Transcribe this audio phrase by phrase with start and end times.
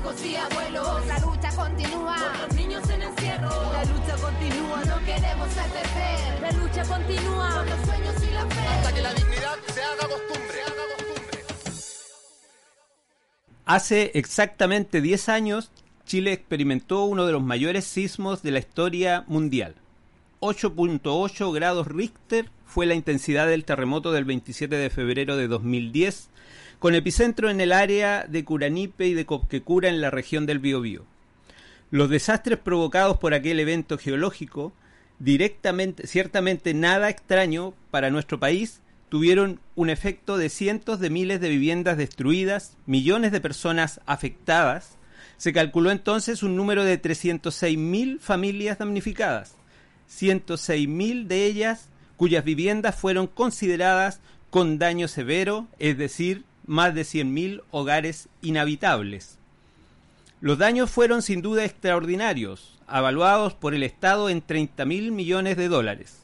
[0.00, 1.06] hijos y abuelos.
[1.06, 2.16] La lucha continúa.
[2.16, 3.72] Por los niños en encierro.
[3.72, 4.84] La lucha continúa.
[4.86, 6.40] No queremos atercer.
[6.40, 7.54] La lucha continúa.
[7.54, 8.60] Por los sueños y la fe.
[8.60, 10.58] Hasta que la dignidad se haga costumbre.
[13.66, 15.70] Hace exactamente 10 años,
[16.04, 19.76] Chile experimentó uno de los mayores sismos de la historia mundial.
[20.40, 26.30] 8.8 grados Richter fue la intensidad del terremoto del 27 de febrero de 2010,
[26.80, 31.04] con epicentro en el área de Curanipe y de Copquecura en la región del Biobío.
[31.90, 34.72] Los desastres provocados por aquel evento geológico,
[35.18, 41.50] directamente, ciertamente nada extraño para nuestro país, tuvieron un efecto de cientos de miles de
[41.50, 44.96] viviendas destruidas, millones de personas afectadas.
[45.36, 49.54] Se calculó entonces un número de 306.000 familias damnificadas,
[50.08, 57.62] 106.000 de ellas cuyas viviendas fueron consideradas con daño severo, es decir, más de 100.000
[57.72, 59.38] hogares inhabitables.
[60.40, 66.22] Los daños fueron sin duda extraordinarios, avaluados por el Estado en 30.000 millones de dólares.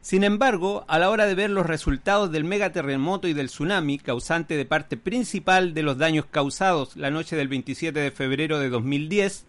[0.00, 4.56] Sin embargo, a la hora de ver los resultados del megaterremoto y del tsunami, causante
[4.56, 9.44] de parte principal de los daños causados la noche del 27 de febrero de 2010,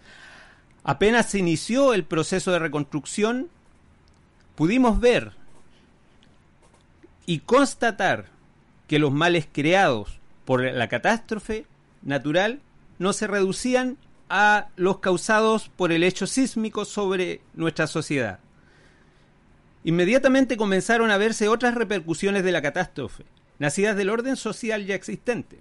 [0.83, 3.47] apenas se inició el proceso de reconstrucción,
[4.55, 5.33] pudimos ver
[7.27, 8.25] y constatar
[8.87, 11.65] que los males creados por la catástrofe
[12.01, 12.61] natural
[12.99, 13.97] no se reducían
[14.29, 18.39] a los causados por el hecho sísmico sobre nuestra sociedad.
[19.83, 23.25] Inmediatamente comenzaron a verse otras repercusiones de la catástrofe,
[23.59, 25.59] nacidas del orden social ya existente.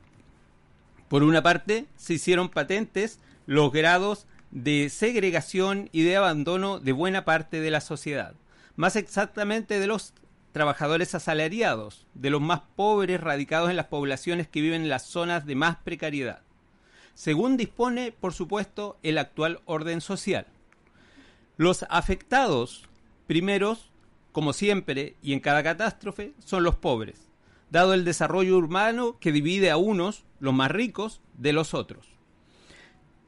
[1.09, 7.25] Por una parte, se hicieron patentes los grados de segregación y de abandono de buena
[7.25, 8.35] parte de la sociedad,
[8.77, 10.13] más exactamente de los
[10.53, 15.47] trabajadores asalariados, de los más pobres radicados en las poblaciones que viven en las zonas
[15.47, 16.43] de más precariedad,
[17.15, 20.47] según dispone, por supuesto, el actual orden social.
[21.57, 22.89] Los afectados
[23.27, 23.91] primeros
[24.33, 27.29] como siempre y en cada catástrofe, son los pobres,
[27.71, 32.07] dado el desarrollo urbano que divide a unos, los más ricos, de los otros.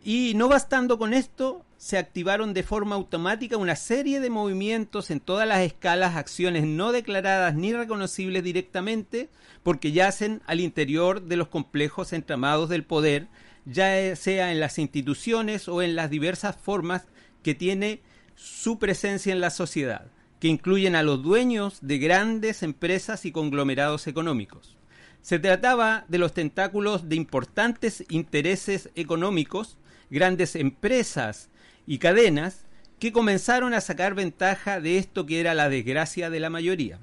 [0.04, 5.18] Y no bastando con esto, se activaron de forma automática una serie de movimientos en
[5.18, 9.30] todas las escalas, acciones no declaradas ni reconocibles directamente,
[9.64, 13.26] porque yacen al interior de los complejos entramados del poder,
[13.64, 17.08] ya sea en las instituciones o en las diversas formas
[17.42, 18.00] que tiene
[18.36, 20.06] su presencia en la sociedad
[20.38, 24.76] que incluyen a los dueños de grandes empresas y conglomerados económicos.
[25.20, 29.78] Se trataba de los tentáculos de importantes intereses económicos,
[30.10, 31.48] grandes empresas
[31.86, 32.66] y cadenas
[32.98, 37.00] que comenzaron a sacar ventaja de esto que era la desgracia de la mayoría.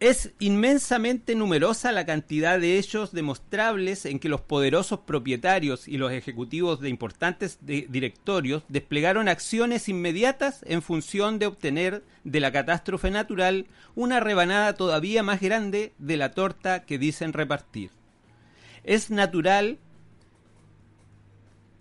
[0.00, 6.12] Es inmensamente numerosa la cantidad de hechos demostrables en que los poderosos propietarios y los
[6.12, 13.66] ejecutivos de importantes directorios desplegaron acciones inmediatas en función de obtener de la catástrofe natural
[13.96, 17.90] una rebanada todavía más grande de la torta que dicen repartir.
[18.84, 19.78] Es natural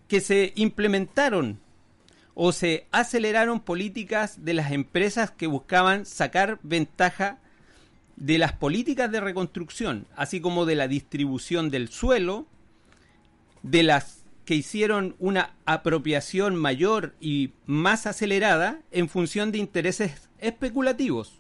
[0.08, 1.60] que se implementaron
[2.34, 7.40] o se aceleraron políticas de las empresas que buscaban sacar ventaja
[8.16, 12.46] de las políticas de reconstrucción, así como de la distribución del suelo,
[13.64, 21.40] de las que hicieron una apropiación mayor y más acelerada en función de intereses especulativos,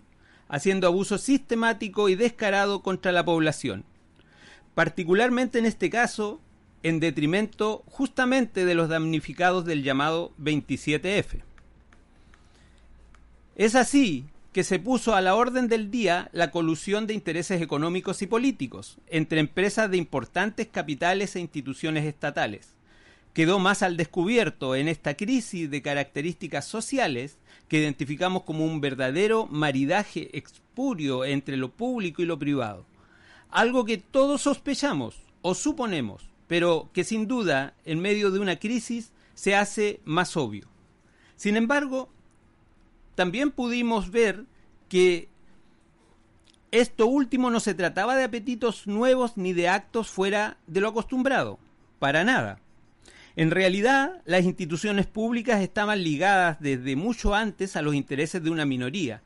[0.49, 3.85] haciendo abuso sistemático y descarado contra la población,
[4.75, 6.41] particularmente en este caso
[6.83, 11.41] en detrimento justamente de los damnificados del llamado 27F.
[13.55, 18.21] Es así que se puso a la orden del día la colusión de intereses económicos
[18.21, 22.73] y políticos entre empresas de importantes capitales e instituciones estatales.
[23.33, 29.45] Quedó más al descubierto en esta crisis de características sociales que identificamos como un verdadero
[29.45, 32.85] maridaje expurio entre lo público y lo privado.
[33.51, 39.11] Algo que todos sospechamos o suponemos, pero que sin duda en medio de una crisis
[39.33, 40.67] se hace más obvio.
[41.35, 42.09] Sin embargo,
[43.15, 44.45] también pudimos ver
[44.89, 45.29] que
[46.71, 51.59] esto último no se trataba de apetitos nuevos ni de actos fuera de lo acostumbrado,
[51.99, 52.59] para nada.
[53.35, 58.65] En realidad, las instituciones públicas estaban ligadas desde mucho antes a los intereses de una
[58.65, 59.21] minoría,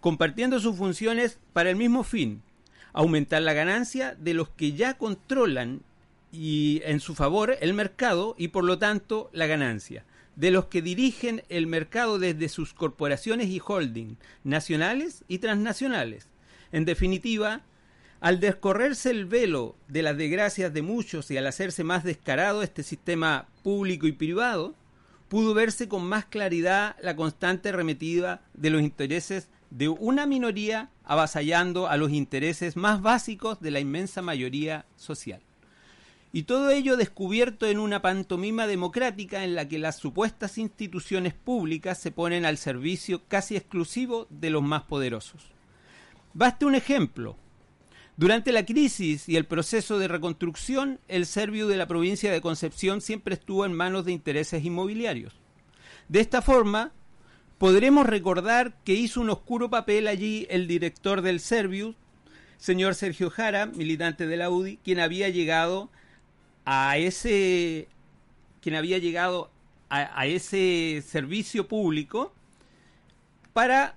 [0.00, 2.42] compartiendo sus funciones para el mismo fin,
[2.92, 5.82] aumentar la ganancia de los que ya controlan
[6.32, 10.82] y en su favor el mercado y por lo tanto la ganancia de los que
[10.82, 16.28] dirigen el mercado desde sus corporaciones y holding nacionales y transnacionales.
[16.72, 17.62] En definitiva,
[18.20, 22.82] Al descorrerse el velo de las desgracias de muchos y al hacerse más descarado este
[22.82, 24.74] sistema público y privado,
[25.28, 31.88] pudo verse con más claridad la constante remetida de los intereses de una minoría avasallando
[31.88, 35.42] a los intereses más básicos de la inmensa mayoría social.
[36.36, 41.98] Y todo ello descubierto en una pantomima democrática en la que las supuestas instituciones públicas
[41.98, 45.40] se ponen al servicio casi exclusivo de los más poderosos.
[46.34, 47.38] Baste un ejemplo.
[48.18, 53.00] Durante la crisis y el proceso de reconstrucción, el Servio de la provincia de Concepción
[53.00, 55.32] siempre estuvo en manos de intereses inmobiliarios.
[56.10, 56.92] De esta forma,
[57.56, 61.96] podremos recordar que hizo un oscuro papel allí el director del Servius,
[62.58, 65.88] señor Sergio Jara, militante de la UDI, quien había llegado
[66.66, 67.88] a ese
[68.60, 69.50] quien había llegado
[69.88, 72.32] a, ese servicio público
[73.52, 73.94] para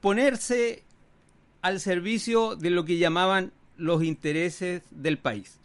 [0.00, 0.84] ponerse
[1.60, 5.58] al servicio de lo que llamaban los intereses del país.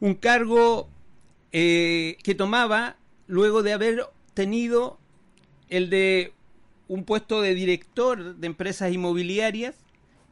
[0.00, 0.88] Un cargo
[1.52, 2.96] eh, que tomaba
[3.26, 4.98] luego de haber tenido
[5.70, 6.34] el de
[6.88, 9.74] un puesto de director de empresas inmobiliarias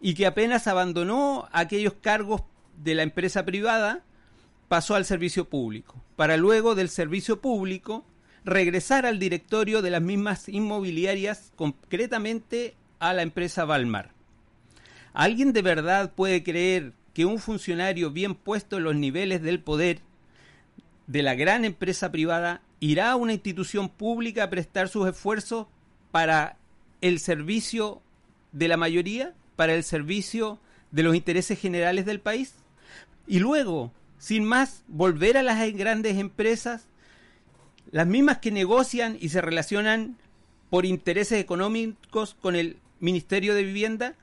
[0.02, 2.42] y que apenas abandonó aquellos cargos
[2.82, 4.04] de la empresa privada,
[4.68, 8.04] pasó al servicio público, para luego del servicio público
[8.44, 14.12] regresar al directorio de las mismas inmobiliarias, concretamente a la empresa Valmar.
[15.12, 20.00] ¿Alguien de verdad puede creer que un funcionario bien puesto en los niveles del poder
[21.06, 25.66] de la gran empresa privada irá a una institución pública a prestar sus esfuerzos
[26.12, 26.56] para
[27.00, 28.02] el servicio
[28.52, 30.60] de la mayoría, para el servicio
[30.90, 32.54] de los intereses generales del país?
[33.26, 36.86] Y luego, sin más, volver a las grandes empresas,
[37.90, 40.16] las mismas que negocian y se relacionan
[40.70, 44.14] por intereses económicos con el Ministerio de Vivienda,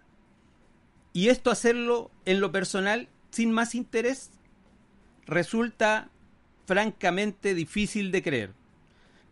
[1.14, 4.32] y esto hacerlo en lo personal sin más interés
[5.26, 6.10] resulta
[6.66, 8.54] francamente difícil de creer.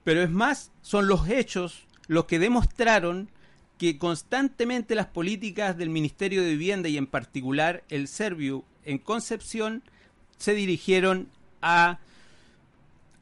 [0.03, 3.29] Pero es más, son los hechos los que demostraron
[3.77, 9.83] que constantemente las políticas del Ministerio de Vivienda y en particular el Servio en Concepción
[10.37, 11.29] se dirigieron
[11.61, 11.99] a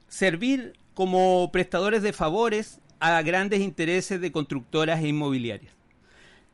[0.07, 5.73] servir como prestadores de favores a grandes intereses de constructoras e inmobiliarias.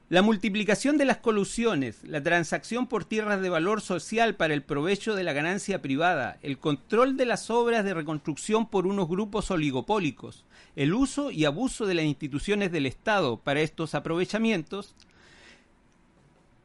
[0.09, 5.15] La multiplicación de las colusiones, la transacción por tierras de valor social para el provecho
[5.15, 10.45] de la ganancia privada, el control de las obras de reconstrucción por unos grupos oligopólicos,
[10.77, 14.95] el uso y abuso de las instituciones del Estado para estos aprovechamientos,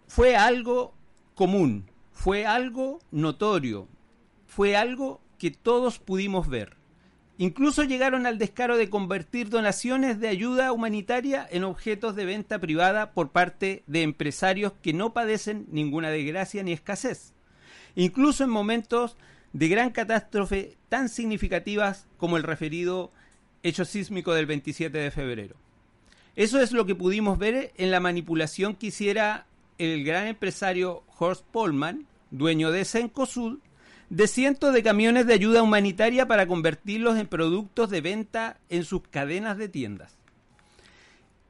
[0.07, 0.95] fue algo
[1.35, 1.91] común,
[2.23, 3.89] fue algo notorio,
[4.47, 6.77] fue algo que todos pudimos ver.
[7.37, 13.11] Incluso llegaron al descaro de convertir donaciones de ayuda humanitaria en objetos de venta privada
[13.11, 17.35] por parte de empresarios que no padecen ninguna desgracia ni escasez.
[17.97, 19.17] Incluso en momentos
[19.53, 23.11] de gran catástrofe tan significativas como el referido
[23.65, 25.57] hecho sísmico del 27 de febrero.
[26.37, 29.47] Eso es lo que pudimos ver en la manipulación que hiciera
[29.79, 33.61] el gran empresario Horst Polman, dueño de Sencosud,
[34.11, 39.03] de cientos de camiones de ayuda humanitaria para convertirlos en productos de venta en sus
[39.09, 40.19] cadenas de tiendas.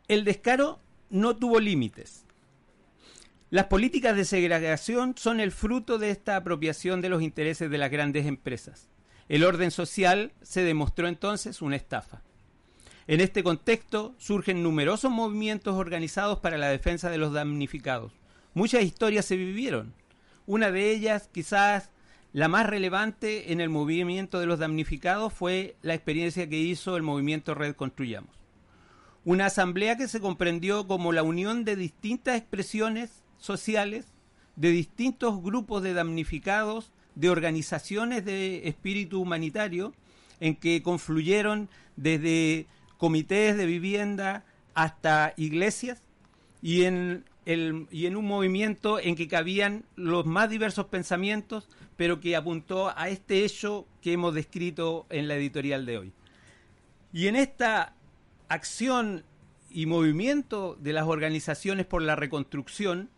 [0.09, 2.25] El descaro no tuvo límites.
[3.51, 7.91] Las políticas de segregación son el fruto de esta apropiación de los intereses de las
[7.91, 8.89] grandes empresas.
[9.29, 12.23] El orden social se demostró entonces una estafa.
[13.07, 18.13] En este contexto surgen numerosos movimientos organizados para la defensa de los damnificados.
[18.55, 19.95] Muchas historias se vivieron.
[20.47, 21.91] Una de ellas quizás
[22.33, 27.03] la más relevante en el movimiento de los damnificados fue la experiencia que hizo el
[27.03, 28.35] movimiento Red Construyamos.
[29.25, 34.07] Una asamblea que se comprendió como la unión de distintas expresiones sociales,
[34.57, 39.93] de distintos grupos de damnificados, de organizaciones de espíritu humanitario,
[40.41, 44.45] en que confluyeron desde comités de vivienda
[44.75, 46.03] hasta iglesias
[46.63, 52.37] y en, y en un movimiento en que cabían los más diversos pensamientos, pero que
[52.37, 56.13] apuntó a este hecho que hemos descrito en la editorial de hoy.
[57.13, 57.95] Y en esta
[58.49, 59.25] acción
[59.71, 63.11] y movimiento de las organizaciones por la reconstrucción,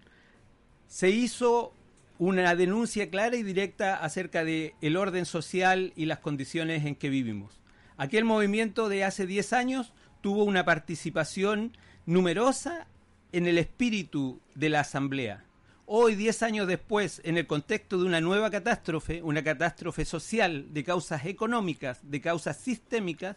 [0.87, 1.73] se hizo
[2.19, 7.09] una denuncia clara y directa acerca del el orden social y las condiciones en que
[7.09, 7.61] vivimos.
[7.97, 11.77] Aquel movimiento de hace 10 años tuvo una participación
[12.07, 12.87] numerosa
[13.35, 15.45] en el espíritu de la Asamblea.
[15.87, 20.85] Hoy, diez años después, en el contexto de una nueva catástrofe, una catástrofe social de
[20.85, 23.37] causas económicas, de causas sistémicas,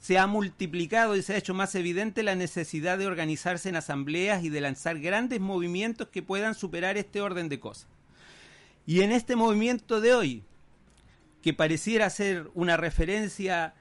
[0.00, 4.42] se ha multiplicado y se ha hecho más evidente la necesidad de organizarse en asambleas
[4.42, 7.88] y de lanzar grandes movimientos que puedan superar este orden de cosas.
[8.86, 10.44] Y en este movimiento de hoy,
[11.42, 13.74] que pareciera ser una referencia,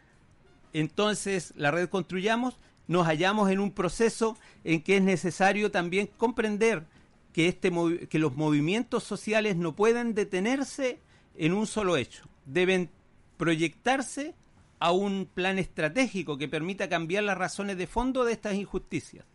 [0.74, 6.86] entonces la red Construyamos, nos hallamos en un proceso en que es necesario también comprender
[7.34, 7.72] que, este,
[8.10, 11.00] que los movimientos sociales no pueden detenerse
[11.36, 12.90] en un solo hecho, deben
[13.38, 14.36] proyectarse
[14.80, 19.26] a un plan estratégico que permita cambiar las razones de fondo de estas injusticias.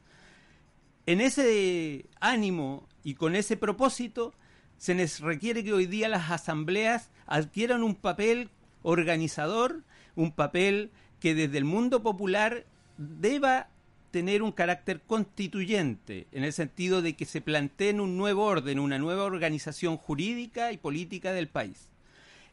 [1.06, 4.34] En ese ánimo y con ese propósito,
[4.76, 8.50] se les requiere que hoy día las asambleas adquieran un papel
[8.82, 9.82] organizador,
[10.14, 10.90] un papel
[11.20, 12.64] que desde el mundo popular
[13.00, 13.68] deba
[14.10, 18.98] tener un carácter constituyente, en el sentido de que se planteen un nuevo orden, una
[18.98, 21.88] nueva organización jurídica y política del país.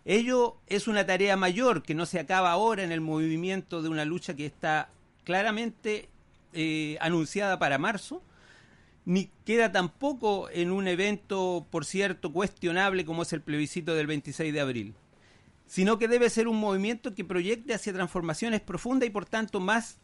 [0.06, 4.06] Ello es una tarea mayor que no se acaba ahora en el movimiento de una
[4.06, 4.90] lucha que está
[5.26, 6.08] claramente
[6.54, 8.22] eh, anunciada para marzo,
[9.04, 14.54] ni queda tampoco en un evento, por cierto, cuestionable como es el plebiscito del 26
[14.54, 14.94] de abril,
[15.66, 19.98] sino que debe ser un movimiento que proyecte hacia transformaciones profundas y por tanto más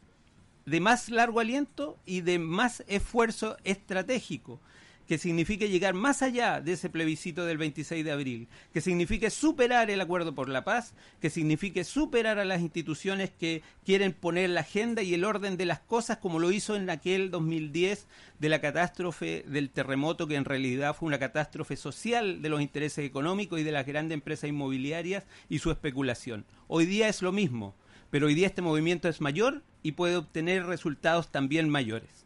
[0.66, 4.60] de más largo aliento y de más esfuerzo estratégico,
[5.08, 9.90] que signifique llegar más allá de ese plebiscito del 26 de abril, que signifique superar
[9.90, 14.62] el acuerdo por la paz, que signifique superar a las instituciones que quieren poner la
[14.62, 18.08] agenda y el orden de las cosas como lo hizo en aquel 2010
[18.40, 23.06] de la catástrofe del terremoto, que en realidad fue una catástrofe social de los intereses
[23.06, 26.46] económicos y de las grandes empresas inmobiliarias y su especulación.
[26.68, 27.76] Hoy día es lo mismo,
[28.10, 32.26] pero hoy día este movimiento es mayor y puede obtener resultados también mayores.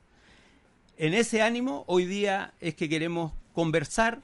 [0.98, 4.22] En ese ánimo, hoy día es que queremos conversar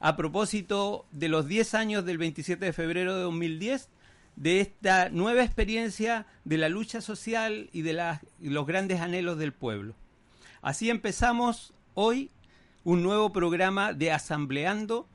[0.00, 3.88] a propósito de los 10 años del 27 de febrero de 2010,
[4.36, 9.94] de esta nueva experiencia de la lucha social y de los grandes anhelos del pueblo.
[10.62, 12.30] Así empezamos hoy
[12.84, 15.08] un nuevo programa de Asambleando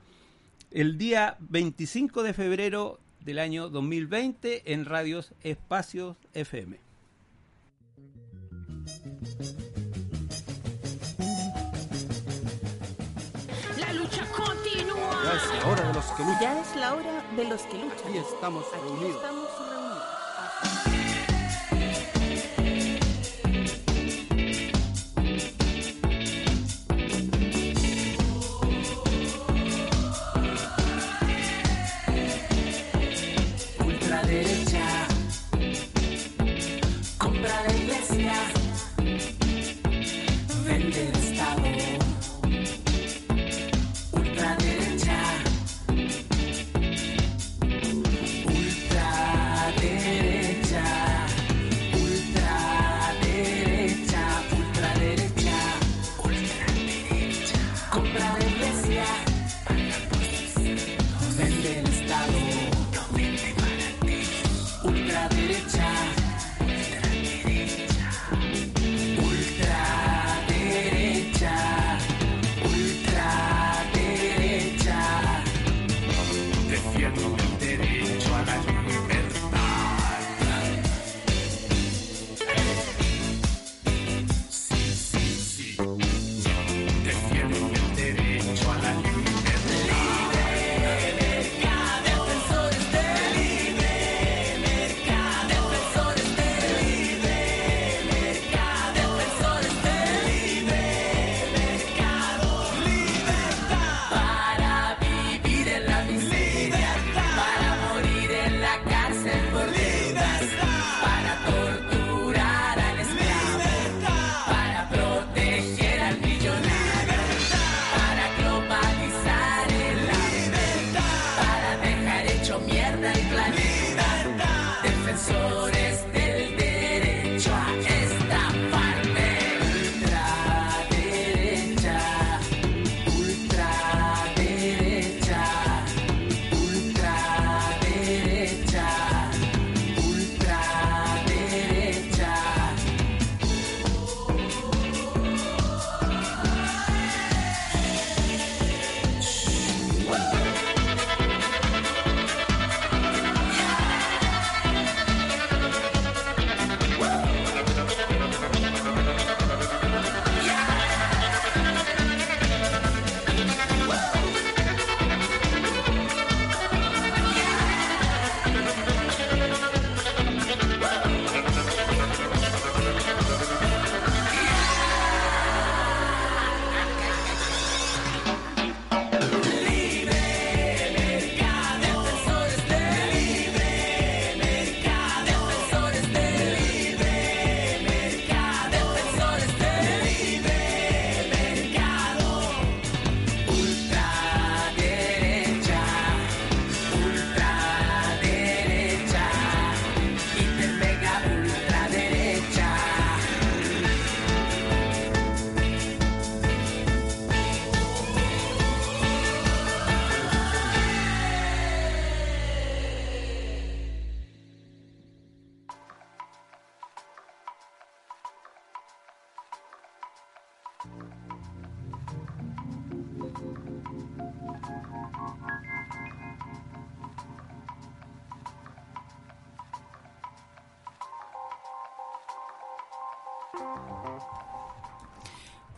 [0.72, 6.91] el día 25 de febrero del año 2020 en Radios Espacios FM.
[15.24, 16.42] Ya es la hora de los que luchan.
[16.42, 18.08] Ya es la hora de los que luchan.
[18.10, 19.16] Aquí estamos Aquí reunidos.
[19.16, 19.81] estamos reunidos.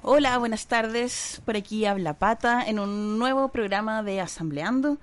[0.05, 1.41] Hola, buenas tardes.
[1.45, 4.97] Por aquí habla Pata en un nuevo programa de Asambleando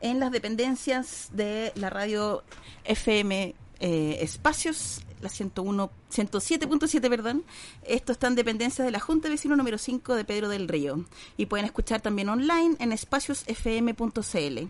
[0.00, 2.42] en las dependencias de la radio
[2.84, 7.44] FM eh, Espacios, la 101, 107.7, perdón.
[7.82, 11.04] Esto está en dependencias de la Junta de Vecinos número 5 de Pedro del Río.
[11.36, 14.68] Y pueden escuchar también online en espaciosfm.cl.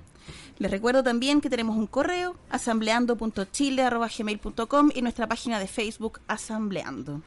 [0.59, 7.23] Les recuerdo también que tenemos un correo, asambleando.chile.gmail.com y nuestra página de Facebook, Asambleando.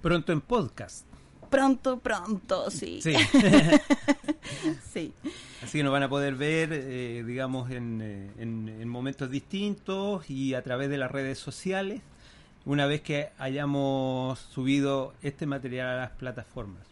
[0.00, 1.09] Pronto en podcast.
[1.50, 3.00] Pronto, pronto, sí.
[3.02, 3.14] Sí.
[4.92, 5.12] Sí.
[5.62, 10.28] Así que nos van a poder ver, eh, digamos, en, eh, en- en momentos distintos
[10.28, 12.00] y a través de las redes sociales,
[12.64, 16.82] una vez que hayamos subido este material a las plataformas.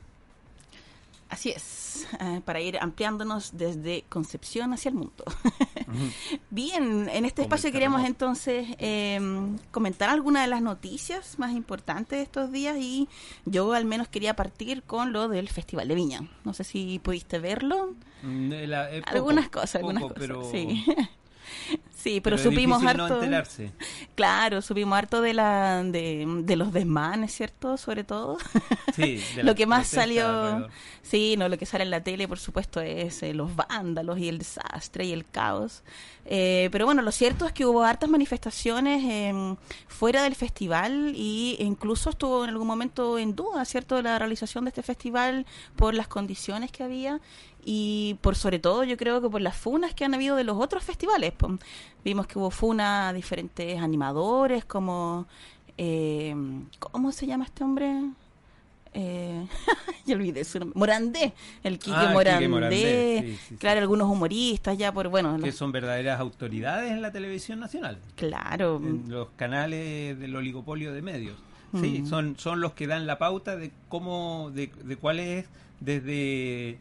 [1.31, 5.25] Así es, eh, para ir ampliándonos desde Concepción hacia el mundo.
[6.51, 9.21] Bien, en este espacio queríamos entonces eh,
[9.71, 13.09] comentar algunas de las noticias más importantes de estos días y
[13.45, 16.21] yo al menos quería partir con lo del Festival de Viña.
[16.45, 17.95] No sé si pudiste verlo.
[18.23, 20.29] Mm, eh, la- eh, poco, algunas cosas, algunas poco, cosas.
[20.29, 20.85] pero, Sí.
[21.99, 23.09] sí, pero, es supimos harto.
[23.09, 23.73] no enterarse.
[24.15, 27.77] Claro, supimos harto de la de, de los desmanes, ¿cierto?
[27.77, 28.39] Sobre todo.
[28.95, 30.71] Sí, de lo que más salió, alrededor.
[31.03, 34.29] sí, no, lo que sale en la tele, por supuesto, es eh, los vándalos y
[34.29, 35.83] el desastre y el caos.
[36.31, 39.57] Eh, pero bueno, lo cierto es que hubo hartas manifestaciones eh,
[39.87, 44.69] fuera del festival y incluso estuvo en algún momento en duda, ¿cierto?, la realización de
[44.69, 47.21] este festival por las condiciones que había
[47.71, 50.57] y por sobre todo yo creo que por las funas que han habido de los
[50.59, 51.35] otros festivales.
[52.03, 55.27] Vimos que hubo funas a diferentes animadores como...
[55.77, 56.35] eh,
[56.79, 57.93] ¿Cómo se llama este hombre?
[58.95, 59.47] Eh,
[60.07, 60.79] ya olvidé su nombre.
[60.79, 63.37] Morandé, el Quique Ah, Quique Morandé.
[63.39, 63.57] Sí, sí.
[63.57, 67.99] claro, algunos humoristas ya por, bueno, Que los- son verdaderas autoridades en la televisión nacional.
[68.17, 68.79] claro.
[68.83, 71.37] en los canales del oligopolio de medios.
[71.75, 72.07] Sí, Mm.
[72.07, 75.45] son, son los que dan la pauta de cómo, de, de cuál es,
[75.81, 76.79] desde,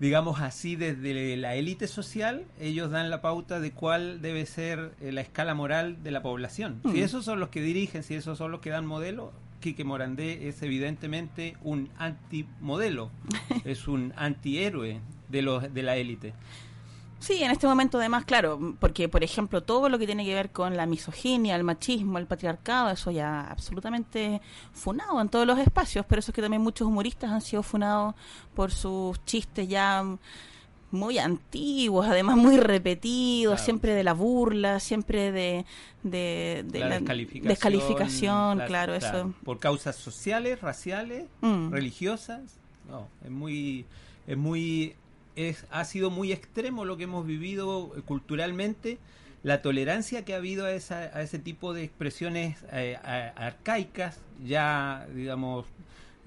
[0.00, 5.12] digamos así, desde la élite social, ellos dan la pauta de cuál debe ser eh,
[5.12, 6.80] la escala moral de la población.
[6.84, 7.04] Si Mm.
[7.04, 10.62] esos son los que dirigen, si esos son los que dan modelo, Quique Morandé es
[10.62, 13.10] evidentemente un antimodelo,
[13.64, 16.32] es un antihéroe de, los, de la élite.
[17.20, 20.50] Sí, en este momento además, claro, porque por ejemplo todo lo que tiene que ver
[20.50, 24.40] con la misoginia, el machismo, el patriarcado, eso ya absolutamente
[24.72, 28.14] funado en todos los espacios, pero eso es que también muchos humoristas han sido funados
[28.54, 30.04] por sus chistes ya
[30.90, 33.64] muy antiguos, además muy repetidos, Claro.
[33.64, 35.66] siempre de la burla, siempre de,
[36.02, 39.34] de, de la, descalificación, descalificación, la- claro, eso.
[39.44, 41.70] por causas sociales, raciales, Mm.
[41.72, 42.40] religiosas.
[42.88, 43.84] No, es muy,
[44.26, 44.94] es muy,
[45.48, 48.98] es, ha sido muy extremo lo que hemos vivido eh, culturalmente,
[49.42, 54.20] la tolerancia que ha habido a, esa, a ese tipo de expresiones eh, a- arcaicas,
[54.44, 55.66] ya digamos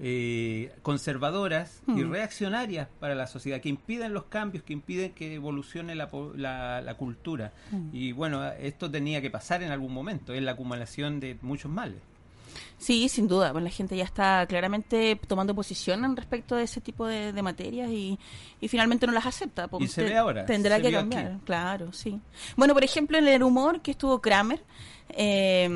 [0.04, 2.10] eh, conservadoras y Mm.
[2.10, 6.94] reaccionarias para la sociedad, que impiden los cambios, que impiden que evolucione la, la, la
[6.94, 7.52] cultura.
[7.70, 7.88] Mm.
[7.92, 12.00] Y bueno, esto tenía que pasar en algún momento, es la acumulación de muchos males.
[12.82, 13.52] Sí, sin duda.
[13.52, 17.42] Bueno, la gente ya está claramente tomando posición en respecto de ese tipo de, de
[17.42, 18.18] materias y,
[18.60, 19.68] y finalmente no las acepta.
[19.78, 21.40] Y se ve ahora, Tendrá se que cambiar, aquí.
[21.44, 22.18] claro, sí.
[22.56, 24.64] Bueno, por ejemplo, en el humor que estuvo Kramer.
[25.14, 25.68] eh,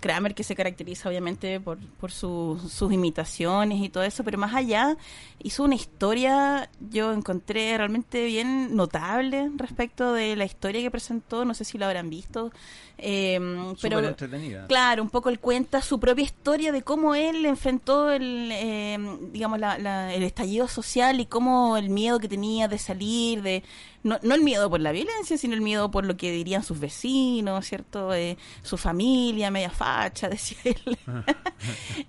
[0.00, 4.52] Kramer que se caracteriza obviamente por, por su- sus imitaciones y todo eso, pero más
[4.54, 4.96] allá
[5.42, 11.54] hizo una historia, yo encontré realmente bien notable respecto de la historia que presentó, no
[11.54, 12.50] sé si lo habrán visto,
[12.98, 13.38] eh,
[13.80, 14.66] pero entretenida.
[14.66, 18.98] Claro, un poco él cuenta su propia historia de cómo él enfrentó el, eh,
[19.32, 23.62] digamos, el estallido social y cómo el miedo que tenía de salir, de
[24.02, 26.80] no, no el miedo por la violencia, sino el miedo por lo que dirían sus
[26.80, 28.12] vecinos, ¿cierto?
[28.14, 30.98] Eh, su familia, media facha, decía él.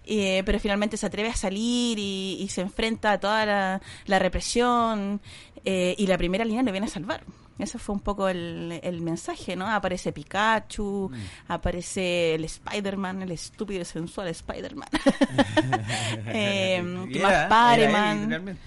[0.06, 5.22] Eh, pero finalmente se atreve a salir y, se enfrenta a toda la represión
[5.66, 7.24] eh, y la primera línea le viene a salvar.
[7.60, 9.68] Ese fue un poco el, el mensaje, ¿no?
[9.68, 11.12] Aparece Pikachu,
[11.48, 14.88] aparece el Spider-Man, el estúpido y sensual Spider-Man.
[16.28, 17.46] eh, ¿qué Era- más?
[17.48, 18.58] Pareman.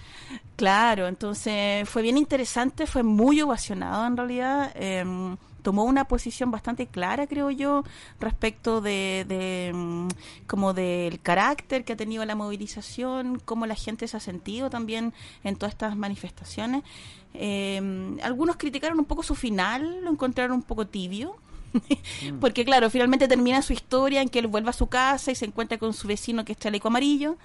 [0.56, 4.70] Claro, entonces fue bien interesante, fue muy ovacionado en realidad.
[4.76, 5.04] eh,
[5.64, 7.84] tomó una posición bastante clara, creo yo,
[8.20, 10.08] respecto de, de, mm,
[10.46, 15.14] como del carácter que ha tenido la movilización, cómo la gente se ha sentido también
[15.42, 16.84] en todas estas manifestaciones.
[17.32, 17.80] Eh,
[18.22, 21.36] algunos criticaron un poco su final, lo encontraron un poco tibio.
[22.40, 25.44] Porque claro, finalmente termina su historia en que él vuelve a su casa y se
[25.44, 27.36] encuentra con su vecino que es chaleco amarillo.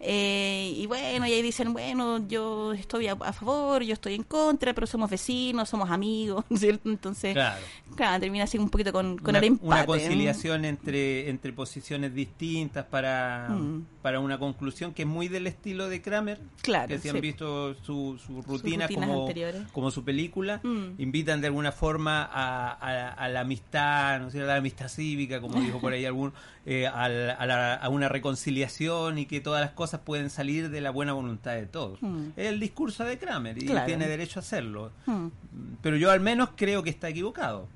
[0.00, 4.22] Eh, y bueno, y ahí dicen, bueno, yo estoy a, a favor, yo estoy en
[4.24, 6.88] contra, pero somos vecinos, somos amigos, ¿cierto?
[6.90, 7.60] Entonces, Claro.
[7.94, 9.66] claro, termina así un poquito con, con una, el empate.
[9.66, 9.86] una ¿eh?
[9.86, 13.84] conciliación entre, entre posiciones distintas para, Mm.
[14.02, 16.40] para una conclusión que es muy del estilo de Kramer.
[16.62, 17.08] Claro, que si sí.
[17.10, 19.62] han visto su, su rutina como, anteriores.
[19.72, 21.00] como su película, Mm.
[21.00, 23.75] invitan de alguna forma a, a- a la amistad,
[24.20, 26.32] ¿no sé, a la amistad cívica, como dijo por ahí algún,
[26.64, 30.90] eh, a, la- a una reconciliación y que todas las cosas pueden salir de la
[30.90, 32.00] buena voluntad de todos.
[32.02, 32.28] Mm.
[32.36, 33.86] Es el discurso de Kramer y Claro.
[33.86, 34.90] tiene derecho a hacerlo.
[35.06, 35.26] Mm.
[35.82, 37.68] Pero yo al menos creo que está equivocado,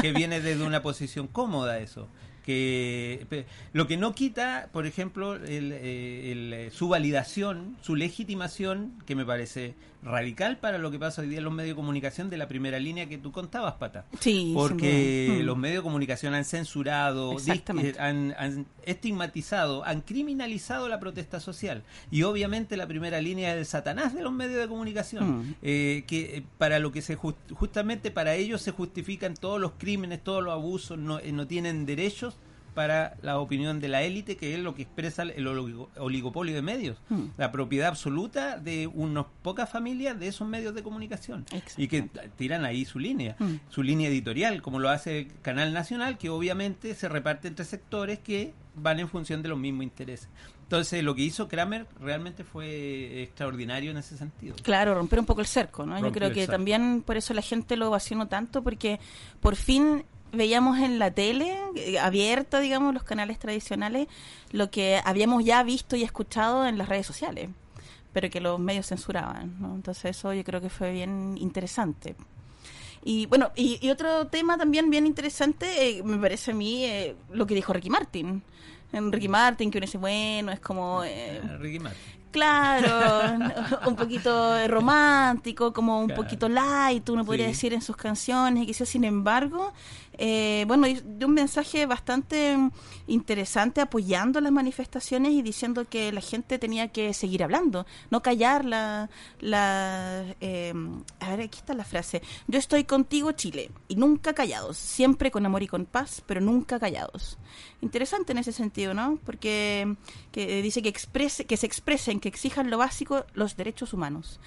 [0.00, 2.08] que viene desde una posición cómoda eso.
[2.44, 3.44] Que
[3.74, 9.14] lo que no quita, por ejemplo, el, eh, el, eh, su validación, su legitimación, que
[9.14, 12.36] me parece radical para lo que pasa hoy día en los medios de comunicación de
[12.36, 14.04] la primera línea que tú contabas, Pata.
[14.20, 15.38] Sí, Porque.
[15.40, 15.44] Mm.
[15.44, 21.82] los medios de comunicación han censurado, eh, han, han estigmatizado, han criminalizado la protesta social.
[22.10, 25.40] Y obviamente la primera línea es el satanás de los medios de comunicación.
[25.40, 25.54] Mm.
[25.62, 29.72] Eh, que eh, para lo que se jus- justamente para ellos se justifican todos los
[29.78, 32.36] crímenes, todos los abusos, no, eh, no tienen derechos
[32.78, 36.62] para la opinión de la élite, que es lo que expresa el oligo- oligopolio de
[36.62, 37.24] medios, Mm.
[37.36, 41.44] la propiedad absoluta de unas pocas familias de esos medios de comunicación
[41.76, 43.54] y que tiran ahí su línea, Mm.
[43.68, 48.20] su línea editorial, como lo hace el Canal Nacional, que obviamente se reparte entre sectores
[48.20, 50.28] que van en función de los mismos intereses.
[50.62, 54.54] Entonces, lo que hizo Kramer realmente fue extraordinario en ese sentido.
[54.62, 55.98] Claro, romper un poco el cerco, ¿no?
[56.00, 59.00] Yo creo que también por eso la gente lo ovacionó tanto, porque
[59.40, 64.08] por fin veíamos en la tele eh, abierta, digamos, los canales tradicionales,
[64.52, 67.50] lo que habíamos ya visto y escuchado en las redes sociales,
[68.12, 69.74] pero que los medios censuraban, ¿no?
[69.74, 72.16] Entonces eso yo creo que fue bien interesante.
[73.04, 75.66] Y bueno, y, y otro tema también bien interesante,
[75.98, 78.42] eh, me parece a mí, eh, lo que dijo Ricky Martin.
[78.92, 81.04] En Ricky Martin, que uno dice, bueno, es como...
[81.04, 82.02] eh, Ah, Ricky Martin.
[82.30, 83.38] Claro,
[83.86, 86.22] un poquito romántico, como un Claro.
[86.22, 87.52] poquito light, uno podría Sí.
[87.52, 89.72] decir en sus canciones, y que sin embargo,
[90.18, 92.70] eh, bueno, dio un mensaje bastante mm,
[93.06, 98.64] interesante apoyando las manifestaciones y diciendo que la gente tenía que seguir hablando, no callar
[98.64, 99.08] la...
[99.40, 100.74] la eh,
[101.20, 105.46] a ver, aquí está la frase, yo estoy contigo Chile, y nunca callados, siempre con
[105.46, 107.38] amor y con paz, pero nunca callados.
[107.80, 109.18] Interesante en ese sentido, ¿no?
[109.24, 109.96] Porque
[110.32, 114.40] que dice que exprese, que se expresen, que exijan lo básico, los derechos humanos.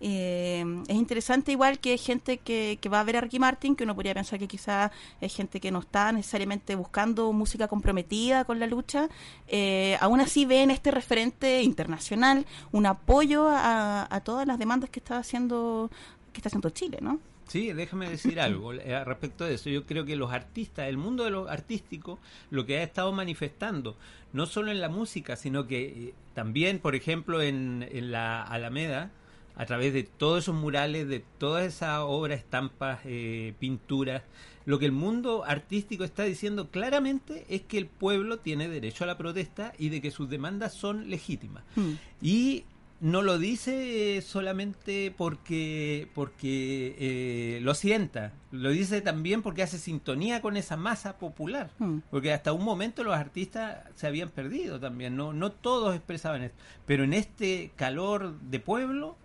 [0.00, 3.84] Eh, es interesante igual que gente que, que va a ver a Ricky Martin, que
[3.84, 8.58] uno podría pensar que quizá es gente que no está necesariamente buscando música comprometida con
[8.58, 9.08] la lucha,
[9.46, 14.90] eh, aún así ve en este referente internacional un apoyo a, a todas las demandas
[14.90, 15.90] que está haciendo
[16.32, 17.18] que está haciendo Chile, ¿no?
[17.48, 19.70] Sí, déjame decir algo eh, respecto de eso.
[19.70, 22.18] Yo creo que los artistas, el mundo de los artísticos,
[22.50, 23.96] lo que ha estado manifestando,
[24.32, 29.10] no solo en la música, sino que eh, también, por ejemplo, en, en la Alameda,
[29.58, 34.22] a través de todos esos murales, de todas esas obras, estampas, eh, pinturas,
[34.64, 39.08] lo que el mundo artístico está diciendo claramente es que el pueblo tiene derecho a
[39.08, 41.64] la protesta y de que sus demandas son legítimas.
[41.74, 41.92] Mm.
[42.22, 42.64] Y
[43.00, 50.40] no lo dice solamente porque, porque eh, lo sienta, lo dice también porque hace sintonía
[50.40, 51.70] con esa masa popular.
[51.78, 51.98] Mm.
[52.10, 56.58] Porque hasta un momento los artistas se habían perdido también, no, no todos expresaban esto.
[56.86, 59.16] Pero en este calor de pueblo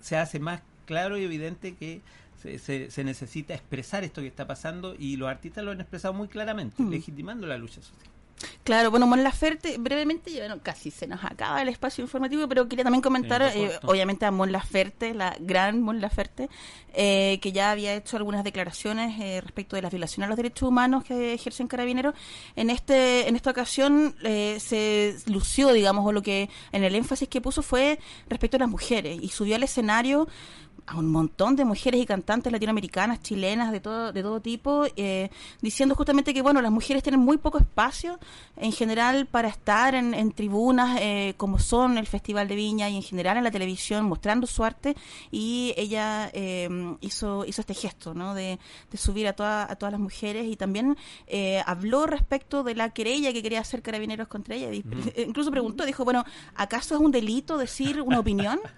[0.00, 2.00] se hace más claro y evidente que
[2.42, 6.14] se, se- se necesita expresar esto que está pasando y los artistas lo han expresado
[6.14, 6.90] muy claramente, Mm.
[6.90, 8.10] legitimando la lucha social.
[8.64, 12.68] Claro, bueno, Mon Laferte, brevemente, ya, bueno, casi se nos acaba el espacio informativo, pero
[12.68, 16.48] quería también comentar, eh, obviamente, a Mon Laferte, la gran Mon Laferte,
[16.98, 20.66] eh, que ya había hecho algunas declaraciones eh, respecto de las violaciones a los derechos
[20.66, 22.14] humanos que ejercen carabineros.
[22.56, 27.28] En este en esta ocasión eh, se lució, digamos, o lo que en el énfasis
[27.28, 27.98] que puso fue
[28.30, 30.26] respecto a las mujeres y subió al escenario
[30.88, 35.30] a un montón de mujeres y cantantes latinoamericanas, chilenas, de todo, de todo tipo, eh,
[35.60, 38.20] diciendo justamente que bueno, las mujeres tienen muy poco espacio
[38.56, 42.96] en general para estar en, en tribunas eh, como son el Festival de Viña y
[42.96, 44.94] en general en la televisión mostrando su arte
[45.32, 46.68] y ella eh,
[47.00, 48.34] hizo, hizo este gesto ¿no?
[48.34, 48.58] de,
[48.90, 50.96] de subir a, toda- a todas las mujeres y también
[51.26, 54.72] eh, habló respecto de la querella que quería hacer carabineros contra ella.
[54.72, 54.84] Y-
[55.26, 58.60] Incluso preguntó, dijo, bueno, ¿acaso es un delito decir una opinión?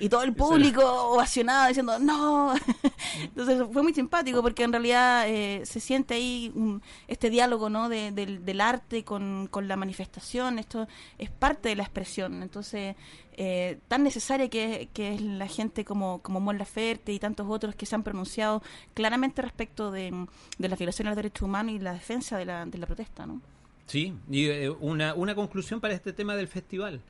[0.00, 2.54] Y todo el público emocionada diciendo no.
[3.22, 7.88] Entonces fue muy simpático porque en realidad eh, se siente ahí un- este diálogo ¿no?
[7.88, 10.58] de- del, del arte con, con la manifestación.
[10.58, 10.86] Esto
[11.18, 12.42] es parte de la expresión.
[12.42, 12.96] Entonces,
[13.38, 17.74] eh, tan necesaria que, que es la gente como, como Mon Laferte y tantos otros
[17.74, 18.62] que se han pronunciado
[18.94, 20.26] claramente respecto de,
[20.58, 23.26] de la violación a los derechos humanos y la defensa de la, de la protesta.
[23.26, 23.40] ¿no?
[23.86, 27.00] Sí, y eh, una, una conclusión para este tema del festival.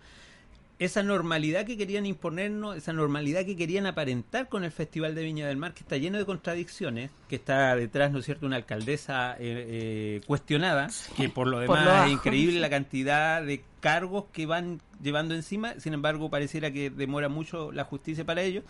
[0.78, 5.46] Esa normalidad que querían imponernos, esa normalidad que querían aparentar con el Festival de Viña
[5.46, 9.32] del Mar, que está lleno de contradicciones, que está detrás, ¿no es cierto?, una alcaldesa
[9.34, 14.26] eh, eh, cuestionada, que por lo por demás lo es increíble la cantidad de cargos
[14.32, 18.62] que van llevando encima, sin embargo pareciera que demora mucho la justicia para ello,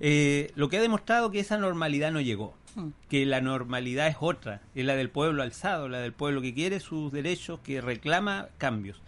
[0.00, 2.88] eh, lo que ha demostrado que esa normalidad no llegó Mm.
[3.08, 6.80] que la normalidad es otra, es la del pueblo alzado, la del pueblo que quiere
[6.80, 9.00] sus derechos, que reclama cambios.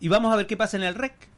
[0.00, 1.29] Y vamos a ver qué pasa en el REC.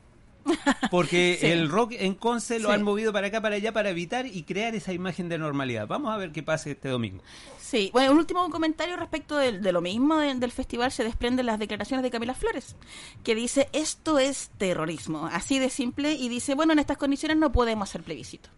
[0.90, 1.46] Porque Sí.
[1.46, 2.74] el rock en Conce lo Sí.
[2.74, 5.86] han movido para acá, para allá, para evitar y crear esa imagen de normalidad.
[5.86, 7.22] Vamos a ver qué pasa este domingo.
[7.60, 11.46] Sí, bueno, un último comentario respecto del- de, lo mismo de- del festival se desprenden
[11.46, 12.76] las declaraciones de Camila Flores,
[13.24, 17.50] que dice esto es terrorismo, así de simple, y dice, bueno, en estas condiciones no
[17.52, 18.50] podemos hacer plebiscito.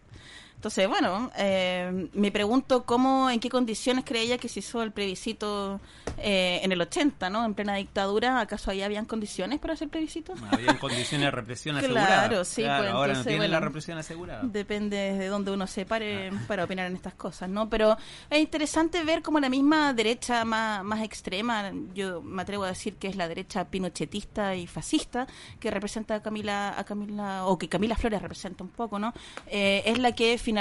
[0.65, 4.91] Entonces, bueno, eh, me pregunto cómo, en qué condiciones cree ella que se hizo el
[4.91, 5.79] plebiscito
[6.17, 7.45] eh, en el 80, ¿no?
[7.45, 10.33] En plena dictadura, ¿acaso ahí habían condiciones para hacer plebiscito?
[10.49, 12.45] Había condiciones de represión Claro, asegurada.
[12.45, 14.41] sí, Claro, pues, ahora no tienen la represión asegurada.
[14.41, 17.69] Depende de dónde uno se pare para opinar en estas cosas, ¿no?
[17.69, 17.95] Pero
[18.31, 22.95] es interesante ver cómo la misma derecha más, más extrema, yo me atrevo a decir
[22.95, 25.27] que es la derecha pinochetista y fascista,
[25.59, 29.13] que representa a Camila, a Camila o que Camila Flores representa un poco, ¿no?
[29.45, 30.54] Eh, es la que finalmente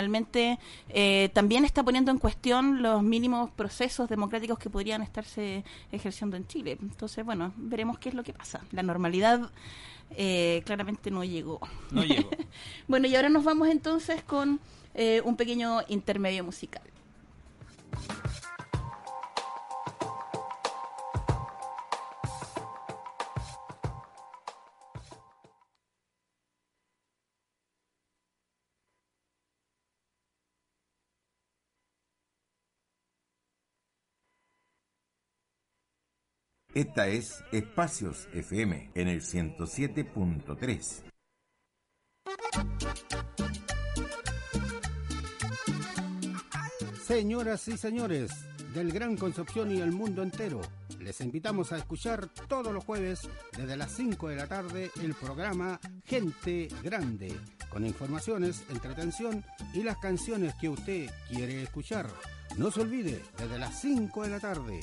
[0.89, 6.47] eh, también está poniendo en cuestión los mínimos procesos democráticos que podrían estarse ejerciendo en
[6.47, 6.79] Chile.
[6.81, 8.61] Entonces, bueno, veremos qué es lo que pasa.
[8.73, 9.51] La normalidad
[10.17, 11.61] eh, claramente no llegó.
[11.91, 12.31] No llegó.
[12.87, 14.61] Bueno, y ahora nos vamos entonces con
[14.95, 16.83] eh, un pequeño intermedio musical.
[36.75, 41.05] Esta es Espacios FM en el 107.3.
[47.01, 48.33] Señoras y señores
[48.75, 50.63] del Gran Concepción y el mundo entero,
[50.99, 53.21] les invitamos a escuchar todos los jueves
[53.57, 57.39] desde las 5 de la tarde el programa Gente Grande,
[57.71, 62.09] con informaciones, entretención y las canciones que usted quiere escuchar.
[62.57, 64.81] No se olvide, desde las 5 de la tarde,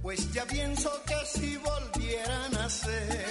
[0.00, 3.26] pues ya pienso que si volvieran a ser,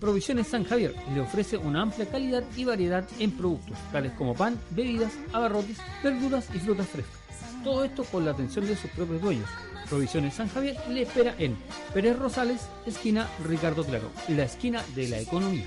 [0.00, 4.58] Provisiones San Javier le ofrece una amplia calidad y variedad en productos, tales como pan,
[4.70, 7.18] bebidas, abarrotes, verduras y frutas frescas.
[7.64, 9.48] Todo esto con la atención de sus propios dueños.
[9.88, 11.56] Provisiones San Javier le espera en
[11.92, 15.66] Pérez Rosales, esquina Ricardo Claro, la esquina de la economía.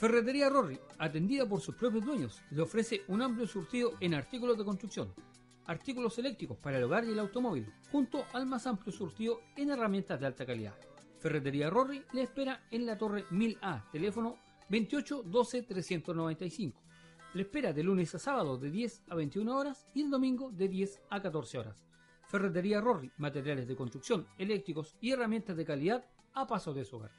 [0.00, 4.64] Ferretería Rory, atendida por sus propios dueños, le ofrece un amplio surtido en artículos de
[4.64, 5.12] construcción,
[5.66, 10.18] artículos eléctricos para el hogar y el automóvil, junto al más amplio surtido en herramientas
[10.18, 10.74] de alta calidad.
[11.18, 14.38] Ferretería Rory le espera en la torre 1000A, teléfono
[14.70, 16.80] 28 12 395.
[17.34, 20.68] Le espera de lunes a sábado de 10 a 21 horas y el domingo de
[20.68, 21.84] 10 a 14 horas.
[22.26, 27.10] Ferretería Rory, materiales de construcción, eléctricos y herramientas de calidad a paso de su hogar.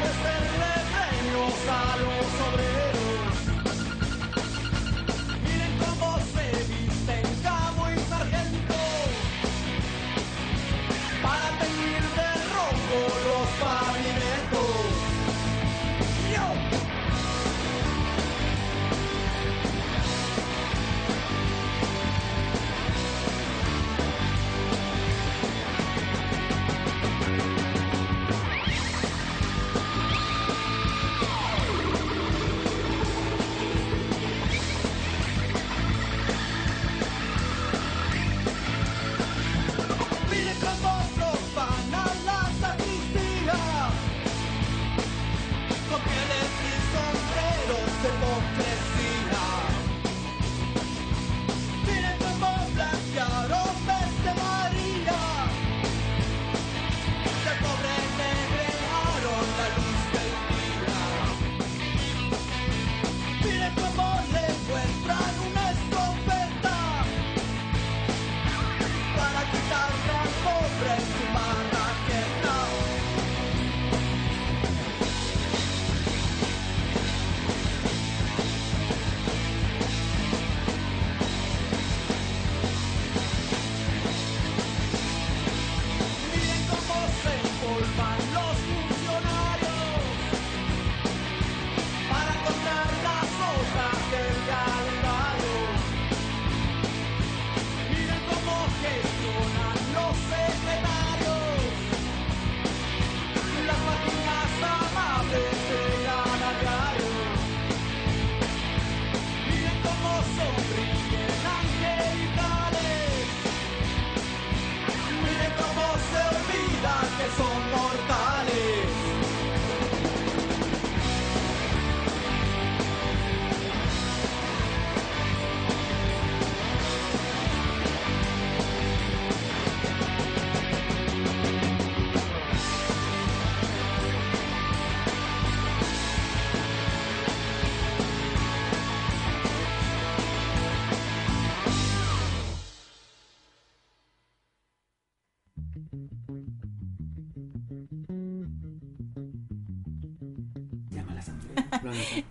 [0.00, 0.74] que se le
[2.38, 2.97] sobre.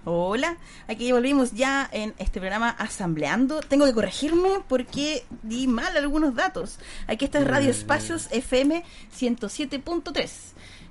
[0.05, 3.61] Hola, aquí volvimos ya en este programa Asambleando.
[3.61, 6.79] Tengo que corregirme porque di mal algunos datos.
[7.07, 8.83] Aquí está Radio Espacios FM
[9.17, 10.29] 107.3.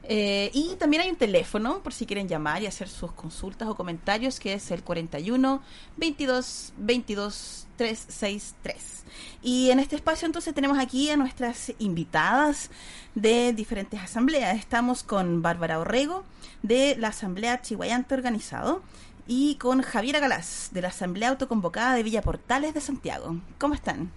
[0.09, 3.74] Eh, y también hay un teléfono por si quieren llamar y hacer sus consultas o
[3.74, 5.61] comentarios, que es el 41
[5.96, 8.95] 22 22 363.
[9.42, 12.70] Y en este espacio entonces tenemos aquí a nuestras invitadas
[13.14, 14.57] de diferentes asambleas.
[14.57, 16.24] Estamos con Bárbara Orrego
[16.62, 18.83] de la Asamblea Chihuayante Organizado
[19.26, 23.40] y con Javiera Galás de la Asamblea Autoconvocada de Villa Portales de Santiago.
[23.59, 24.11] ¿Cómo están?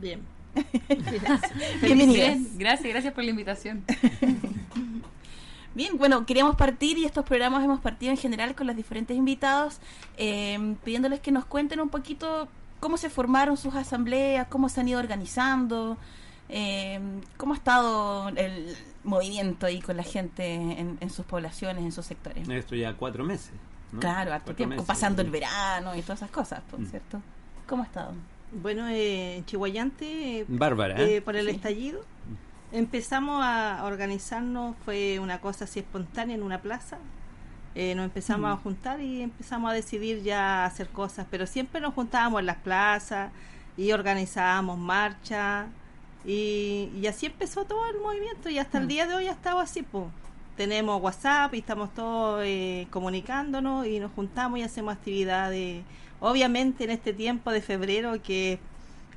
[0.00, 0.20] Bien.
[1.82, 2.14] Bienvenidas.
[2.14, 3.84] Bien, Gracias, gracias por la invitación.
[5.74, 9.78] Bien, bueno, queríamos partir y estos programas hemos partido en general con los diferentes invitados,
[10.16, 12.48] eh, pidiéndoles que nos cuenten un poquito
[12.80, 15.96] cómo se formaron sus asambleas, cómo se han ido organizando,
[16.48, 17.00] eh,
[17.36, 22.06] cómo ha estado el movimiento ahí con la gente en, en sus poblaciones, en sus
[22.06, 22.48] sectores.
[22.48, 23.52] Esto ya cuatro meses.
[23.92, 24.00] ¿no?
[24.00, 24.86] Claro, harto Cuatro tiempo, meses.
[24.86, 26.86] pasando el verano y todas esas cosas, por Mm.
[26.86, 27.22] cierto.
[27.66, 28.12] ¿Cómo ha estado?
[28.52, 31.16] Bueno, eh, en Chihuayante, eh, Bárbara, ¿eh?
[31.16, 31.54] eh, por el Sí.
[31.56, 32.00] estallido,
[32.72, 36.98] empezamos a organizarnos, fue una cosa así espontánea en una plaza.
[37.74, 38.52] Eh, nos empezamos Mm.
[38.52, 42.56] a juntar y empezamos a decidir ya hacer cosas, pero siempre nos juntábamos en las
[42.56, 43.30] plazas
[43.76, 45.66] y organizábamos marchas
[46.24, 48.88] y, y así empezó todo el movimiento y hasta el Mm.
[48.88, 50.06] día de hoy ha estado así, pues.
[50.56, 55.84] Tenemos WhatsApp y estamos todos eh, comunicándonos y nos juntamos y hacemos actividades.
[56.20, 58.58] Obviamente en este tiempo de febrero que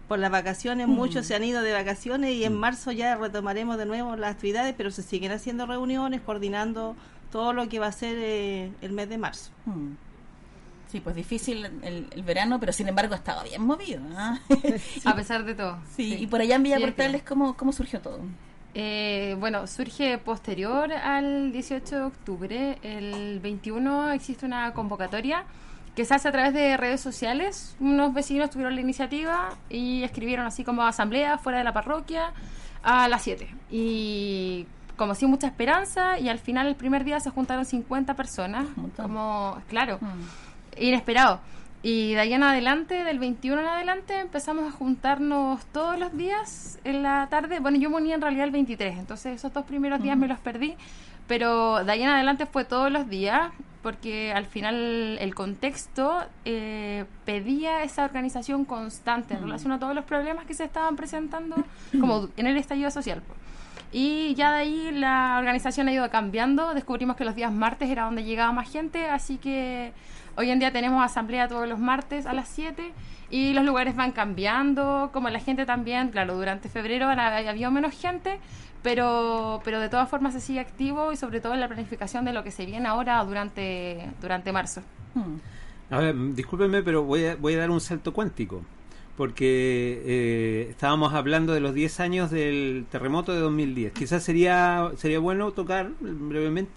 [0.07, 0.91] por las vacaciones Mm.
[0.91, 2.57] muchos se han ido de vacaciones y en Mm.
[2.59, 6.95] marzo ya retomaremos de nuevo las actividades, pero se siguen haciendo reuniones, coordinando
[7.31, 9.51] todo lo que va a ser eh, el mes de marzo.
[9.65, 9.93] Hmm.
[10.91, 14.01] Sí, pues difícil el, el verano, pero sin embargo ha estado bien movido.
[14.15, 14.39] ¿ah?
[15.05, 15.79] A pesar de todo.
[15.95, 18.19] Sí, y por allá en Villa Sí, Portales, ¿cómo, ¿cómo surgió todo?
[18.73, 22.77] Eh, bueno, surge posterior al 18 de octubre.
[22.83, 25.45] El 21 existe una convocatoria
[25.95, 27.75] que se hace a través de redes sociales.
[27.79, 32.33] Unos vecinos tuvieron la iniciativa y escribieron así como asamblea fuera de la parroquia
[32.83, 33.47] a las 7.
[33.69, 34.67] Y
[35.01, 38.67] como sin mucha esperanza y al final el primer día se juntaron 50 personas.
[38.95, 40.21] Como, claro, Hmm.
[40.77, 41.39] inesperado.
[41.81, 46.77] Y de ahí en adelante, del 21 en adelante, empezamos a juntarnos todos los días
[46.83, 47.59] en la tarde.
[47.59, 50.37] Bueno, yo me uní en realidad el 23, entonces esos dos primeros días me los
[50.37, 50.75] perdí.
[51.27, 53.49] Pero de ahí en adelante fue todos los días.
[53.81, 60.05] porque al final el contexto eh, pedía esa organización constante en relación a todos los
[60.05, 61.55] problemas que se estaban presentando
[61.99, 63.23] como en el estallido social.
[63.91, 66.73] Y ya de ahí la organización ha ido cambiando.
[66.73, 69.91] Descubrimos que los días martes era donde llegaba más gente, así que
[70.37, 72.93] hoy en día tenemos asamblea todos los martes a las 7
[73.29, 77.93] y los lugares van cambiando, como la gente también, claro, durante febrero ha- había menos
[77.99, 78.39] gente,
[78.81, 82.33] pero, pero de todas formas se sigue activo y sobre todo en la planificación de
[82.33, 84.81] lo que se viene ahora durante, durante marzo.
[85.89, 88.61] A ver, discúlpenme, pero voy a, voy a dar un salto cuántico.
[89.17, 93.93] Porque eh, estábamos hablando de los 10 años del terremoto de 2010.
[93.93, 96.71] Quizás sería, sería bueno tocar brevemente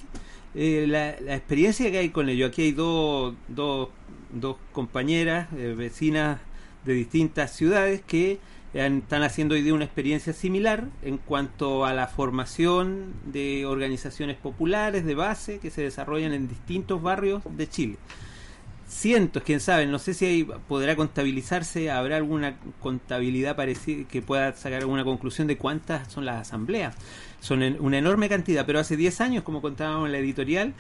[0.55, 2.47] eh, la, experiencia que hay con ello.
[2.47, 3.89] Aquí hay dos, dos,
[4.33, 6.41] dos compañeras, eh, vecinas
[6.85, 8.39] de distintas ciudades que
[8.75, 15.05] están haciendo hoy día una experiencia similar en cuanto a la formación de organizaciones populares
[15.05, 17.99] de base que se desarrollan en distintos barrios de Chile
[18.95, 24.55] cientos, quién sabe, no sé si ahí podrá contabilizarse, habrá alguna contabilidad parecida que pueda
[24.55, 26.95] sacar alguna conclusión de cuántas son las asambleas.
[27.41, 30.75] Son en- una enorme cantidad, pero hace 10 años, como contábamos en la editorial,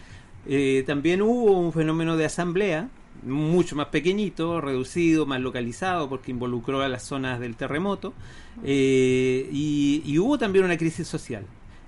[0.46, 2.88] eh, también hubo un fenómeno de asamblea
[3.24, 8.12] mucho más pequeñito, reducido, más localizado, porque involucró a las zonas del terremoto,
[8.64, 11.44] eh, y, y hubo también una crisis social.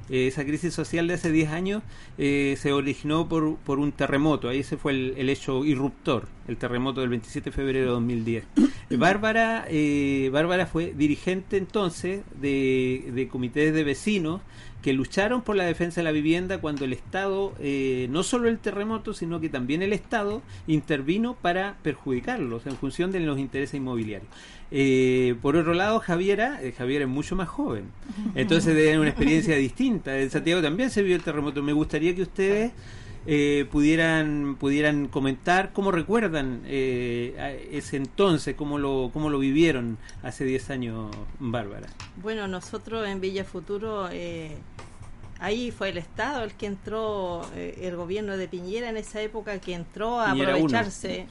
[0.08, 1.82] Eh, esa crisis social de hace 10 años
[2.18, 4.48] eh, se originó por, por un terremoto.
[4.48, 8.44] Ahí ese fue el, el hecho irruptor, el terremoto del 27 de febrero de 2010.
[8.90, 14.40] Eh, Bárbara, eh, Bárbara fue dirigente entonces de, de comités de vecinos
[14.86, 18.60] que lucharon por la defensa de la vivienda cuando el Estado, eh, no solo el
[18.60, 24.30] terremoto, sino que también el Estado intervino para perjudicarlos en función de los intereses inmobiliarios.
[24.70, 27.86] Eh, por otro lado, Javiera, eh, Javiera es mucho más joven,
[28.36, 30.20] entonces tener una experiencia distinta.
[30.20, 31.64] En Santiago también se vio el terremoto.
[31.64, 32.70] Me gustaría que ustedes
[33.26, 40.44] eh, pudieran pudieran comentar cómo recuerdan eh, ese entonces, cómo lo cómo lo vivieron hace
[40.44, 41.88] 10 años, Bárbara.
[42.22, 44.56] Bueno, nosotros en Villa Futuro, eh,
[45.38, 49.58] ahí fue el Estado el que entró, eh, el gobierno de Piñera en esa época
[49.60, 51.26] que entró a Piñera aprovecharse,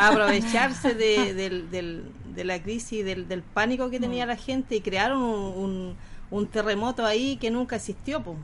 [0.00, 4.76] a aprovecharse de, del- del- de la crisis, del, del pánico que tenía la gente
[4.76, 5.94] y crearon un, un-
[6.30, 8.36] un terremoto ahí que nunca existió, po,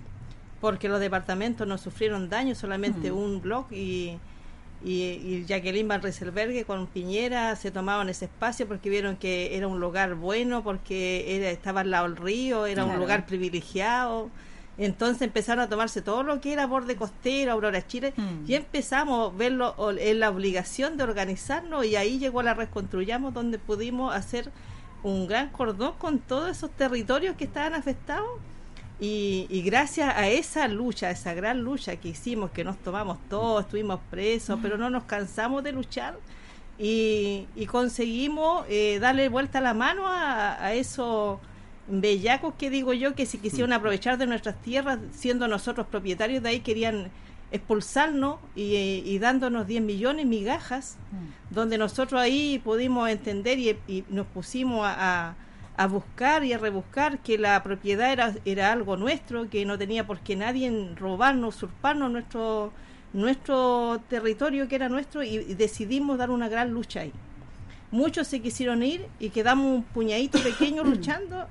[0.63, 4.17] porque los departamentos no sufrieron daño, solamente un blog y...
[4.85, 9.69] Y, y Jacqueline Van Rieselberghe con Piñera se tomaban ese espacio porque vieron que era
[9.69, 14.29] un lugar bueno, porque era, estaba al lado del río, era un lugar privilegiado.
[14.79, 18.45] Entonces empezaron a tomarse todo lo que era borde costero, Aurora Chile, Mm.
[18.51, 23.59] y empezamos a verlo en la obligación de organizarnos y ahí llegó la Reconstruyamos donde
[23.61, 24.51] pudimos hacer
[25.05, 28.27] un gran cordón con todos esos territorios que estaban afectados
[29.03, 33.19] y, y gracias a esa lucha, a esa gran lucha que hicimos, que nos tomamos
[33.29, 36.17] todos, estuvimos presos, pero no nos cansamos de luchar
[36.79, 41.39] y, y conseguimos eh, darle vuelta a la mano a, a esos
[41.89, 46.49] bellacos que digo yo que se quisieron aprovechar de nuestras tierras, siendo nosotros propietarios de
[46.51, 47.11] ahí, querían
[47.51, 50.97] expulsarnos y, y dándonos 10 millones migajas,
[51.51, 54.95] donde nosotros ahí pudimos entender y, y nos pusimos a,
[55.31, 55.35] a-
[55.77, 60.07] a buscar y a rebuscar que la propiedad era, era algo nuestro, que no tenía
[60.07, 62.73] por qué nadie robarnos, usurparnos nuestro,
[63.13, 67.13] nuestro territorio que era nuestro y, y decidimos dar una gran lucha ahí.
[67.91, 71.47] Muchos se quisieron ir y quedamos un puñadito pequeño luchando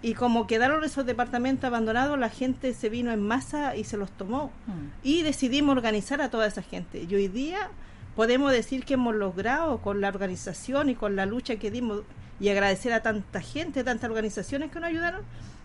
[0.00, 4.10] y como quedaron esos departamentos abandonados, la gente se vino en masa y se los
[4.12, 4.52] tomó
[5.02, 7.04] y decidimos organizar a toda esa gente.
[7.08, 7.70] Y hoy día
[8.14, 12.02] podemos decir que hemos logrado con la organización y con la lucha que dimos
[12.40, 15.22] y agradecer a tanta gente, tantas organizaciones que nos ayudaron,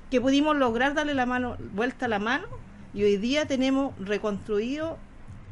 [0.10, 2.48] que pudimos lograr darle la mano, vuelta a la mano
[2.94, 4.98] y hoy día tenemos reconstruido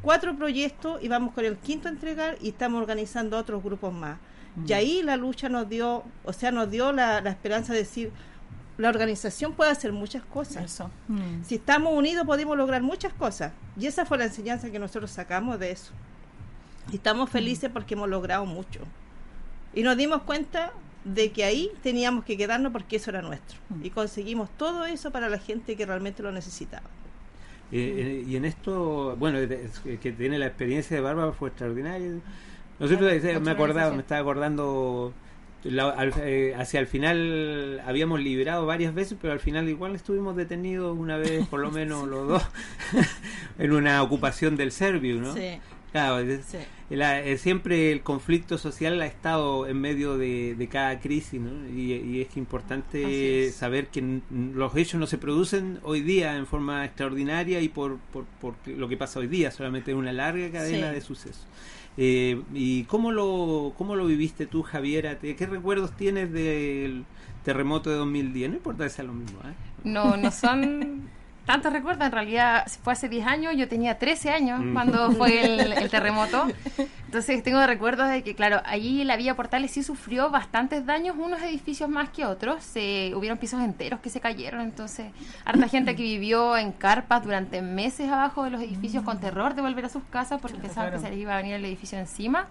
[0.02, 4.18] cuatro proyectos y vamos con el quinto a entregar y estamos organizando otros grupos más.
[4.66, 8.12] Y ahí la lucha nos dio, o sea, nos dio la, la esperanza de decir,
[8.76, 10.64] la organización puede hacer muchas cosas.
[10.64, 10.90] Eso.
[11.08, 11.42] Mm.
[11.42, 13.52] Si estamos unidos podemos lograr muchas cosas.
[13.78, 15.92] Y esa fue la enseñanza que nosotros sacamos de eso.
[16.90, 18.80] Y estamos felices porque hemos logrado mucho.
[19.74, 20.72] Y nos dimos cuenta
[21.04, 23.58] de que ahí teníamos que quedarnos porque eso era nuestro.
[23.82, 26.88] Y conseguimos todo eso para la gente que realmente lo necesitaba.
[27.72, 32.12] Eh, eh, y en esto, bueno, es que tiene la experiencia de Bárbara fue extraordinaria.
[32.78, 35.12] Nosotros eh, me acordaba, me estaba acordando
[35.64, 40.36] la- al- eh, hacia el final habíamos liberado varias veces, pero al final igual estuvimos
[40.36, 42.42] detenidos una vez, por lo menos los dos,
[43.58, 45.32] en una ocupación del Servio, ¿no?
[45.34, 45.58] Sí.
[45.92, 46.56] Claro, es- Sí.
[46.88, 51.68] la- eh, siempre el conflicto social ha estado en medio de, de cada crisis, ¿no?
[51.68, 53.54] Y, y es importante es.
[53.54, 58.24] saber que los hechos no se producen hoy día en forma extraordinaria y por, por,
[58.40, 60.94] por lo que pasa hoy día, solamente es una larga cadena Sí.
[60.94, 61.46] de sucesos.
[61.98, 65.18] Eh, ¿Y cómo lo, cómo lo viviste tú, Javiera?
[65.18, 67.04] ¿Te- ¿Qué recuerdos tienes del
[67.44, 68.48] terremoto de 2010?
[68.48, 69.52] No importa que sea lo mismo, ¿eh?
[69.84, 71.02] No, no son
[71.46, 72.06] tantos recuerdos.
[72.06, 74.72] En realidad fue hace 10 años, yo tenía 13 años Mm.
[74.72, 76.46] cuando fue el, el terremoto.
[77.06, 81.42] Entonces tengo recuerdos de que, claro, allí la Villa Portales sí sufrió bastantes daños, unos
[81.42, 82.62] edificios más que otros.
[82.64, 85.06] Se, hubieron pisos enteros que se cayeron, entonces
[85.44, 89.60] harta gente que vivió en carpas durante meses abajo de los edificios con terror de
[89.62, 91.02] volver a sus casas porque pensaban que Claro.
[91.08, 92.46] se les iba a venir el edificio encima.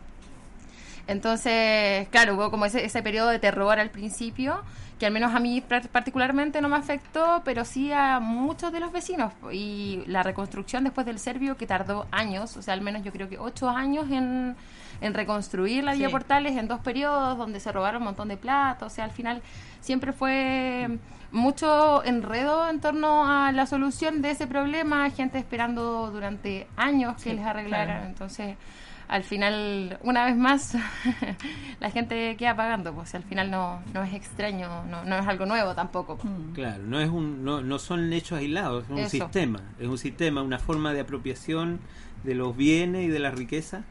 [1.07, 4.61] Entonces, claro, hubo como ese, ese periodo de terror al principio,
[5.01, 8.79] que al menos a mí par- particularmente no me afectó, pero sí a muchos de
[8.79, 9.33] los vecinos.
[9.51, 13.27] Y la reconstrucción después del Servio, que tardó años, o sea, al menos yo creo
[13.27, 14.55] que ocho años en,
[15.01, 16.07] en reconstruir la Sí.
[16.07, 19.41] Portales en dos periodos, donde se robaron un montón de plata, o sea, al final
[19.79, 20.99] siempre fue
[21.31, 27.31] mucho enredo en torno a la solución de ese problema, gente esperando durante años que
[27.31, 28.05] Sí, les arreglaran, claro.
[28.07, 28.55] entonces
[29.11, 30.75] al final, una vez más,
[31.79, 35.45] la gente queda pagando, pues al final no, no es extraño, no, no es algo
[35.45, 36.17] nuevo tampoco.
[36.17, 36.31] pues.
[36.33, 36.53] Mm.
[36.53, 39.09] Claro, no es un, no, no son hechos aislados, es un Eso.
[39.09, 41.79] sistema, es un sistema, una forma de apropiación
[42.23, 43.83] de los bienes y de la riqueza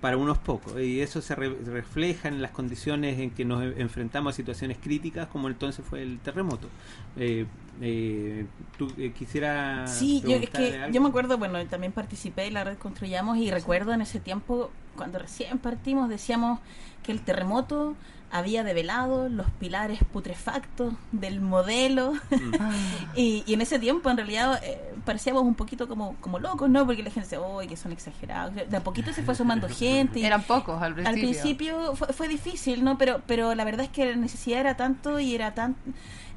[0.00, 4.32] para unos pocos y eso se re- refleja en las condiciones en que nos enfrentamos
[4.32, 6.68] a situaciones críticas como entonces fue el terremoto.
[7.16, 7.44] Eh,
[7.80, 8.46] eh,
[8.78, 10.92] ¿Tú eh, quisieras Sí, yo, es que algo?
[10.94, 14.70] yo me acuerdo, bueno, también participé en la red Construyamos y recuerdo en ese tiempo,
[14.96, 16.60] cuando recién partimos, decíamos
[17.02, 17.94] que el terremoto
[18.32, 22.12] había develado los pilares putrefactos del modelo
[23.16, 26.86] y, y en ese tiempo en realidad eh, parecíamos un poquito como, como locos, ¿no?
[26.86, 28.54] Porque la gente decía, uy, que son exagerados.
[28.54, 30.20] De a poquito se fue sumando gente.
[30.20, 31.08] y- Eran pocos al principio.
[31.08, 32.98] al principio fue, fue difícil, ¿no?
[32.98, 35.74] Pero, pero la verdad es que la necesidad era tanto y era tan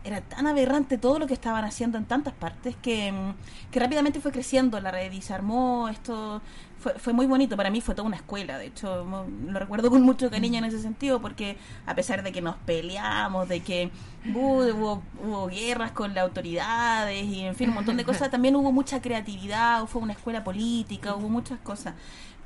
[0.04, 4.20] era tan aberrante todo lo que estaban haciendo en tantas partes que, mm, que rápidamente
[4.20, 6.42] fue creciendo la red y se armó esto
[6.80, 9.06] fue, fue muy bonito para mí fue toda una escuela de hecho
[9.48, 13.48] lo recuerdo con mucho cariño en ese sentido porque a pesar de que nos peleamos
[13.48, 13.92] de que
[14.34, 18.56] hubo, hubo, hubo guerras con las autoridades y en fin un montón de cosas también
[18.56, 21.94] hubo mucha creatividad fue una escuela política hubo muchas cosas.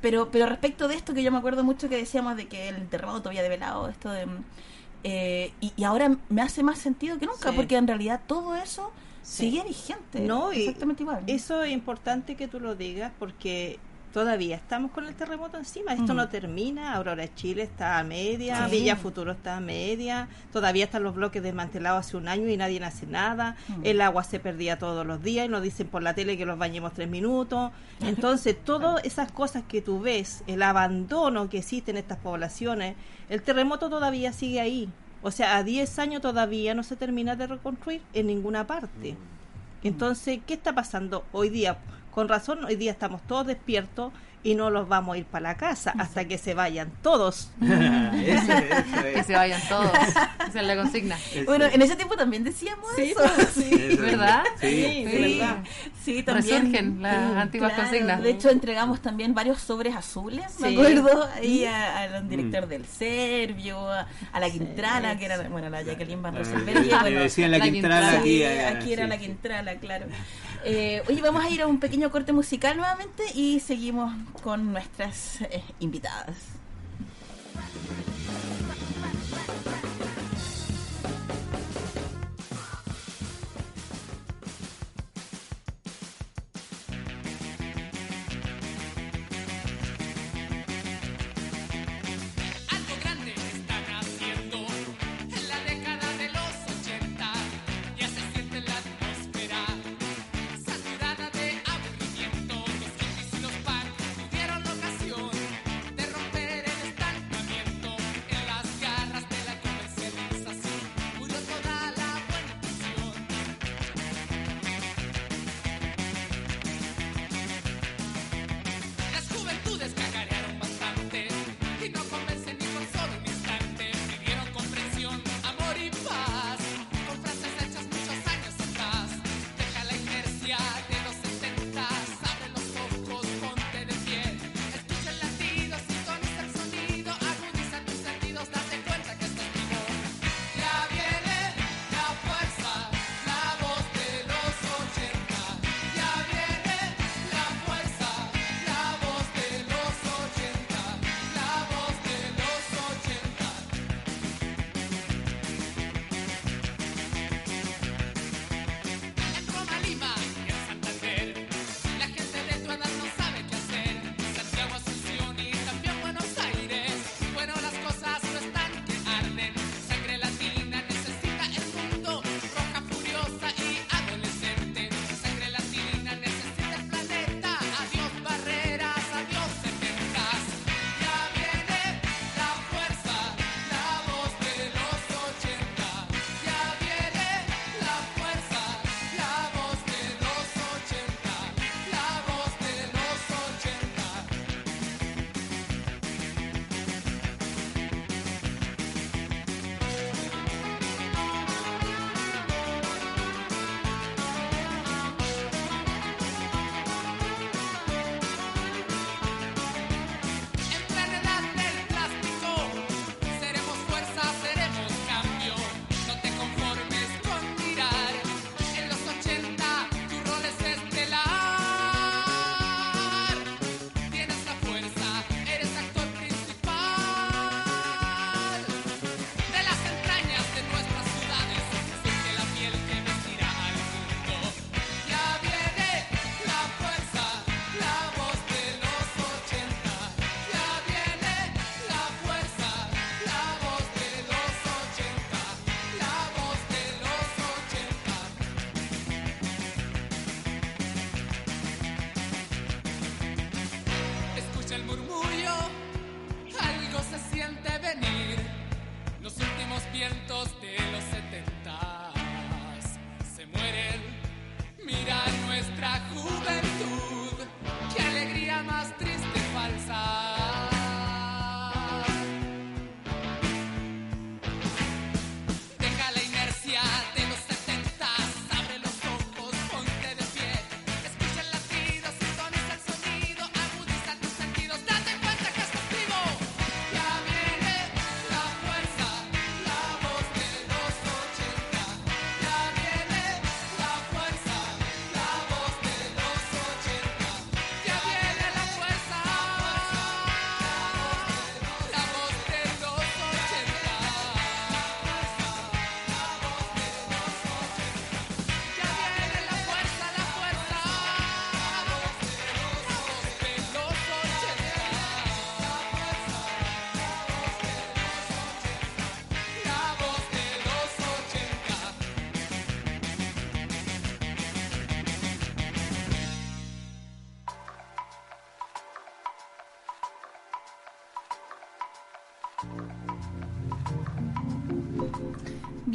[0.00, 2.88] Pero pero respecto de esto que yo me acuerdo mucho que decíamos de que el
[2.88, 4.44] terremoto había develado esto de mm,
[5.10, 7.56] eh, y, y ahora me hace más sentido que nunca Sí.
[7.56, 8.90] porque en realidad todo eso
[9.22, 9.50] Sí.
[9.50, 13.78] sigue vigente No, y exactamente igual Eso es importante que tú lo digas porque
[14.12, 15.92] todavía estamos con el terremoto encima.
[15.92, 16.94] Esto no termina.
[16.94, 18.76] Aurora Chile está a media, Sí.
[18.76, 20.28] Villa Futuro está a media.
[20.52, 23.56] Todavía están los bloques desmantelados hace un año y nadie hace nada.
[23.68, 23.80] Mm.
[23.84, 26.58] El agua se perdía todos los días y nos dicen por la tele que los
[26.58, 27.70] bañemos tres minutos.
[28.00, 32.96] Entonces, todas esas cosas que tú ves, el abandono que existe en estas poblaciones,
[33.28, 34.88] el terremoto todavía sigue ahí.
[35.22, 39.16] O sea, a 10 años todavía no se termina de reconstruir en ninguna parte.
[39.82, 41.78] Entonces, ¿qué está pasando hoy día?
[42.18, 44.12] Con razón, hoy día estamos todos despiertos
[44.42, 47.50] y no los vamos a ir para la casa hasta que se vayan todos.
[47.60, 49.14] Eso, eso es.
[49.14, 49.90] Que se vayan todos.
[50.48, 51.16] Esa es la consigna.
[51.34, 53.96] Eso bueno en ese tiempo también decíamos Sí, eso pues, sí.
[53.98, 54.44] ¿Verdad?
[54.60, 54.68] Sí.
[54.68, 55.04] Sí,
[55.38, 55.56] verdad.
[56.04, 58.22] Sí, también Resurgen las Sí, antiguas consignas.
[58.22, 62.28] de hecho entregamos también varios sobres azules me acuerdo ahí a- al Mm.
[62.28, 66.88] director del Servio a, a la Quintrala que era bueno la Jacqueline Van Rosenberg y,
[66.88, 68.68] le bueno, decían la la Quintrala Quintrala.
[68.68, 68.76] aquí.
[68.76, 69.18] Aquí era sí, la.
[69.18, 70.06] Quintrala, claro.
[70.64, 74.12] Eh, oye, vamos a ir a un pequeño corte musical nuevamente y seguimos
[74.42, 76.57] con nuestras eh, invitadas.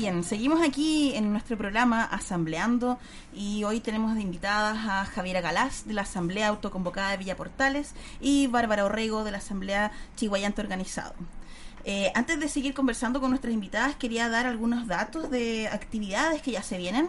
[0.03, 2.99] Bien, seguimos aquí en nuestro programa Asambleando
[3.33, 7.93] y hoy tenemos de invitadas a Javiera Galás de la Asamblea Autoconvocada de Villa Portales
[8.19, 11.13] y Bárbara Orrego de la Asamblea Chihuayante Organizado.
[11.85, 16.51] Eh, antes de seguir conversando con nuestras invitadas, quería dar algunos datos de actividades que
[16.51, 17.07] ya se vienen,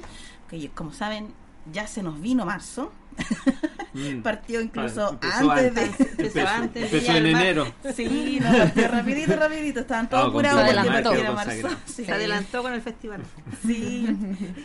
[0.48, 1.34] que como saben
[1.72, 2.92] ya se nos vino marzo.
[3.94, 4.22] Mm.
[4.22, 5.80] partió incluso Ah, empezó antes, de...
[5.80, 6.10] antes.
[6.18, 7.72] Empezó- empezó en enero.
[7.94, 9.80] Sí, no, partió rapidito, rapidito.
[9.80, 10.62] Estaban todos apurados
[11.04, 11.68] porque marzo.
[11.86, 12.04] Sí.
[12.04, 13.22] Se adelantó con el festival.
[13.66, 14.06] Sí.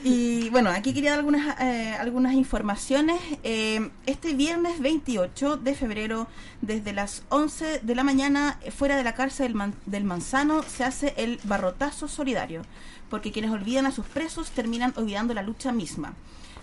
[0.04, 3.20] Y bueno, aquí quería dar algunas, eh, algunas informaciones.
[3.44, 6.28] Eh, este viernes 28 de febrero,
[6.62, 10.64] desde las 11 de la mañana, eh, fuera de la cárcel del, Man- del Manzano,
[10.64, 12.64] se hace el barrotazo solidario,
[13.10, 16.14] porque quienes olvidan a sus presos terminan olvidando la lucha misma.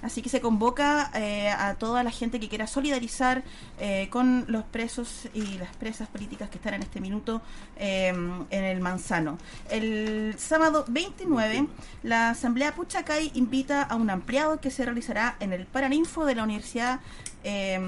[0.03, 3.42] Así que se convoca eh, a toda la gente que quiera solidarizar
[3.80, 7.42] eh, con los presos y las presas políticas que están en este minuto
[7.78, 9.38] eh, en el Manzano.
[9.70, 11.66] El sábado 29,
[12.03, 16.44] la Asamblea Puchacay invita a un ampliado que se realizará en el Paraninfo de la
[16.44, 17.01] Universidad
[17.49, 17.78] eh,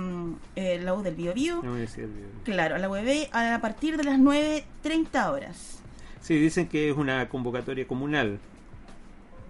[0.55, 1.61] eh, la U del Bio Bio.
[1.63, 2.27] La Universidad de Bio.
[2.45, 5.81] Claro, a la UEB a partir de las 9.30 horas.
[6.21, 8.39] Sí, dicen que es una convocatoria comunal.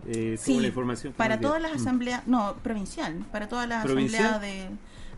[0.06, 1.76] Eh, Sí, la información para todas las Mm.
[1.80, 4.68] asambleas, no, provincial, para todas las asambleas de,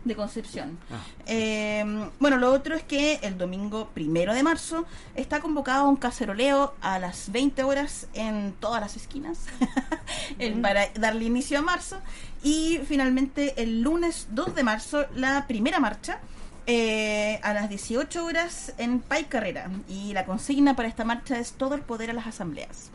[0.03, 0.77] de Concepción.
[0.91, 0.97] Ah.
[1.27, 6.73] Eh, bueno, lo otro es que el domingo primero de marzo está convocado un caceroleo
[6.81, 9.45] a las 20 horas en todas las esquinas
[10.39, 11.97] el- para darle inicio a marzo.
[12.43, 16.19] Y finalmente el lunes 2 de marzo la primera marcha.
[16.67, 21.53] eh, a las 18 horas en Pai Carrera y la consigna para esta marcha es
[21.53, 22.91] todo el poder a las asambleas.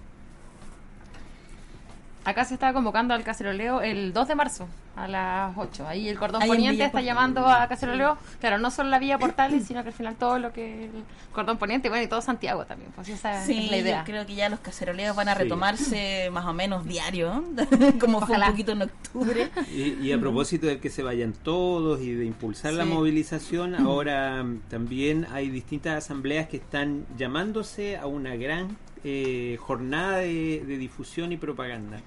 [2.26, 4.66] Acá se está convocando al caceroleo el 2 de marzo
[4.96, 5.86] a las 8.
[5.86, 7.06] Ahí el cordón Ahí poniente está Portales.
[7.06, 8.18] llamando a caceroleo.
[8.40, 10.90] Claro, no solo la Villa Portales, sino que al final todo lo que el
[11.32, 12.90] cordón poniente, bueno, y todo Santiago también.
[12.96, 13.98] Pues esa Sí, es la idea.
[13.98, 15.42] yo creo que ya los caceroleos van a Sí.
[15.44, 17.44] retomarse más o menos diario,
[18.00, 19.48] como fue un poquito en octubre.
[19.72, 24.44] Y, y a propósito de que se vayan todos y de impulsar la movilización, ahora
[24.68, 28.76] también hay distintas asambleas que están llamándose a una gran
[29.08, 32.00] eh, jornada de, de difusión y propaganda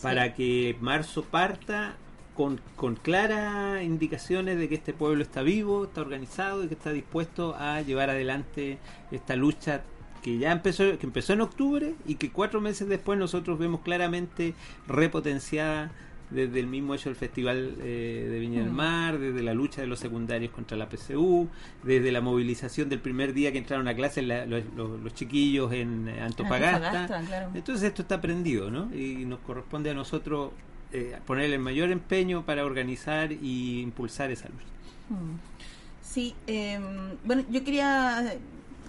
[0.00, 1.96] para que marzo parta
[2.34, 6.90] con, con claras indicaciones de que este pueblo está vivo, está organizado y que está
[6.90, 8.78] dispuesto a llevar adelante
[9.10, 9.82] esta lucha
[10.22, 14.54] que ya empezó que empezó en octubre y que cuatro meses después nosotros vemos claramente
[14.86, 15.92] repotenciada
[16.30, 18.70] desde el mismo hecho del Festival eh, de Viña del.
[18.70, 21.48] Mar, desde la lucha de los secundarios contra la PCU,
[21.82, 25.72] desde la movilización del primer día que entraron a clase la- los, los- los chiquillos
[25.72, 26.76] en eh, Antofagasta.
[26.76, 27.50] Antofagasta, claro.
[27.54, 28.94] Entonces esto está prendido, ¿no?
[28.94, 30.52] Y nos corresponde a nosotros
[30.92, 34.64] eh, poner el mayor empeño para organizar y impulsar esa lucha.
[35.10, 35.38] Mm.
[36.02, 36.78] Sí, eh,
[37.24, 38.34] bueno, yo quería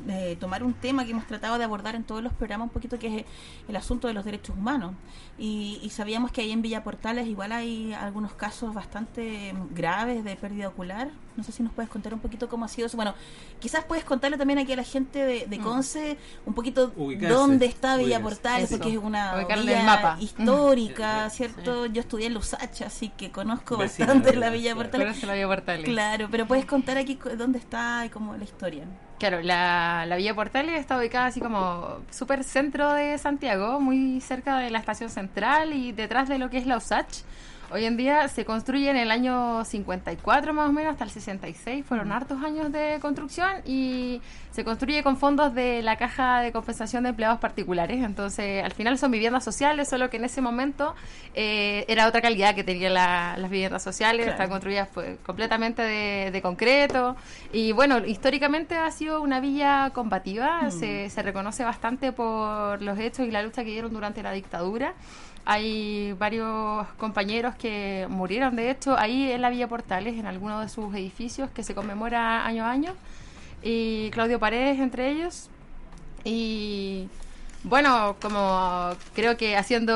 [0.07, 2.97] eh, tomar un tema que hemos tratado de abordar en todos los programas un poquito,
[2.99, 3.25] que es
[3.67, 4.93] el asunto de los derechos humanos.
[5.37, 10.35] Y, y sabíamos que ahí en Villa Portales igual hay algunos casos bastante graves de
[10.35, 11.09] pérdida ocular.
[11.37, 12.97] No sé si nos puedes contar un poquito cómo ha sido eso.
[12.97, 13.13] Bueno,
[13.59, 15.63] quizás puedes contarle también aquí a la gente de, de Mm.
[15.63, 18.23] Conce un poquito Ubicarse, dónde está Villa ubicarse.
[18.23, 18.77] Portales, Eso.
[18.77, 20.17] porque es una villa mapa.
[20.19, 21.85] histórica, ¿cierto?
[21.85, 24.75] Yo estudié en Lusacha, así que conozco Vecina bastante la la- Villa.
[24.75, 25.07] Portales.
[25.07, 25.85] Pero se la Villa Portales.
[25.85, 28.83] Claro, pero puedes contar aquí dónde está y cómo la historia.
[29.19, 34.57] Claro, la, la Villa Portales está ubicada así como súper centro de Santiago, muy cerca
[34.59, 37.23] de la estación central y detrás de lo que es la USACH.
[37.71, 41.85] Hoy en día se construye en el año 54 más o menos hasta el 66,
[41.85, 47.03] fueron hartos años de construcción y se construye con fondos de la Caja de Compensación
[47.03, 50.95] de Empleados Particulares, entonces al final son viviendas sociales, solo que en ese momento
[51.35, 54.31] eh, era otra calidad que tenían la- las viviendas sociales, Claro.
[54.31, 57.15] están construidas pues, completamente de, de concreto
[57.53, 60.71] y bueno, históricamente ha sido una villa combativa, Mm.
[60.71, 64.93] se, se reconoce bastante por los hechos y la lucha que dieron durante la dictadura.
[65.45, 70.69] Hay varios compañeros que murieron, de hecho, ahí en la Villa Portales, en alguno de
[70.69, 72.93] sus edificios que se conmemora año a año,
[73.63, 75.49] y Claudio Paredes entre ellos.
[76.23, 77.07] Y
[77.63, 79.93] bueno, como creo que haciendo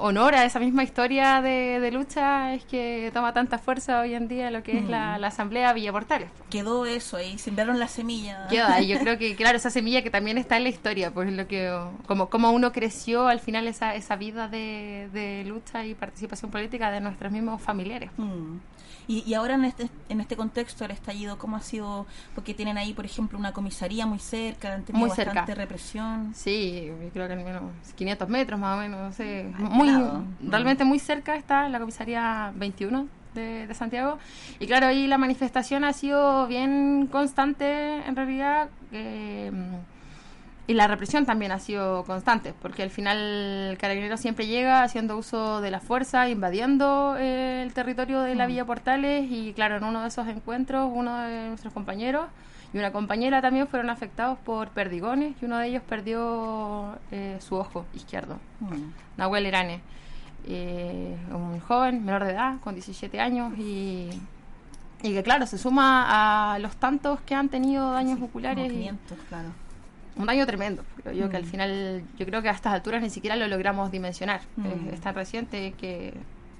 [0.00, 4.28] honor a esa misma historia de, de lucha es que toma tanta fuerza hoy en
[4.28, 5.20] día lo que es la, Mm.
[5.20, 6.28] la Asamblea Villa Portales.
[6.50, 8.46] Quedó eso ahí, sembraron la semilla.
[8.48, 11.30] Queda, y yo creo que, claro, esa semilla que también está en la historia, pues
[11.32, 11.70] lo que,
[12.06, 16.90] como, como uno creció al final esa, esa vida de, de lucha y participación política
[16.90, 18.10] de nuestros mismos familiares.
[18.16, 18.56] Mm.
[19.08, 22.06] Y, y ahora en este, en este contexto, el estallido, ¿cómo ha sido?
[22.34, 25.32] Porque tienen ahí, por ejemplo, una comisaría muy cerca, han tenido Muy cerca.
[25.34, 26.32] bastante represión.
[26.34, 27.62] Sí, yo creo que al menos
[27.96, 29.90] 500 metros más o menos, no sé, muy,
[30.46, 34.18] realmente muy cerca está la comisaría 21 de, de Santiago.
[34.60, 38.68] Y claro, ahí la manifestación ha sido bien constante en realidad.
[38.92, 39.50] eh,
[40.66, 45.16] y la represión también ha sido constante, porque al final el carabinero siempre llega haciendo
[45.16, 48.48] uso de la fuerza, invadiendo eh, el territorio de la Mm.
[48.48, 52.26] Villa Portales y claro, en uno de esos encuentros uno de nuestros compañeros
[52.72, 57.56] y una compañera también fueron afectados por perdigones y uno de ellos perdió eh, su
[57.56, 58.38] ojo izquierdo.
[58.60, 59.18] Mm.
[59.18, 59.80] Nahuel Irane,
[60.46, 64.10] eh, un joven menor de edad, con 17 años, y,
[65.02, 68.64] y que claro, se suma a los tantos que han tenido daños oculares.
[68.64, 69.48] Como y 500, claro.
[70.16, 70.84] Un daño tremendo.
[71.02, 71.46] Creo yo que al Mm.
[71.46, 74.40] final, yo creo que a estas alturas ni siquiera lo logramos dimensionar.
[74.56, 74.66] Mm.
[74.66, 76.14] Es, es tan reciente que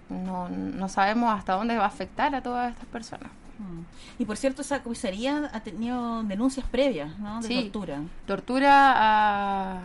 [0.08, 3.30] no, no sabemos hasta dónde va a afectar a todas estas personas.
[3.58, 4.22] Mm.
[4.22, 7.40] Y por cierto, esa comisaría ha tenido denuncias previas, ¿no?
[7.40, 7.62] De Sí.
[7.64, 8.00] tortura.
[8.26, 9.80] Tortura a,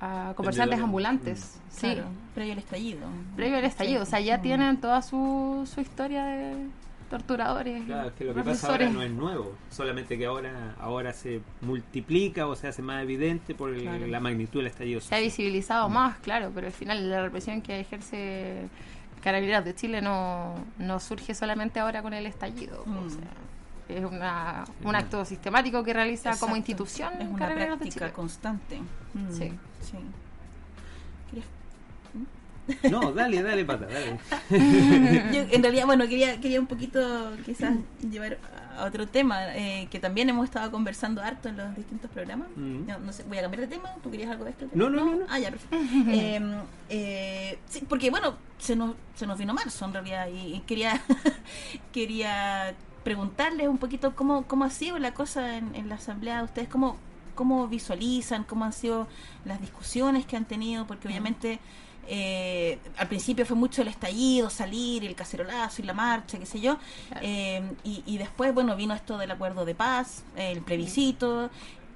[0.00, 1.60] a comerciantes ambulantes.
[1.70, 1.92] Sí.
[1.92, 3.06] Claro, previo al estallido.
[3.36, 4.02] Previo al estallido.
[4.02, 4.42] O sea, ya Mm.
[4.42, 6.66] tienen toda su, su historia de
[7.10, 7.84] torturadores.
[7.84, 11.42] Claro, es que lo que pasa ahora no es nuevo, solamente que ahora ahora se
[11.60, 14.06] multiplica o se hace más evidente por el- Claro.
[14.06, 15.22] la magnitud del estallido Se ha social.
[15.24, 18.68] visibilizado más, claro, pero al final la represión que ejerce
[19.22, 22.82] Carabineros de Chile no, no surge solamente ahora con el estallido.
[22.86, 22.96] Mm.
[23.06, 23.28] o sea,
[23.98, 28.12] es una, un acto sistemático que realiza como institución Es una Carabineros de práctica Chile.
[28.14, 28.78] constante.
[29.14, 29.52] Mm, Sí.
[29.80, 29.96] sí.
[32.82, 34.18] ¿Querías- No, dale, dale pata, dale.
[35.32, 37.74] Yo, en realidad, bueno, quería, quería un poquito quizás
[38.10, 38.38] llevar
[38.78, 42.48] a otro tema eh, que también hemos estado conversando harto en los distintos programas.
[42.56, 42.86] Mm.
[42.86, 43.94] No, no sé, voy a cambiar de tema.
[44.02, 44.66] ¿Tú querías algo de esto?
[44.72, 45.26] No, no, no, no.
[45.28, 45.76] Ah, ya, perfecto.
[46.10, 46.40] Eh,
[46.88, 51.00] eh, sí, porque bueno, se nos, se nos vino marzo en realidad y, y quería,
[51.92, 56.44] quería preguntarles un poquito cómo, cómo ha sido la cosa en, en la asamblea de
[56.44, 56.96] ustedes, cómo,
[57.34, 59.06] cómo visualizan, cómo han sido
[59.44, 61.58] las discusiones que han tenido, porque obviamente
[62.12, 66.60] eh, al principio fue mucho el estallido, salir, el cacerolazo y la marcha, qué sé
[66.60, 66.76] yo,
[67.22, 71.50] eh, y, y después, bueno, vino esto del acuerdo de paz, el plebiscito,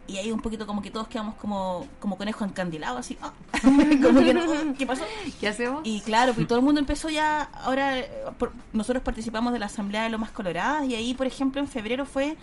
[0.06, 3.32] y ahí un poquito como que todos quedamos como, como conejos encandilados, así, ah,
[4.02, 4.42] como que no,
[4.78, 5.02] ¿qué pasó?
[5.40, 5.80] ¿Qué hacemos?
[5.84, 8.08] Y claro, pues todo el mundo empezó ya, ahora eh,
[8.38, 12.06] por- nosotros participamos de la Asamblea de Lomas Coloradas y ahí, por ejemplo, en febrero
[12.06, 12.36] fue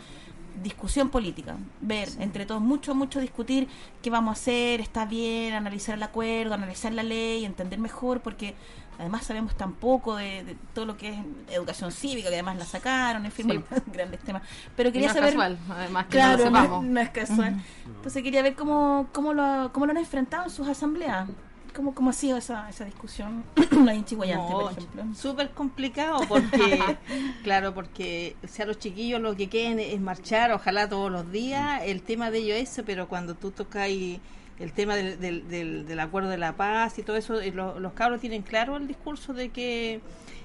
[0.62, 3.68] discusión política, ver entre todos mucho, mucho discutir
[4.02, 8.56] qué vamos a hacer, está bien, analizar el acuerdo, analizar la ley, entender mejor, porque
[9.00, 11.18] además sabemos tan poco de, de todo lo que es
[11.50, 13.64] educación cívica, que además la sacaron, en fin, Sí.
[13.88, 14.44] grandes temas.
[14.76, 15.34] Pero quería no es saber...
[15.34, 17.62] casual, además que Claro, no lo no, es casual.
[17.86, 21.28] Entonces quería ver cómo, cómo, lo, cómo lo han enfrentado en sus asambleas.
[21.76, 23.44] ¿Cómo, cómo ha sido esa, esa discusión
[23.88, 25.04] ahí en Chihuayante, por No, ejemplo?
[25.16, 26.80] Súper complicado porque,
[27.44, 31.82] claro, porque o sea, los chiquillos lo que quieren es marchar, ojalá todos los días,
[31.86, 35.86] el tema de ello es eso, pero cuando tú tocas el tema del, del, del,
[35.88, 38.88] del acuerdo de la paz y todo eso, eh, lo- los cabros tienen claro el
[38.88, 40.02] discurso de que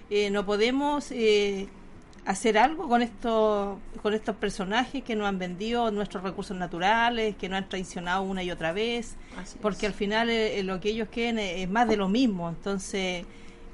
[0.09, 1.69] eh, no podemos eh,
[2.27, 7.49] hacer algo con estos con estos personajes que nos han vendido nuestros recursos naturales, que
[7.49, 9.93] nos han traicionado una y otra vez, Así porque es.
[9.93, 13.25] al final eh, lo que ellos quieren es, es más de lo mismo, entonces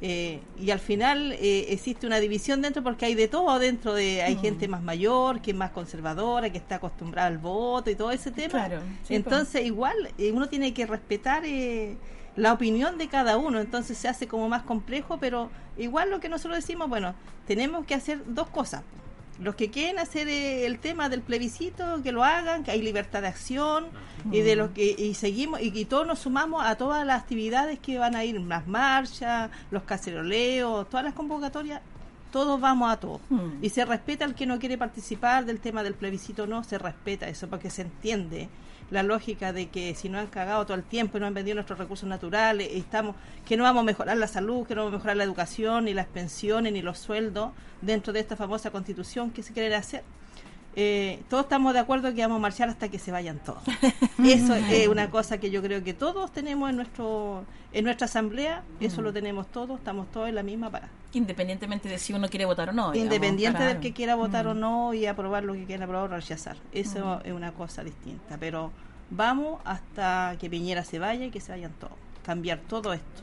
[0.04, 4.22] eh, y al final eh, existe una división dentro porque hay de todo dentro de
[4.22, 4.40] hay Mm.
[4.40, 8.32] gente más mayor que es más conservadora que está acostumbrada al voto y todo ese
[8.32, 11.96] tema Claro, sí, entonces igual eh, uno tiene que respetar eh,
[12.36, 16.28] la opinión de cada uno entonces se hace como más complejo pero igual lo que
[16.28, 17.14] nosotros decimos bueno
[17.46, 18.82] tenemos que hacer dos cosas.
[19.40, 23.22] Los que quieren hacer eh, el tema del plebiscito que lo hagan que hay libertad
[23.22, 23.86] de acción
[24.30, 27.78] y de los que y seguimos y, y todos nos sumamos a todas las actividades
[27.80, 31.80] que van a ir las marchas los caceroleos todas las convocatorias
[32.30, 33.64] todos vamos a todo Mm.
[33.64, 37.26] y se respeta al que no quiere participar del tema del plebiscito no se respeta
[37.28, 38.48] eso porque se entiende
[38.92, 41.54] la lógica de que si no han cagado todo el tiempo y no han vendido
[41.54, 43.16] nuestros recursos naturales estamos
[43.46, 45.94] que no vamos a mejorar la salud que no vamos a mejorar la educación ni
[45.94, 50.04] las pensiones ni los sueldos dentro de esta famosa constitución que se quiere hacer
[50.74, 53.62] eh, todos estamos de acuerdo que vamos a marchar hasta que se vayan todos.
[54.24, 57.44] Eso es una cosa que yo creo que todos tenemos en nuestro
[57.74, 59.04] en nuestra asamblea, eso Mm.
[59.04, 60.92] lo tenemos todos, estamos todos en la misma parada.
[61.14, 62.92] Independientemente de si uno quiere votar o no.
[62.92, 63.72] digamos, Independiente claro.
[63.74, 64.60] del que quiera votar o Mm.
[64.60, 66.56] no y aprobar lo que quiera aprobar o rechazar.
[66.72, 67.26] Eso Mm.
[67.28, 68.36] es una cosa distinta.
[68.38, 68.70] Pero
[69.10, 71.94] vamos hasta que Piñera se vaya y que se vayan todos.
[72.24, 73.22] Cambiar todo esto.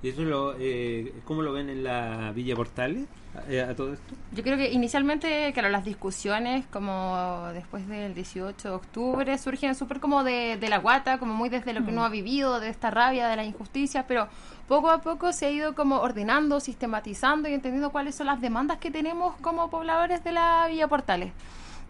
[0.00, 3.06] ¿Y eso lo, eh, cómo lo ven en la Villa Portales
[3.48, 4.14] eh, a todo esto?
[4.32, 9.98] Yo creo que inicialmente, claro, las discusiones como después del 18 de octubre surgen súper
[9.98, 11.94] como de, de la guata, como muy desde lo que Mm.
[11.94, 14.28] uno ha vivido, de esta rabia, de la injusticia, pero
[14.68, 18.78] poco a poco se ha ido como ordenando, sistematizando y entendiendo cuáles son las demandas
[18.78, 21.32] que tenemos como pobladores de la Villa Portales.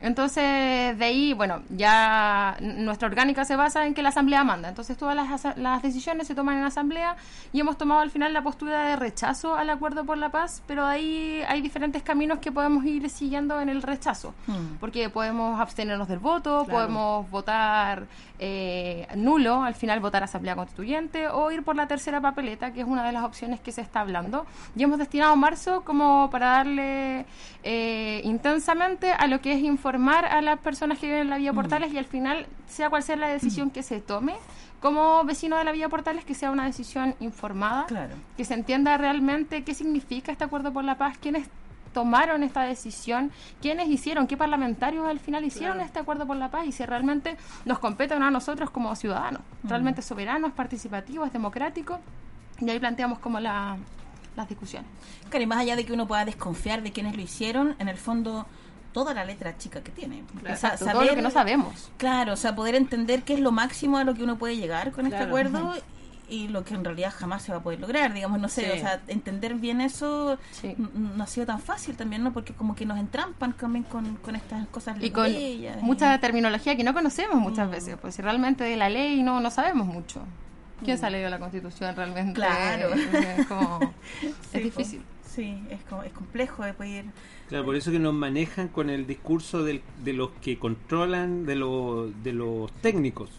[0.01, 4.69] Entonces, de ahí, bueno, ya nuestra orgánica se basa en que la asamblea manda.
[4.69, 7.17] Entonces, todas las, las decisiones se toman en asamblea
[7.53, 10.87] y hemos tomado al final la postura de rechazo al acuerdo por la paz, pero
[10.87, 14.35] ahí hay diferentes caminos que podemos ir siguiendo en el rechazo.
[14.81, 16.67] Porque podemos abstenernos del voto, Claro.
[16.79, 18.07] podemos votar
[18.39, 22.87] eh, nulo, al final votar asamblea constituyente o ir por la tercera papeleta, que es
[22.87, 24.47] una de las opciones que se está hablando.
[24.77, 27.27] Y hemos destinado marzo como para darle
[27.65, 31.55] eh, intensamente a lo que es informar a las personas que viven en la Vía
[31.55, 34.35] Portales y al final, sea cual sea la decisión que se tome,
[34.83, 37.87] como vecino de la Vía Portales, que sea una decisión informada,
[38.37, 41.49] que se entienda realmente qué significa este acuerdo por la paz, quiénes
[41.95, 43.33] tomaron esta decisión,
[43.63, 45.87] quiénes hicieron, qué parlamentarios al final hicieron Claro.
[45.87, 49.69] este acuerdo por la paz y si realmente nos competen a nosotros como ciudadanos, Mm.
[49.71, 51.99] realmente soberanos, participativos, democráticos,
[52.61, 53.79] y ahí planteamos como la-
[54.37, 54.89] las discusiones.
[55.31, 57.97] Claro, y más allá de que uno pueda desconfiar de quienes lo hicieron, en el
[57.97, 58.47] fondo
[58.99, 60.25] toda la letra chica que tiene.
[60.41, 61.91] Claro, exacto, todo lo que no sabemos.
[61.99, 64.91] Claro, o sea, poder entender qué es lo máximo a lo que uno puede llegar
[64.93, 65.75] con este acuerdo
[66.31, 68.71] y lo que en realidad jamás se va a poder lograr, digamos, no sé, Sí.
[68.79, 70.37] o sea, entender bien eso
[70.95, 72.33] no ha sido tan fácil también, ¿no?
[72.33, 75.31] Porque como que nos entrampan también con, con estas cosas Y con
[75.81, 77.71] mucha terminología que no conocemos muchas Mm.
[77.71, 80.23] veces, pues si realmente de la ley no, no sabemos mucho.
[80.85, 82.35] ¿Quién se ha leído la Constitución realmente?
[82.35, 82.91] Claro.
[82.95, 83.81] Es, como-
[84.21, 85.03] Sí, es difícil.
[85.27, 87.05] Sí, es, como- es complejo de poder...
[87.49, 91.55] Claro, por eso que nos manejan con el discurso del- de los que controlan, de,
[91.57, 93.31] lo- de los técnicos.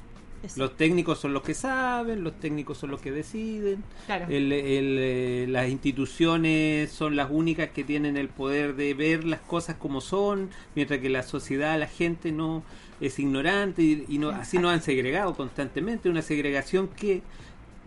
[0.55, 3.83] Los técnicos son los que saben, los técnicos son los que deciden.
[4.05, 4.25] Claro.
[4.29, 9.41] El- el, eh, las instituciones son las únicas que tienen el poder de ver las
[9.41, 12.63] cosas como son, mientras que la sociedad, la gente no
[13.01, 17.21] es ignorante y, y no, así nos han segregado constantemente, una segregación que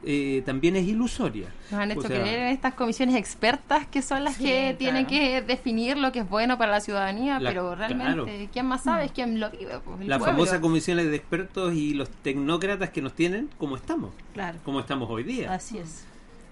[0.05, 1.46] eh, también es ilusoria.
[1.70, 4.74] Nos han hecho O sea, creer en estas comisiones expertas que son las Sí, que
[4.78, 8.48] tienen que definir lo que es bueno para la ciudadanía, La- pero realmente, claro.
[8.53, 9.05] ¿quién más sabe?
[9.07, 9.78] Es quien lo vive.
[9.84, 10.24] pues, las pueblo.
[10.34, 14.59] famosas comisiones de expertos y los tecnócratas que nos tienen como estamos, Claro.
[14.64, 15.53] como estamos hoy día.
[15.53, 16.05] Así es.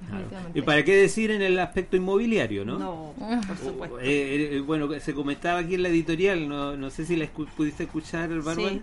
[0.08, 0.24] Claro.
[0.54, 2.78] ¿Y para qué decir en el aspecto inmobiliario, no?
[2.78, 3.14] No,
[3.46, 4.00] por supuesto.
[4.00, 7.46] Eh, eh, bueno, se comentaba aquí en la editorial, no, no sé si la escu-
[7.48, 8.80] pudiste escuchar, Bárbara, Sí.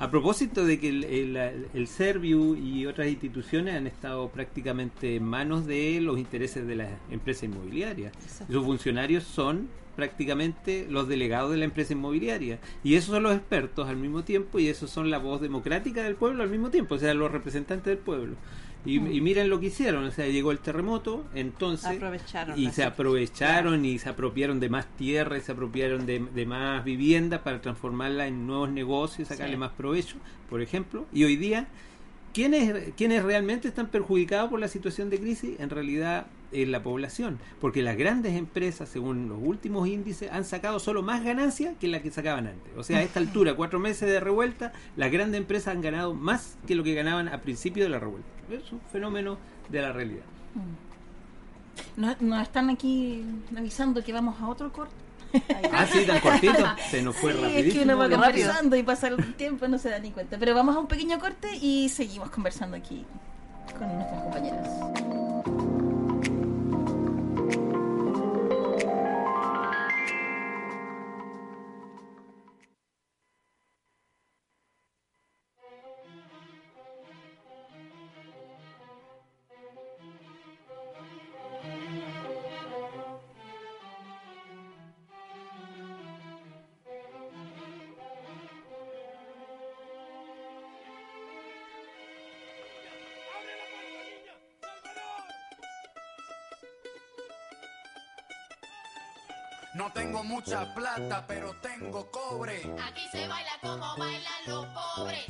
[0.00, 1.36] A propósito de que el, el,
[1.74, 6.88] el Serviu y otras instituciones han estado prácticamente en manos de los intereses de las
[7.10, 8.12] empresas inmobiliarias.
[8.14, 8.52] Exacto.
[8.52, 12.58] Sus funcionarios son prácticamente los delegados de la empresa inmobiliaria.
[12.82, 16.14] Y esos son los expertos al mismo tiempo y esos son la voz democrática del
[16.14, 18.36] pueblo al mismo tiempo, o sea, los representantes del pueblo.
[18.86, 22.82] Y, y miren lo que hicieron, o sea, llegó el terremoto, entonces Aprovecharon y se
[22.82, 27.60] aprovecharon y se apropiaron de más tierra y se apropiaron de, de más viviendas para
[27.60, 29.58] transformarla en nuevos negocios, sacarle Sí.
[29.58, 30.16] más provecho,
[30.48, 31.04] por ejemplo.
[31.12, 31.66] Y hoy día,
[32.32, 35.60] ¿quiénes, ¿quiénes realmente están perjudicados por la situación de crisis?
[35.60, 40.78] En realidad es la población, porque las grandes empresas, según los últimos índices, han sacado
[40.78, 42.72] solo más ganancias que la que sacaban antes.
[42.76, 46.56] O sea, a esta altura, cuatro meses de revuelta, las grandes empresas han ganado más
[46.66, 48.28] que lo que ganaban a principio de la revuelta.
[48.50, 49.38] Es un fenómeno
[49.68, 50.24] de la realidad.
[51.96, 53.24] Nos, nos están aquí
[53.56, 54.94] avisando que vamos a otro corte.
[55.72, 56.52] Ah, sí, tan cortito.
[56.90, 57.84] Se nos fue Sí, es que rapidísimo.
[57.84, 60.36] uno va conversando y pasa el tiempo y no se da ni cuenta.
[60.38, 63.04] Pero vamos a un pequeño corte y seguimos conversando aquí
[63.78, 65.79] con nuestras compañeras.
[100.30, 102.58] Mucha plata, pero tengo cobre.
[102.88, 105.26] Aquí se baila como bailan los pobres.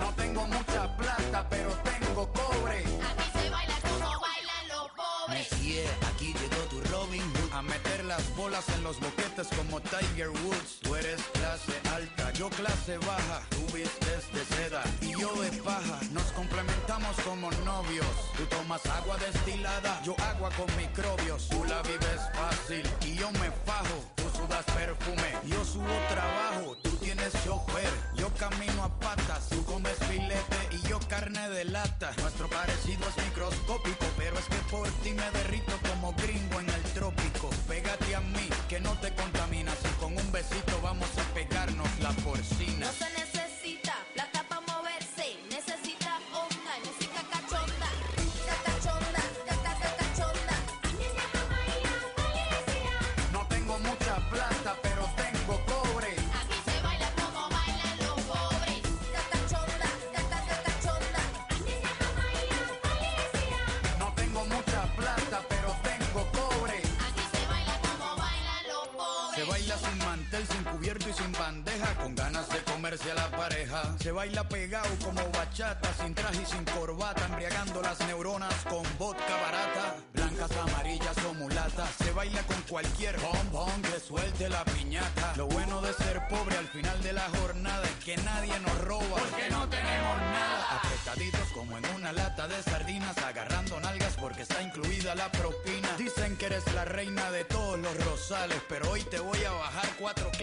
[0.00, 2.78] No tengo mucha plata, pero tengo cobre.
[2.80, 5.52] Aquí se baila como bailan los pobres.
[5.52, 10.30] Messier, aquí llegó tu Robin Hood a meter las bolas en los boquetes como Tiger
[10.30, 10.80] Woods.
[10.82, 13.40] Tú eres clase alta, yo clase baja.
[13.50, 16.00] Tú vistes de seda y yo de paja.
[16.10, 16.75] Nos complementamos
[17.24, 18.06] como novios.
[18.36, 21.48] Tú tomas agua destilada, yo agua con microbios.
[21.48, 23.98] Tú la vives fácil y yo me fajo.
[24.16, 26.76] Tú sudas perfume, yo subo trabajo.
[26.82, 29.48] Tú tienes chofer, yo camino a patas.
[29.50, 32.12] Tú comes filete y yo carne de lata.
[32.22, 36.45] Nuestro parecido es microscópico, pero es que por ti me derrito como gringo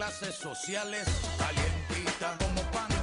[0.04, 1.08] clases sociales.
[1.38, 3.03] Calientita como pan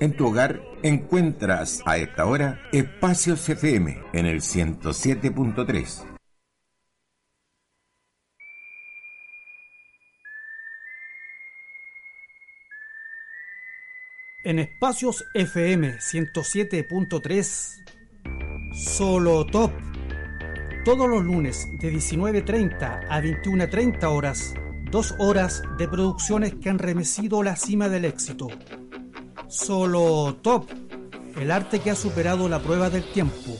[0.00, 6.06] En tu hogar encuentras a esta hora Espacios FM en el 107.3.
[14.42, 19.70] En Espacios FM 107.3, Solo Top.
[20.86, 24.54] Todos los lunes de 19.30 a 21.30 horas,
[24.90, 28.48] dos horas de producciones que han remecido la cima del éxito.
[29.50, 30.70] Solo Top,
[31.36, 33.58] el arte que ha superado la prueba del tiempo.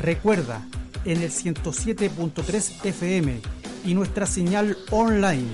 [0.00, 0.66] Recuerda,
[1.04, 3.40] en el 107.3 FM
[3.84, 5.46] y nuestra señal online,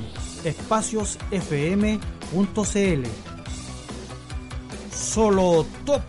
[0.44, 3.08] espaciosfm.cl.
[4.94, 6.02] Solo Top.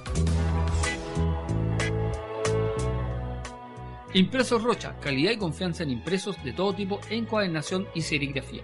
[4.13, 8.63] Impresos Rocha, calidad y confianza en impresos de todo tipo en encuadernación y serigrafía.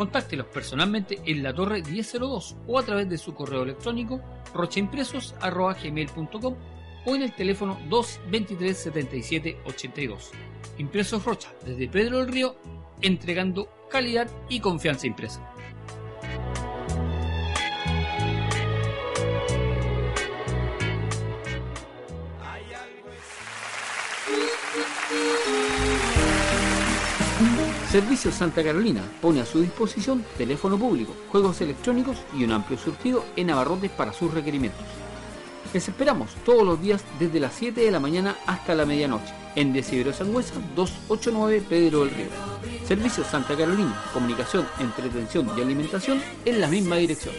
[0.00, 4.22] Contáctelos personalmente en la torre 1002 o a través de su correo electrónico
[4.54, 6.56] rochaimpresos.gmail.com
[7.04, 10.30] o en el teléfono 223 77 82.
[10.78, 12.56] Impresos Rocha, desde Pedro del Río,
[13.02, 15.46] entregando calidad y confianza impresa.
[27.90, 33.24] Servicios Santa Carolina pone a su disposición teléfono público, juegos electrónicos y un amplio surtido
[33.34, 34.86] en abarrotes para sus requerimientos.
[35.74, 39.72] Les esperamos todos los días desde las 7 de la mañana hasta la medianoche en
[39.72, 42.28] Decidero Sangüesa 289 Pedro del Río.
[42.86, 47.34] Servicios Santa Carolina, comunicación, entretención y alimentación en la misma dirección.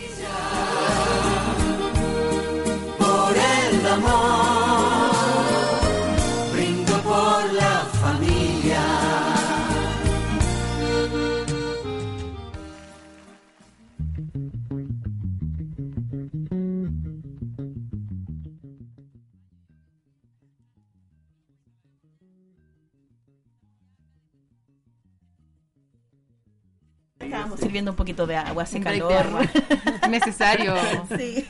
[27.31, 29.25] Estábamos sirviendo un poquito de agua, hace calor.
[30.09, 30.73] Necesario.
[31.17, 31.47] Sí.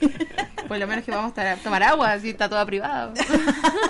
[0.67, 3.13] Por lo menos que vamos a estar a tomar agua, si está toda privada.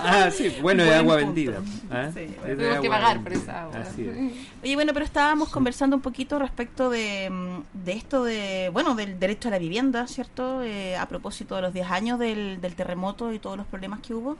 [0.01, 1.25] Ah, sí, bueno, de Buen agua punto.
[1.33, 1.61] vendida.
[1.91, 2.09] ¿ah?
[2.13, 3.79] Sí, Tuvimos que pagar por esa agua.
[3.81, 4.17] Así es.
[4.63, 9.19] Oye, bueno, pero estábamos conversando un poquito respecto de, mm, de esto de, bueno, del
[9.19, 10.63] derecho a la vivienda, ¿cierto?
[10.63, 14.13] Eh, a propósito de los 10 años del, del terremoto y todos los problemas que
[14.15, 14.37] hubo.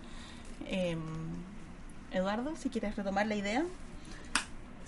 [0.67, 0.95] Eh,
[2.11, 3.63] Eduardo, si quieres retomar la idea.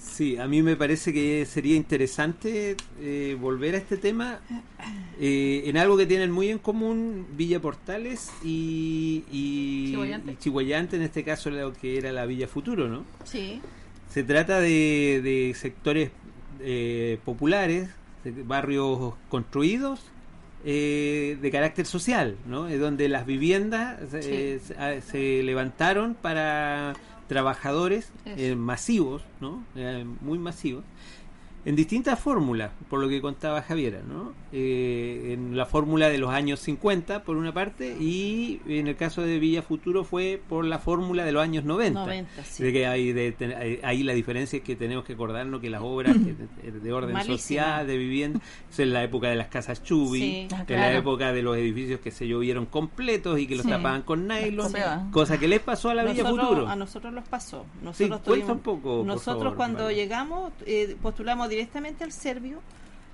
[0.04, 4.42] Sí, a mí me parece que sería interesante eh, volver a este tema
[5.20, 10.32] eh, en algo que tienen muy en común Villa Portales y, y, Chihuayante.
[10.34, 13.06] y Chihuayante, en este caso lo que era la Villa Futuro, ¿no?
[13.24, 13.62] Sí.
[14.10, 16.12] Se trata de, de sectores
[16.60, 17.90] eh, populares,
[18.24, 20.02] de barrios construidos
[20.66, 22.68] eh, de carácter social, ¿no?
[22.68, 26.94] Es donde las viviendas eh, se, a- se levantaron para
[27.28, 29.64] trabajadores eh, masivos, ¿no?
[29.76, 30.84] Eh, muy masivos,
[31.66, 34.34] en distintas fórmulas, por lo que contaba Javiera, ¿no?
[34.52, 39.22] Eh, en la fórmula de los años 50, por una parte, y en el caso
[39.22, 42.02] de Villa Futuro fue por la fórmula de los años 90.
[42.02, 42.64] 90, sí.
[42.64, 45.70] De que hay de ten- hay- ahí la diferencia es que tenemos que acordarnos que
[45.70, 46.36] las obras de,
[46.72, 47.38] de orden Malísima.
[47.38, 50.48] social, de vivienda, es en la época de las casas chubi, Sí.
[50.52, 51.00] Ah, en la claro.
[51.00, 53.70] época de los edificios que se llovieron completos y que los Sí.
[53.72, 54.74] tapaban con nylon,
[55.12, 56.68] cosa que les pasó a la Villa Nosotros- Futuro.
[56.68, 57.66] A nosotros nos pasó.
[57.82, 59.98] Nosotros tuvimos- un poco, Nosotros favor, cuando Mario.
[59.98, 62.62] llegamos eh, postulamos directamente al Servio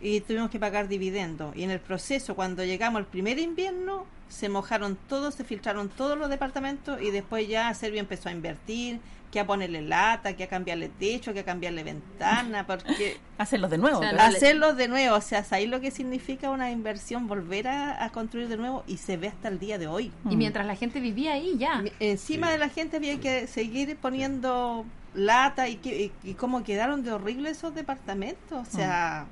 [0.01, 1.55] y tuvimos que pagar dividendos.
[1.55, 6.17] Y en el proceso, cuando llegamos al primer invierno, se mojaron todos, se filtraron todos
[6.17, 8.99] los departamentos y después ya Servio empezó a invertir,
[9.31, 13.77] que a ponerle lata, que a cambiarle techo, que a cambiarle ventana, porque Hacerlos de
[13.77, 13.99] nuevo.
[13.99, 14.29] O sea,
[14.75, 18.57] de nuevo, o sea, ahí lo que significa una inversión, volver a, a construir de
[18.57, 20.11] nuevo y se ve hasta el día de hoy.
[20.29, 21.83] Y mientras la gente vivía ahí, ya.
[21.99, 22.53] Encima Sí.
[22.53, 27.11] de la gente había que seguir poniendo lata y, que, y, y cómo quedaron de
[27.11, 29.25] horribles esos departamentos, o sea...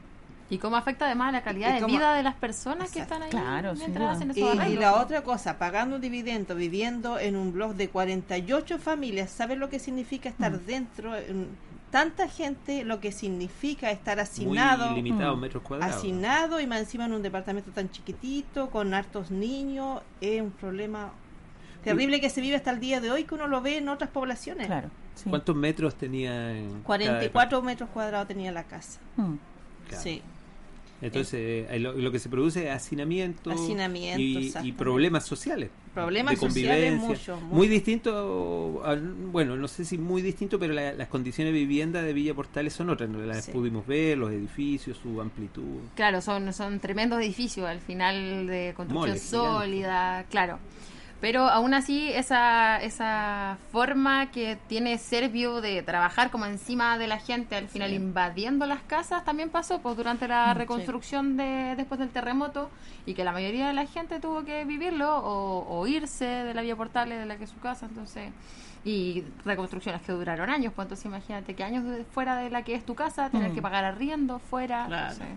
[0.49, 3.29] Y cómo afecta además la calidad de cómo- vida de las personas que están ahí
[3.29, 4.79] Claro, mientras hacen Y, esos y arreglos.
[4.81, 9.67] la otra cosa, pagando un dividendo, viviendo en un blog de 48 familias, ¿sabes lo
[9.69, 10.65] que significa estar Mm.
[10.65, 11.15] dentro?
[11.17, 11.47] En
[11.91, 14.93] tanta gente, lo que significa estar Muy hacinado.
[14.95, 15.41] limitados Mm.
[15.41, 15.95] metros cuadrados.
[15.97, 21.11] Hacinado y más encima en un departamento tan chiquitito, con hartos niños, es un problema
[21.83, 24.09] terrible que se vive hasta el día de hoy, que uno lo ve en otras
[24.11, 24.67] poblaciones.
[24.67, 24.89] Claro.
[25.17, 25.29] Sí.
[25.29, 26.57] ¿Cuántos metros tenía?
[26.57, 28.99] en cada 44 metros cuadrados tenía la casa.
[29.17, 29.33] Mm.
[29.89, 30.03] Claro.
[30.03, 30.21] Sí.
[30.99, 35.69] Entonces, eh, lo, lo que se produce es hacinamiento, Hacinamiento, y, problemas sociales.
[35.93, 38.95] Problemas de sociales mucho, Muy distinto, a-
[39.31, 42.73] bueno, no sé si muy distinto, pero la- las condiciones de vivienda de Villa Portales
[42.73, 43.09] son otras.
[43.11, 43.19] ¿no?
[43.19, 43.51] Las Sí.
[43.51, 45.81] pudimos ver, los edificios, su amplitud.
[45.95, 50.57] Claro, son, son tremendos edificios al final de construcción Moles, sólida, claro.
[51.19, 57.17] Pero aún así, esa, esa forma que tiene Servio de trabajar como encima de la
[57.17, 61.99] gente, al final invadiendo las casas, también pasó pues durante la Mm, reconstrucción de después
[61.99, 62.69] del terremoto
[63.07, 66.61] y que la mayoría de la gente tuvo que vivirlo o, o irse de la
[66.61, 68.29] vía Portales, de la que es su casa, entonces
[68.85, 71.83] y reconstrucciones que duraron años, pues entonces imagínate que años
[72.13, 73.55] fuera de la que es tu casa, tener Mm.
[73.55, 75.11] que pagar arriendo fuera, Claro.
[75.13, 75.35] entonces,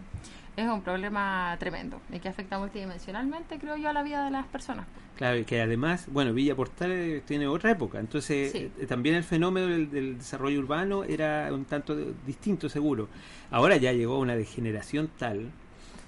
[0.60, 4.46] es un problema tremendo y que afecta multidimensionalmente, creo yo, a la vida de las
[4.46, 4.86] personas.
[5.16, 8.70] Claro, y que además, bueno, Villa Portales tiene otra época, entonces Sí.
[8.80, 13.08] eh, también el fenómeno del, del desarrollo urbano era un tanto de- distinto, seguro.
[13.50, 15.50] Ahora ya llegó a una degeneración tal,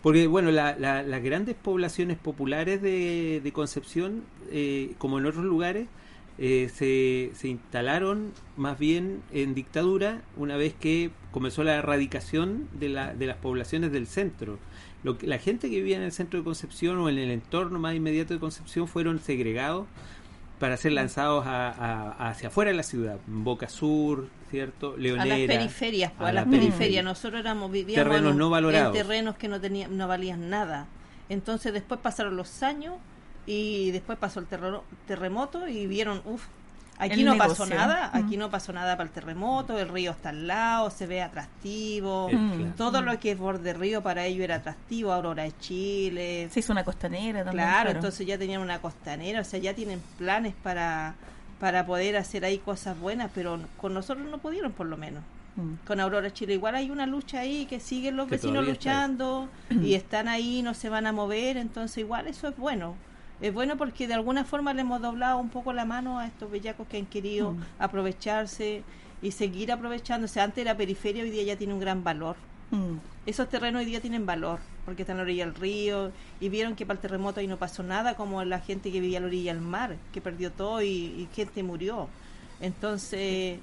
[0.03, 5.45] porque bueno, la- la- las grandes poblaciones populares de, de Concepción, eh, como en otros
[5.45, 5.87] lugares,
[6.39, 12.89] eh, se, se instalaron más bien en dictadura una vez que comenzó la erradicación de,
[12.89, 14.59] la, de las poblaciones del centro.
[15.05, 17.79] Lo que, la gente que vivía en el centro de Concepción o en el entorno
[17.79, 19.87] más inmediato de Concepción fueron segregados
[20.59, 24.95] para ser lanzados a- a- hacia afuera de la ciudad, Boca Sur, ¿cierto?
[24.95, 25.37] a Leonera.
[25.37, 26.77] las periferias, pues, a a, las la periferias.
[26.79, 27.03] periferia.
[27.03, 28.97] Nosotros éramos vivíamos Terrenos en, no valorados.
[28.97, 30.87] en terrenos que no tenían, no valían nada.
[31.29, 32.95] Entonces después pasaron los años
[33.47, 36.45] y después pasó el terreno- terremoto y vieron, uff,
[36.99, 37.65] aquí El no negocio.
[37.65, 38.17] pasó nada, Mm.
[38.17, 42.29] aquí no pasó nada para el terremoto, el río está al lado, se ve atractivo,
[42.29, 42.73] claro.
[42.77, 46.73] todo lo que es borde río para ellos era atractivo, Aurora de Chile, Se hizo
[46.73, 47.67] una costanera también.
[47.67, 51.15] Claro, entonces ya tenían una costanera, o sea, ya tienen planes para,
[51.59, 55.23] para poder hacer ahí cosas buenas, pero con nosotros no pudieron por lo menos.
[55.57, 55.87] Mm.
[55.87, 59.95] Con Aurora Chile igual hay una lucha ahí que siguen los Que vecinos luchando y
[59.95, 62.95] están ahí, no se van a mover, entonces igual eso es bueno.
[63.43, 66.51] Es bueno porque de alguna forma le hemos doblado un poco la mano a estos
[66.51, 67.61] bellacos que han querido Mm.
[67.81, 68.83] aprovecharse
[69.21, 70.41] y seguir aprovechándose.
[70.41, 72.37] Antes era periferia, hoy día ya tiene un gran valor
[72.71, 72.97] Mm.
[73.27, 76.11] esos terrenos hoy día tienen valor porque están a la orilla del río
[76.41, 79.19] y vieron que para el terremoto ahí no pasó nada como la gente que vivía
[79.19, 82.09] a la orilla del mar que perdió todo y, y gente murió
[82.63, 83.59] entonces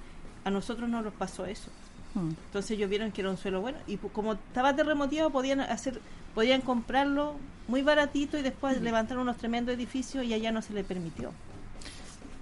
[0.45, 1.71] a nosotros no nos pasó eso
[2.15, 2.29] Mm.
[2.45, 5.99] entonces ellos vieron que era un suelo bueno y como estaba terremoteado podían hacer
[6.35, 7.35] podían comprarlo
[7.69, 11.31] muy baratito y después levantar unos tremendos edificios y allá no se le permitió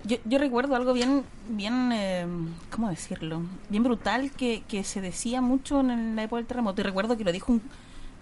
[0.06, 2.26] Yo, yo recuerdo algo bien, bien, eh,
[2.72, 3.42] ¿cómo decirlo?
[3.70, 6.80] Bien brutal que, que se decía mucho en la época del terremoto.
[6.82, 7.58] Y recuerdo que lo dijo un,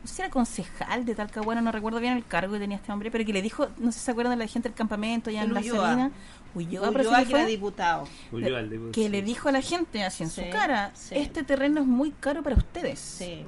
[0.02, 2.92] no sé si era concejal de Talcahuano, no recuerdo bien el cargo que tenía este
[2.92, 5.30] hombre, pero que le dijo, no sé si se acuerdan de la gente del campamento
[5.30, 5.62] allá en la.
[5.62, 6.12] Salina.
[6.56, 9.62] Ulloa, Ulloa que que era fue, diputado Ulloa, el de- que le dijo a la
[9.62, 11.14] gente así en Sí, su cara, sí.
[11.16, 12.98] este terreno es muy caro para ustedes.
[12.98, 13.44] sí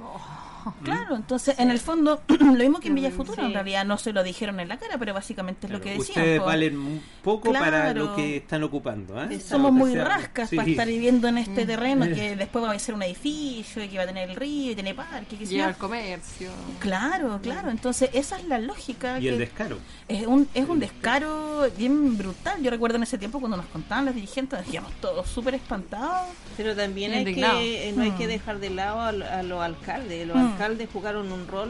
[0.83, 3.47] Claro, entonces en el fondo, lo mismo que en Villa Mm, Futuro, sí.
[3.47, 6.19] en realidad no se lo dijeron en la cara, pero básicamente es lo que decían.
[6.19, 9.21] Ustedes valen un poco para lo que están ocupando.
[9.23, 9.39] ¿eh?
[9.39, 10.03] Somos que muy sea.
[10.05, 10.55] rascas Sí.
[10.55, 11.67] para estar viviendo en este Mm.
[11.67, 14.71] terreno que después va a ser un edificio y que va a tener el río
[14.71, 15.65] y tiene parque, Llega yo.
[15.65, 16.49] al comercio.
[16.79, 17.69] Claro, claro.
[17.69, 19.19] Entonces esa es la lógica.
[19.19, 19.77] Y el que descaro.
[20.07, 22.61] es un es un descaro bien brutal.
[22.61, 26.27] Yo recuerdo en ese tiempo cuando nos contaban los dirigentes, decíamos todos súper espantados.
[26.55, 28.17] Pero también hay que, eh, no hay Mm.
[28.17, 30.27] que dejar de lado a, a los alcaldes.
[30.27, 30.56] Los Mm.
[30.57, 31.69] Alcaldes jugaron un rol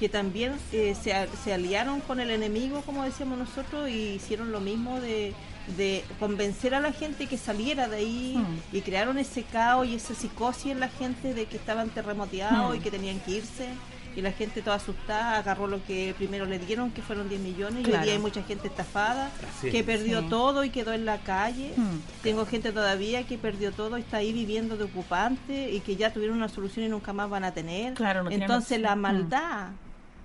[0.00, 1.12] que también eh, se,
[1.44, 5.32] se aliaron con el enemigo, como decíamos nosotros, y hicieron lo mismo de,
[5.76, 8.76] de convencer a la gente que saliera de ahí Mm.
[8.76, 12.76] y crearon ese caos y esa psicosis en la gente de que estaban terremoteados Mm.
[12.78, 13.68] y que tenían que irse.
[14.14, 17.86] Y la gente toda asustada agarró lo que primero le dieron, que fueron 10 millones,
[17.88, 19.72] y hoy día hay mucha gente estafada, Así es.
[19.72, 20.26] que perdió Sí.
[20.28, 21.72] todo y quedó en la calle.
[21.76, 21.98] Mm.
[22.22, 26.12] Tengo gente todavía que perdió todo y está ahí viviendo de ocupante y que ya
[26.12, 27.94] tuvieron una solución y nunca más van a tener.
[27.94, 29.00] Claro, no tienen Entonces la Mm.
[29.00, 29.68] maldad,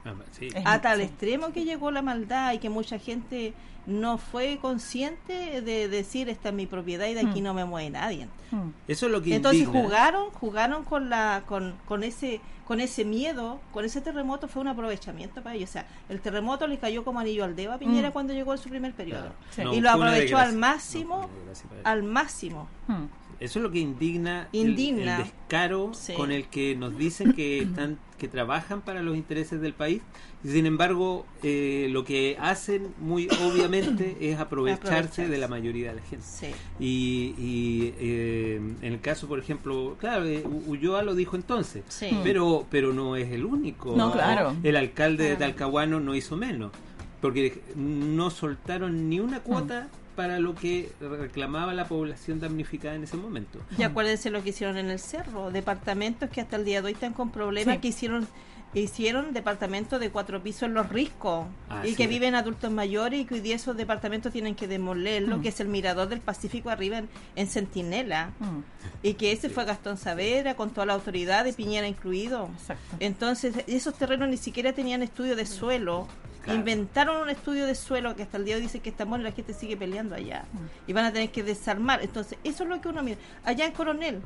[0.05, 0.47] Ah, sí.
[0.63, 1.03] A tal sí.
[1.05, 3.53] extremo que llegó la maldad y que mucha gente
[3.85, 7.43] no fue consciente de decir esta es mi propiedad y de aquí Mm.
[7.43, 8.27] no me mueve nadie.
[8.51, 8.69] Mm.
[8.87, 9.81] Eso es lo que Entonces indigna.
[9.83, 14.67] jugaron, jugaron con la, con, con ese, con ese miedo, con ese terremoto fue un
[14.67, 15.69] aprovechamiento para ellos.
[15.69, 18.11] O sea, el terremoto le cayó como anillo al dedo a Piñera Mm.
[18.11, 19.21] cuando llegó en su primer periodo.
[19.21, 19.35] Claro.
[19.51, 19.63] Sí.
[19.63, 21.29] No, y lo aprovechó al máximo,
[21.85, 22.67] al máximo.
[22.87, 23.05] Mm.
[23.39, 25.17] Eso es lo que indigna, el- Indigna.
[25.19, 26.13] El, descaro Sí.
[26.13, 30.01] con el que nos dicen que están que trabajan para los intereses del país
[30.43, 35.27] y sin embargo eh, lo que hacen muy obviamente es aprovecharse, Aprovecharse.
[35.29, 36.25] de la mayoría de la gente.
[36.27, 36.47] Sí.
[36.79, 42.09] Y, y, eh, en el caso, por ejemplo, claro, eh, Ulloa lo dijo entonces, Sí.
[42.23, 43.95] pero pero no es el único.
[43.95, 44.55] No, claro.
[44.63, 45.35] El alcalde de.
[45.35, 46.71] Talcahuano no hizo menos,
[47.21, 50.06] porque no soltaron ni una cuota Mm.
[50.17, 53.59] Para lo que reclamaba la población damnificada en ese momento.
[53.77, 56.93] Y acuérdense lo que hicieron en el cerro, departamentos que hasta el día de hoy
[56.93, 57.81] están con problemas, Sí.
[57.81, 58.27] que hicieron
[58.73, 61.47] hicieron departamentos de cuatro pisos en los riscos
[61.85, 65.41] y que viven adultos mayores y que hoy día esos departamentos tienen que demolerlo, Mm.
[65.41, 68.59] que es el mirador del Pacífico arriba en, en Centinela Mm.
[69.03, 72.49] y que ese fue Gastón Savera con toda la autoridad de Piñera incluido.
[72.59, 72.97] Exacto.
[72.99, 76.07] Entonces, esos terrenos ni siquiera tenían estudio de suelo.
[76.47, 76.59] Claro.
[76.59, 79.23] Inventaron un estudio de suelo que hasta el día de hoy dice que está bueno
[79.25, 80.45] y la gente sigue peleando allá.
[80.53, 80.89] Mm.
[80.89, 82.01] Y van a tener que desarmar.
[82.01, 83.17] Entonces, eso es lo que uno mira.
[83.43, 84.21] Allá en Coronel,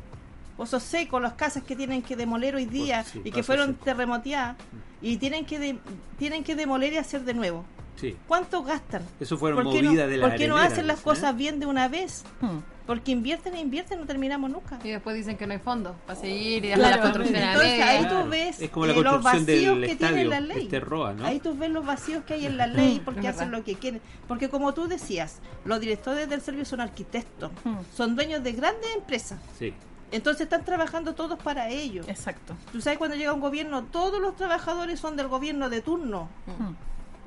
[0.55, 3.85] Pozos Secos, las casas que tienen que demoler hoy día sí, y que fueron Seco.
[3.85, 4.55] terremoteadas
[5.01, 5.79] y tienen que de-
[6.19, 7.65] tienen que demoler y hacer de nuevo.
[7.95, 8.15] Sí.
[8.27, 9.03] ¿Cuánto gastan?
[9.19, 11.03] Eso fueron ¿Por qué no, movidas de la por qué no hacen las ¿eh?
[11.03, 12.23] cosas bien de una vez?
[12.41, 12.57] Mm.
[12.87, 14.79] Porque invierten e invierten, no terminamos nunca.
[14.83, 17.51] Y después dicen que no hay fondos para seguir y dejar Claro, la construcción a
[17.53, 20.63] entonces ahí tú ves es como la eh, los vacíos del que tiene la ley.
[20.63, 21.25] este Roa, ¿no?
[21.25, 23.63] Ahí tú ves los vacíos que hay en la ley Mm, porque es hacen lo
[23.63, 24.01] que quieren.
[24.27, 27.75] Porque como tú decías, los directores del servicio son arquitectos, Mm.
[27.95, 29.39] son dueños de grandes empresas.
[29.57, 29.73] Sí.
[30.13, 32.05] Entonces están trabajando todos para ellos.
[32.09, 32.53] Exacto.
[32.73, 36.27] Tú sabes, cuando llega un gobierno, todos los trabajadores son del gobierno de turno.
[36.47, 36.73] Mm.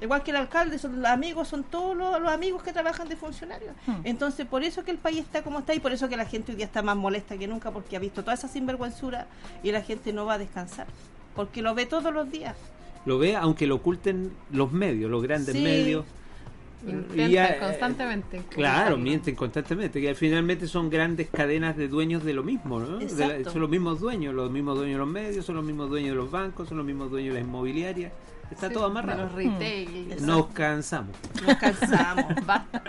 [0.00, 3.16] Igual que el alcalde, son los amigos, son todos los, los amigos que trabajan de
[3.16, 3.74] funcionarios.
[3.86, 4.00] Hmm.
[4.04, 6.52] Entonces, por eso que el país está como está y por eso que la gente
[6.52, 9.26] hoy día está más molesta que nunca porque ha visto toda esa sinvergüenzura
[9.62, 10.86] y la gente no va a descansar.
[11.36, 12.56] Porque lo ve todos los días.
[13.06, 15.62] Lo ve aunque lo oculten los medios, los grandes Sí.
[15.62, 16.04] medios.
[16.86, 18.42] Intentan Y, eh, constantemente.
[18.50, 22.98] Claro, mienten constantemente, que finalmente son grandes cadenas de dueños de lo mismo, ¿no?
[22.98, 23.52] De la- Exacto.
[23.52, 26.16] son los mismos dueños, los mismos dueños de los medios, son los mismos dueños de
[26.16, 28.12] los bancos, son los mismos dueños de las inmobiliarias.
[28.50, 29.24] Está Sí, todo amarrado.
[29.24, 30.16] Los retail.
[30.24, 31.16] Nos cansamos.
[31.46, 32.24] Nos cansamos.
[32.46, 32.82] Basta.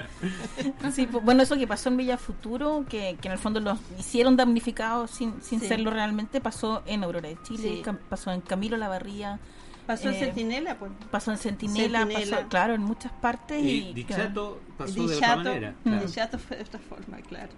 [0.92, 3.80] Sí, pues, bueno, eso que pasó en Villa Futuro, que, que en el fondo los
[4.00, 5.68] hicieron damnificados sin, sin Sí.
[5.68, 9.40] serlo realmente, pasó en Aurora de Chile, pasó en Camilo Lavarría,
[9.86, 10.92] Pasó en Eh, Centinela, pues.
[11.12, 12.38] pasó en Centinela, Centinela.
[12.38, 13.62] pasó, claro, en muchas partes.
[13.64, 15.74] Y Y, Dichato pasó de otra manera.
[15.84, 16.06] claro.
[16.08, 17.50] Dichato fue de otra forma, claro.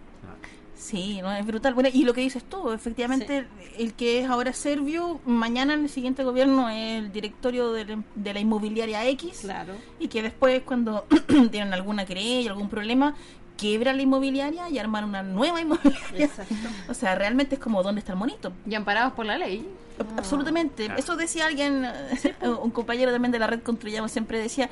[0.75, 1.73] Sí, no es brutal.
[1.73, 3.47] Bueno, y lo que dices tú, efectivamente,
[3.79, 8.03] el que es ahora Servio, mañana en el siguiente gobierno es el directorio de la,
[8.13, 9.39] de la inmobiliaria X.
[9.41, 9.73] Claro.
[9.99, 11.07] Y que después, cuando
[11.51, 13.15] tienen alguna querella, algún problema,
[13.57, 16.25] quiebra la inmobiliaria y arman una nueva inmobiliaria.
[16.25, 16.55] Exacto.
[16.89, 18.53] O sea, realmente es como dónde está el monito.
[18.65, 19.67] Y amparados por la ley.
[20.15, 20.89] Absolutamente.
[20.97, 21.85] Eso decía alguien,
[22.61, 24.69] un compañero también de la red Construyamos siempre decía,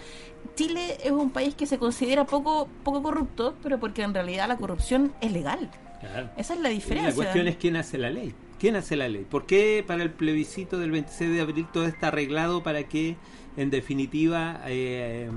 [0.56, 4.58] Chile es un país que se considera poco, poco corrupto, pero porque en realidad la
[4.58, 5.70] corrupción es legal.
[6.00, 6.30] Claro.
[6.38, 7.10] Esa es la Y diferencia.
[7.10, 8.34] La cuestión es quién hace la ley.
[8.60, 9.26] ¿Quién hace la ley?
[9.30, 13.18] ¿Por qué para el plebiscito del 26 de abril todo está arreglado para que,
[13.58, 15.30] en definitiva, eh,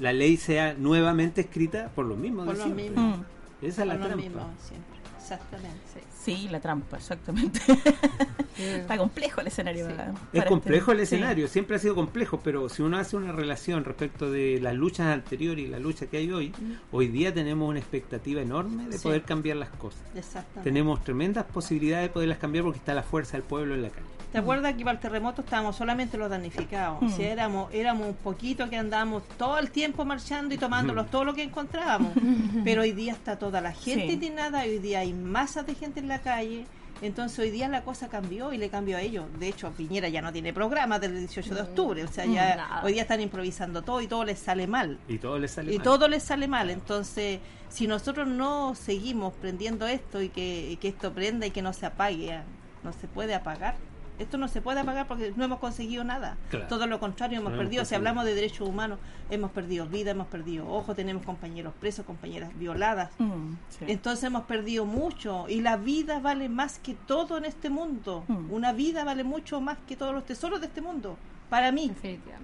[0.00, 2.46] la ley sea nuevamente escrita por los mismos?
[2.46, 2.90] Por lo siempre?
[2.90, 3.16] mismo.
[3.16, 3.24] Mm.
[3.64, 4.16] Esa es la trampa.
[4.16, 4.96] mismo, siempre.
[5.18, 5.78] Exactamente.
[6.22, 7.60] Sí, la trampa, exactamente.
[8.58, 9.86] Está complejo el escenario.
[9.88, 11.14] para- Es complejo este- el sí.
[11.16, 15.06] escenario, siempre ha sido complejo, pero si uno hace una relación respecto de las luchas
[15.08, 16.52] anteriores y la lucha que hay hoy,
[16.92, 19.02] hoy día tenemos una expectativa enorme de Sí.
[19.04, 20.00] poder cambiar las cosas.
[20.14, 20.62] Exactamente.
[20.62, 24.06] Tenemos tremendas posibilidades de poderlas cambiar porque está la fuerza del pueblo en la calle.
[24.36, 27.02] ¿Te acuerdas que para el terremoto estábamos solamente los damnificados?
[27.02, 31.24] O sea, éramos, éramos un poquito que andábamos todo el tiempo marchando y tomándolos todo
[31.24, 32.12] lo que encontrábamos.
[32.64, 34.12] Pero hoy día está toda la gente Sí.
[34.12, 36.66] indignada, hoy día hay masas de gente en la calle
[37.00, 39.24] Entonces hoy día la cosa cambió y le cambió a ellos.
[39.38, 42.82] De hecho, Piñera ya no tiene programa del 18 de octubre, o sea, ya Nada.
[42.84, 44.98] hoy día están improvisando todo y todo les sale mal.
[45.08, 45.84] Y todo le sale Y mal.
[45.84, 46.68] todo les sale mal.
[46.68, 47.40] Entonces,
[47.70, 51.72] si nosotros no seguimos prendiendo esto y que, y que esto prenda y que no
[51.72, 52.38] se apague,
[52.84, 53.76] no se puede apagar.
[54.18, 56.36] Esto no se puede apagar porque no hemos conseguido nada.
[56.50, 56.66] Claro.
[56.68, 57.84] Todo lo contrario, hemos No hemos perdido.
[57.84, 58.98] Si hablamos de derechos humanos,
[59.30, 63.10] hemos perdido vida, hemos perdido ojo, tenemos compañeros presos, compañeras violadas.
[63.18, 63.84] Mm, sí.
[63.88, 68.24] Entonces hemos perdido mucho y la vida vale más que todo en este mundo.
[68.28, 68.50] Mm.
[68.52, 71.16] Una vida vale mucho más que todos los tesoros de este mundo.
[71.50, 71.92] Para mí,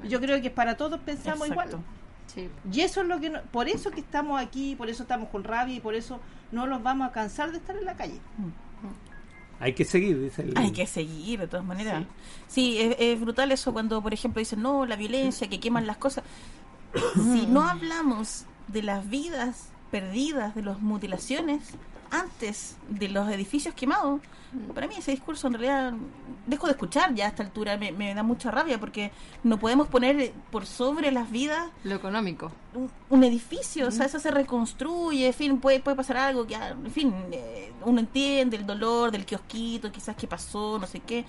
[0.08, 1.78] yo creo que para todos pensamos Exacto.
[2.34, 2.52] igual.
[2.72, 5.42] Y eso es lo que no- por eso que estamos aquí, por eso estamos con
[5.44, 6.20] rabia y por eso
[6.52, 8.20] no nos vamos a cansar de estar en la calle.
[9.62, 10.59] Hay que seguir, dice el...
[10.59, 12.05] Hay que seguir, de todas maneras.
[12.48, 15.98] Sí, es, es brutal eso cuando, por ejemplo, dicen, no, la violencia, que queman las
[15.98, 16.24] cosas.
[17.14, 21.74] si no hablamos de las vidas perdidas, de las mutilaciones,
[22.12, 24.20] antes de los edificios quemados,
[24.74, 25.94] para mí ese discurso en realidad
[26.47, 29.10] dejo de escuchar ya a esta altura, me, me da mucha rabia porque
[29.43, 32.52] no podemos poner por sobre las vidas Lo económico.
[32.74, 36.55] un, un edificio, o sea, eso se reconstruye, en fin, puede, puede pasar algo, que,
[36.55, 41.01] ah, en fin, eh, uno entiende el dolor del kiosquito, quizás qué pasó, no sé
[41.01, 41.24] qué.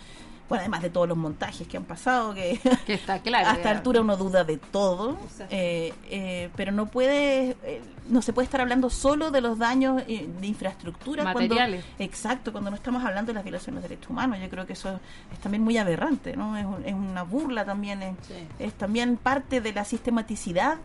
[0.50, 3.50] Bueno, además de todos los montajes que han pasado, que, Que está claro.
[3.50, 5.18] a esta altura uno duda de todo,
[5.50, 10.06] eh, eh, pero no puede, eh, no se puede estar hablando solo de los daños
[10.06, 11.24] de infraestructura.
[11.24, 11.84] Materiales.
[11.86, 14.38] Cuando, exacto, cuando no estamos hablando de las violaciones de derechos humanos.
[14.42, 15.00] Yo creo que eso
[15.32, 16.58] es también muy aberrante, ¿no?
[16.58, 18.16] Es, un- es una burla también, es,
[18.60, 20.78] es también parte de la sistematicidad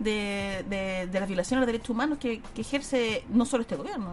[0.00, 4.12] de, de, de las violaciones de derechos humanos que, que ejerce no solo este gobierno,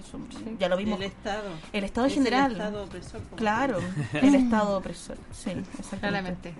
[0.00, 0.18] eso
[0.58, 0.98] ya lo vimos.
[0.98, 1.48] El Estado.
[1.72, 2.52] El Estado en Es el general.
[2.52, 3.78] Estado opresor, claro,
[4.14, 4.34] el.
[4.34, 5.16] Estado opresor.
[5.32, 5.98] Sí, exactamente.
[6.00, 6.54] Claramente.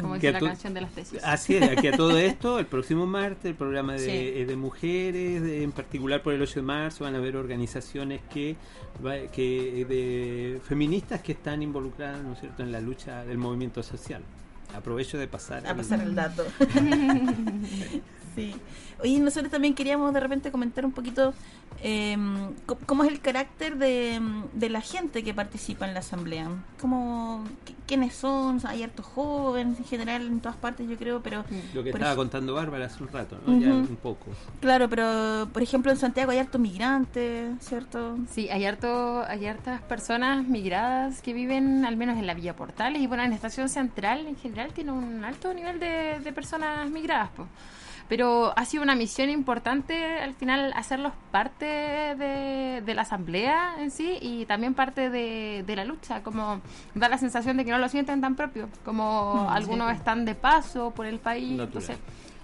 [0.00, 1.20] Como Que dice a la tu- canción de las tesis.
[1.24, 4.10] Así es, aquí a todo esto, el próximo martes, el programa de, Sí.
[4.10, 8.20] eh, de mujeres, de- en particular por el 8 de marzo, van a haber organizaciones
[8.32, 8.54] que,
[9.04, 13.82] va- que de feministas que están involucradas, ¿no es cierto?, en la lucha del movimiento
[13.82, 14.22] social.
[14.74, 16.44] Aprovecho de pasar A pasar el dato.
[18.34, 18.54] sí.
[19.02, 21.34] Oye, nosotros también queríamos de repente comentar un poquito
[21.82, 22.16] eh,
[22.86, 24.20] cómo es el carácter de,
[24.52, 26.48] de la gente que participa en la asamblea.
[26.80, 27.44] ¿Cómo,
[27.86, 28.60] ¿Quiénes son?
[28.64, 31.44] Hay hartos jóvenes en general en todas partes, yo creo, pero...
[31.74, 33.58] Lo que estaba contando Bárbara hace un rato, ¿no?
[33.58, 34.26] Ya un poco.
[34.60, 38.18] Claro, pero por ejemplo en Santiago hay hartos migrantes, ¿cierto?
[38.30, 43.00] Sí, hay, harto, hay hartas personas migradas que viven al menos en la Villa Portales
[43.00, 46.88] y bueno, en la estación central en general tiene un alto nivel de, de personas
[46.90, 47.30] migradas.
[47.30, 47.46] po.
[48.10, 53.90] Pero ha sido una misión importante al final hacerlos parte de, de la asamblea en
[53.92, 56.60] sí y también parte de, de la lucha, como
[56.94, 59.96] da la sensación de que no lo sienten tan propio, como Mm, algunos sí.
[59.96, 61.66] están de paso por el país, Natural.
[61.68, 61.98] entonces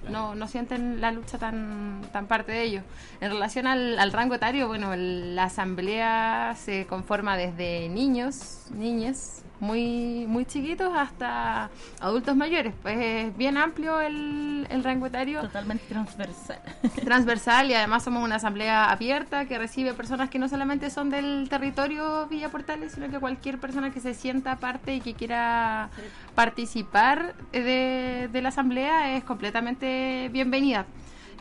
[0.08, 2.84] no, no sienten la lucha tan, tan parte de ellos.
[3.20, 9.42] En relación al, al rango etario, bueno, el- la asamblea se conforma desde niños, niñas,
[9.60, 11.70] muy, muy chiquitos hasta
[12.00, 12.74] adultos mayores.
[12.82, 15.40] Pues es bien amplio el, el rango etario.
[15.42, 16.60] Totalmente transversal.
[17.04, 21.48] Transversal y además somos una asamblea abierta que recibe personas que no solamente son del
[21.48, 25.90] territorio Villa Portales, sino que cualquier persona que se sienta parte y que quiera
[26.34, 30.86] participar de, de la asamblea es completamente bienvenida.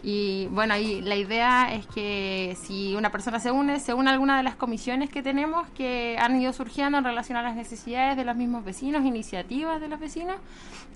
[0.04, 4.14] Y bueno, ahí la idea es que si una persona se une, se une a
[4.14, 8.16] alguna de las comisiones que tenemos que han ido surgiendo en relación a las necesidades
[8.18, 10.36] de los mismos vecinos, iniciativas de los vecinos.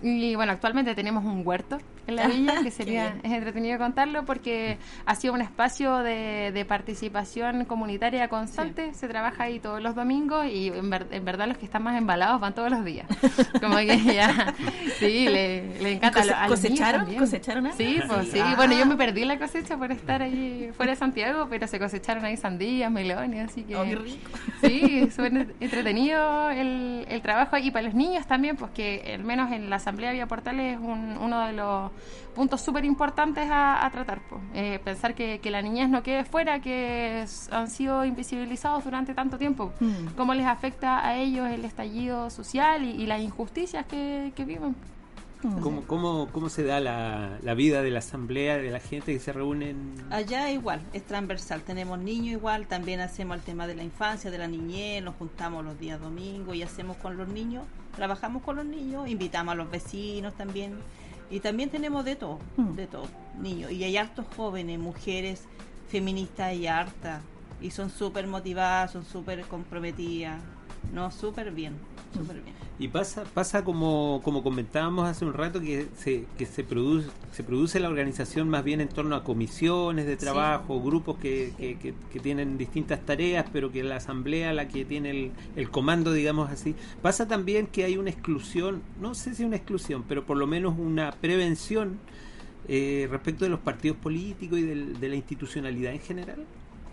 [0.01, 1.77] Y bueno, actualmente tenemos un huerto
[2.07, 6.65] en la villa, que sería es entretenido contarlo porque ha sido un espacio de, de
[6.65, 8.93] participación comunitaria constante.
[8.93, 11.97] Se trabaja ahí todos los domingos y en, ver- en verdad los que están más
[11.97, 13.07] embalados van todos los días.
[13.61, 14.53] Como que ya,
[14.99, 16.21] sí, le, le encanta.
[16.21, 17.15] Cose- ¿cosecharon?
[17.15, 17.77] ¿Cosecharon algo?
[17.77, 18.39] Sí, pues sí.
[18.41, 18.53] Ah.
[18.55, 22.25] Bueno, yo me perdí la cosecha por estar ahí fuera de Santiago, pero se cosecharon
[22.25, 23.75] ahí sandías, melones, así que...
[23.75, 24.29] Oh, qué rico.
[24.61, 29.51] Sí, súper entretenido el, el trabajo y para los niños también, pues que al menos
[29.51, 31.91] en la Asamblea Vía Portales es un- uno de los
[32.35, 34.19] puntos súper importantes a, a tratar.
[34.29, 34.41] Pues.
[34.53, 39.37] Eh, pensar que, que la niñez no quede fuera, que han sido invisibilizados durante tanto
[39.37, 39.71] tiempo.
[39.79, 40.15] Mm.
[40.17, 44.75] Cómo les afecta a ellos el estallido social y, y las injusticias que, que viven.
[45.41, 49.19] ¿Cómo, cómo, cómo se da la, la vida de la asamblea, de la gente que
[49.19, 49.69] se reúne?
[49.69, 51.61] en- Allá igual, es transversal.
[51.61, 55.63] Tenemos niños igual, también hacemos el tema de la infancia, de la niñez, nos juntamos
[55.63, 57.63] los días domingos y hacemos con los niños,
[57.95, 60.73] trabajamos con los niños, invitamos a los vecinos también.
[61.31, 62.73] Y también tenemos de todo, Mm.
[62.73, 63.07] de todo,
[63.39, 63.71] niños.
[63.71, 65.43] Y hay hartos jóvenes, mujeres
[65.87, 67.21] feministas y hartas.
[67.61, 70.41] Y son súper motivadas, son súper comprometidas.
[70.93, 71.73] No, súper bien.
[72.13, 72.55] súper bien.
[72.79, 77.43] Y pasa, pasa como, como comentábamos hace un rato, que se, que se produce, se
[77.43, 81.93] produce la organización más bien en torno a comisiones de trabajo, grupos que, que, que-
[82.11, 86.49] que tienen distintas tareas, pero que la asamblea la que tiene el, el comando, digamos
[86.49, 86.73] así.
[87.01, 90.73] Pasa también que hay una exclusión, no sé si una exclusión, pero por lo menos
[90.79, 91.99] una prevención
[92.69, 96.45] eh, respecto de los partidos políticos y del- de la institucionalidad en general.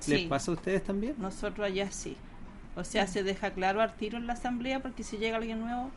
[0.09, 0.27] ¿Les Sí.
[0.27, 1.14] pasa a ustedes también?
[1.18, 2.16] Nosotros allá sí.
[2.77, 5.90] O sea, se deja claro al tiro en la asamblea porque si llega alguien nuevo,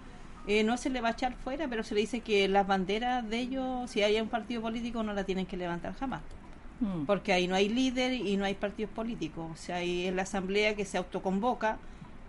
[0.48, 3.30] eh, no se le va a echar fuera, pero se le dice que las banderas
[3.30, 6.22] de ellos, si hay un partido político, no la tienen que levantar jamás.
[6.80, 7.06] Mm.
[7.06, 9.48] Porque ahí no hay líder y no hay partidos políticos.
[9.54, 11.78] O sea, ahí es la asamblea que se autoconvoca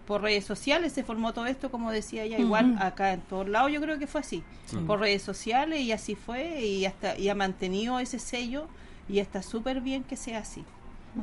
[0.06, 0.92] por redes sociales.
[0.92, 3.70] Se formó todo esto, como decía ella, igual acá en todos lados.
[3.70, 4.42] Yo creo que fue así.
[4.66, 4.76] Sí.
[4.86, 6.62] Por redes sociales y así fue.
[6.66, 8.66] Y, hasta, y ha mantenido ese sello
[9.08, 10.64] y está súper bien que sea así.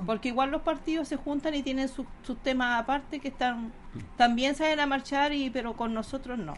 [0.05, 3.72] Porque igual los partidos se juntan y tienen sus sus temas aparte que están
[4.18, 6.55] también salen a marchar y pero con nosotros no.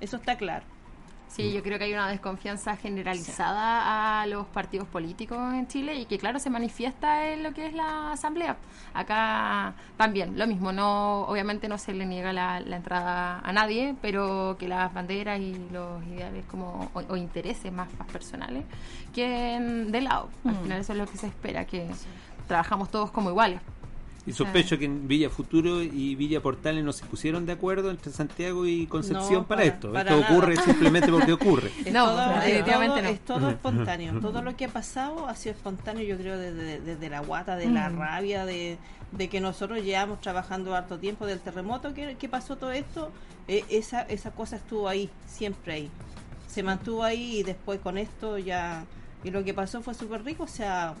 [0.00, 0.64] Eso está claro.
[1.28, 6.06] Sí, yo creo que hay una desconfianza generalizada a los partidos políticos en Chile y
[6.06, 8.56] que claro se manifiesta en lo que es la asamblea.
[8.94, 13.94] Acá también lo mismo, no obviamente no se le niega la, la entrada a nadie,
[14.00, 18.64] pero que las banderas y los ideales como o, o intereses más, más personales
[19.14, 20.28] queden de lado.
[20.44, 20.62] Al Mm.
[20.62, 21.86] final eso es lo que se espera, que
[22.46, 23.60] trabajamos todos como iguales.
[24.28, 28.12] Y sospecho que en Villa Futuro y Villa Portales no se pusieron de acuerdo entre
[28.12, 29.92] Santiago y Concepción No, para, para- esto.
[29.92, 30.32] para esto nada.
[30.32, 31.70] ocurre simplemente porque ocurre.
[31.84, 33.08] Es, No, todo, es definitivamente todo- no.
[33.10, 34.20] es todo espontáneo.
[34.20, 37.68] Todo lo que ha pasado ha sido espontáneo, yo creo, desde, desde la guata, de
[37.70, 37.98] la Mm.
[37.98, 38.78] rabia, de,
[39.12, 43.10] de que nosotros llevamos trabajando harto tiempo del terremoto que, que pasó todo esto.
[43.50, 45.90] eh, esa, esa cosa estuvo ahí, siempre ahí.
[46.48, 48.84] Se mantuvo ahí y después con esto ya...
[49.24, 50.94] Y lo que pasó fue súper rico, o sea,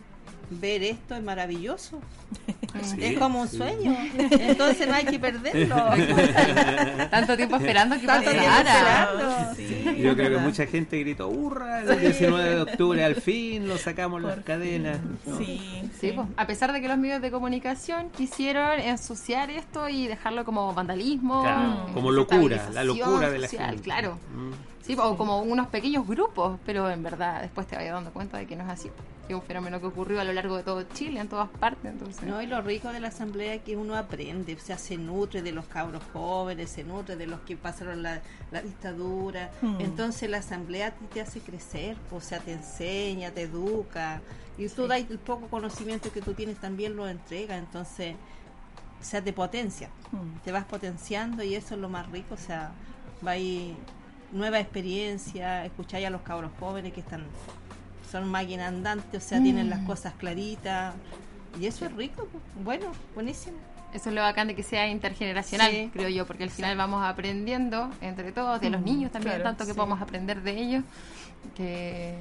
[0.50, 2.00] ver esto es maravilloso.
[2.82, 3.56] Sí, es como un sí.
[3.56, 3.96] sueño.
[4.30, 5.74] Entonces no hay que perderlo.
[7.10, 8.60] Tanto tiempo esperando que Tanto pasara.
[8.60, 9.54] esperando.
[9.56, 11.80] Sí, Yo creo que mucha gente gritó, ¡hurra!
[11.80, 14.98] El 19 de octubre, al fin lo sacamos las cadenas.
[15.26, 15.38] ¿no?
[15.38, 20.06] Sí, Sí, pues, a pesar de que los medios de comunicación quisieron ensuciar esto y
[20.06, 23.82] dejarlo como vandalismo, Claro, mm, como locura, la locura de la social, gente.
[23.82, 24.18] Claro.
[24.34, 24.52] Mm.
[24.84, 28.46] Sí, o como unos pequeños grupos, pero en verdad después te vas dando cuenta de
[28.46, 28.90] que no es así.
[29.28, 31.92] Que es un fenómeno que ocurrió a lo largo de todo Chile, en todas partes.
[31.92, 34.96] Entonces, No, y lo rico de la asamblea es que uno aprende, o sea, se
[34.96, 39.50] nutre de los cabros jóvenes, se nutre de los que pasaron la, la dictadura.
[39.60, 39.80] Mm.
[39.80, 44.22] Entonces la asamblea te hace crecer, o sea, te enseña, te educa.
[44.56, 48.16] Y tú das el poco conocimiento que tú tienes también lo entrega, entonces,
[49.00, 49.90] o sea, te potencia.
[50.10, 50.40] Mm.
[50.42, 52.72] Te vas potenciando y eso es lo más rico, o sea,
[53.24, 53.76] va ahí
[54.32, 57.24] nueva experiencia, escucháis a los cabros jóvenes que están
[58.10, 59.86] son máquinas andantes, o sea, tienen las Mm.
[59.86, 60.94] cosas claritas.
[61.60, 62.42] Y eso es rico, pues.
[62.64, 63.56] bueno, buenísimo.
[63.94, 65.90] Eso es lo bacán de que sea intergeneracional, Sí.
[65.92, 69.44] creo yo, porque al final vamos aprendiendo entre todos, de los Mm, niños también, claro,
[69.50, 69.76] tanto que sí.
[69.76, 70.84] podemos aprender de ellos,
[71.56, 72.14] que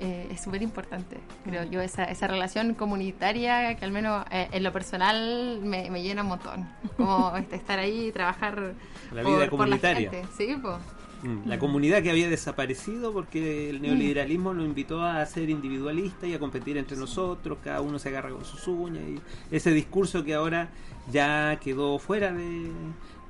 [0.00, 1.70] eh, es súper importante, creo Mm.
[1.70, 6.22] yo, esa, esa relación comunitaria que al menos eh, en lo personal me, me llena
[6.22, 8.74] un montón, como este, estar ahí y trabajar
[9.12, 10.10] La vida por, por la comunitaria.
[10.10, 10.28] gente.
[10.36, 10.76] Sí, pues.
[11.22, 16.34] Mm, La comunidad que había desaparecido porque el neoliberalismo lo invitó a ser individualista y
[16.34, 20.34] a competir entre nosotros, cada uno se agarra con sus uñas y ese discurso que
[20.34, 20.68] ahora
[21.10, 22.68] ya quedó fuera de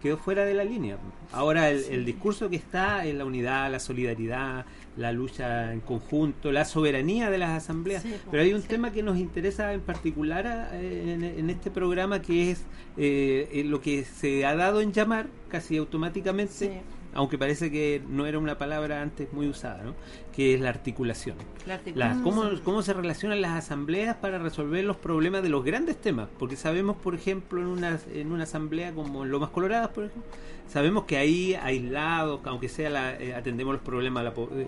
[0.02, 0.96] quedó fuera de la línea.
[1.32, 4.64] Ahora el, el discurso que está es la unidad, la solidaridad,
[4.96, 8.04] la lucha en conjunto, la soberanía de las asambleas.
[8.04, 8.68] Sí, Pero hay un sí.
[8.68, 12.60] tema que nos interesa en particular a- en, en este programa que es
[12.96, 16.70] eh, eh, lo que se ha dado en llamar casi automáticamente Sí.
[17.14, 19.94] Aunque parece que no era una palabra antes muy usada, ¿no?
[20.34, 21.36] que es la articulación.
[21.66, 22.22] La La- articulación.
[22.22, 26.28] ¿cómo, ¿Cómo se relacionan las asambleas para resolver los problemas de los grandes temas?
[26.38, 30.30] Porque sabemos, por ejemplo, en una, en una asamblea como en Lomas Coloradas, por ejemplo,
[30.68, 34.66] sabemos que ahí aislados, aunque sea la, eh, atendemos los problemas, de la eh,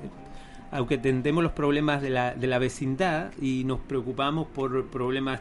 [0.72, 5.40] aunque atendemos los problemas de la, de la vecindad y nos preocupamos por problemas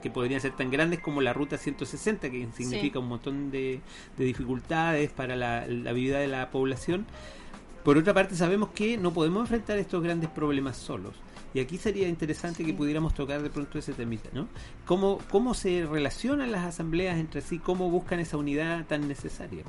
[0.00, 3.80] que podrían ser tan grandes como la ruta 160, que significa un montón de,
[4.16, 7.06] de dificultades para la, la vida de la población.
[7.84, 11.16] Por otra parte, sabemos que no podemos enfrentar estos grandes problemas solos.
[11.54, 14.48] Y aquí sería interesante que pudiéramos tocar de pronto ese temita, ¿no?
[14.86, 17.58] ¿Cómo, ¿Cómo se relacionan las asambleas entre sí?
[17.58, 19.64] ¿Cómo buscan esa unidad tan necesaria?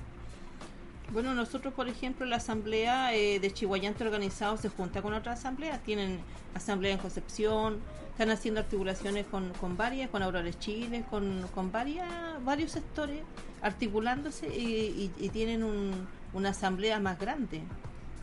[1.12, 5.84] Bueno, nosotros, por ejemplo, la asamblea eh, de Chihuayante organizado se junta con otras asambleas.
[5.84, 6.20] Tienen
[6.56, 7.80] asamblea en Concepción,
[8.14, 12.08] están haciendo articulaciones con, con varias, con Aurora Chile, con, con varias,
[12.46, 13.20] varios sectores
[13.62, 15.92] articulándose y, y- y tienen un,
[16.34, 17.62] una asamblea más grande.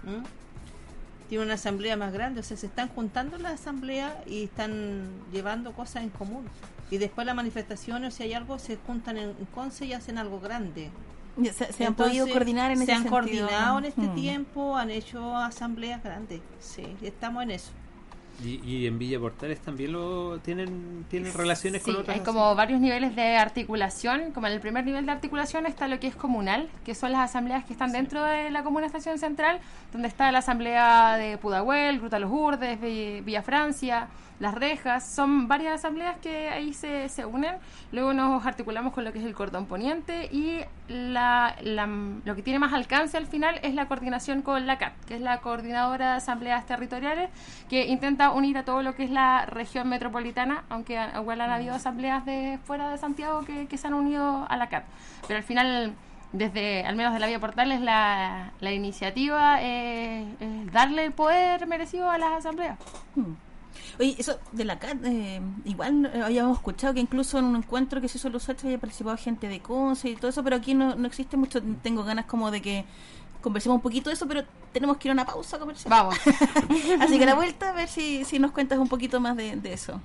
[0.06, 0.22] ¿m?
[1.28, 5.72] Tienen una asamblea más grande, o sea, se están juntando las asambleas y están llevando
[5.72, 6.44] cosas en común.
[6.90, 10.40] Y después las manifestaciones, si hay algo, se juntan en, en Conce y hacen algo
[10.40, 10.90] grande.
[11.52, 13.10] Se, se han podido coordinar en se ese han sentido.
[13.20, 14.14] coordinado en este Mm.
[14.14, 16.40] tiempo, han hecho asambleas grandes.
[16.60, 17.70] Sí, estamos en eso.
[18.44, 22.16] Y, y en Villa Portales también lo tienen tienen relaciones Sí, con otras.
[22.16, 24.32] hay como varios niveles de articulación.
[24.32, 27.20] Como en el primer nivel de articulación está lo que es comunal, que son las
[27.30, 29.60] asambleas que están dentro de la Comuna Estación Central,
[29.92, 34.08] donde está la asamblea de Pudahuel, Gruta Los Urdes, Vi- Villa Francia,
[34.40, 35.04] Las Rejas.
[35.04, 37.56] Son varias asambleas que ahí se, se unen.
[37.92, 41.54] Luego nos articulamos con lo que es el cordón poniente y la,
[42.24, 45.20] lo que tiene más alcance al final es la coordinación con la CAT, que es
[45.20, 47.28] la coordinadora de asambleas territoriales,
[47.68, 51.74] que intenta unir a todo lo que es la región metropolitana, aunque igual han habido
[51.74, 54.84] asambleas de fuera de Santiago que, se han unido a la CAT.
[55.28, 55.94] Pero al final,
[56.32, 60.26] desde al menos de la Vía Portales, la, la iniciativa es,
[60.72, 62.78] darle el poder merecido a las asambleas.
[63.14, 63.49] Mm.
[63.98, 68.00] Oye, eso de la CAT, eh, igual eh, habíamos escuchado que incluso en un encuentro
[68.00, 70.56] que se hizo en los hechos había participado gente de Conce y todo eso, pero
[70.56, 71.60] aquí no, no existe mucho.
[71.82, 72.84] Tengo ganas como de que
[73.40, 74.42] conversemos un poquito de eso, pero
[74.72, 75.90] tenemos que ir a una pausa comercial.
[75.90, 76.16] Vamos.
[77.00, 79.56] Así que a la vuelta, a ver si, si nos cuentas un poquito más de,
[79.56, 80.00] de eso.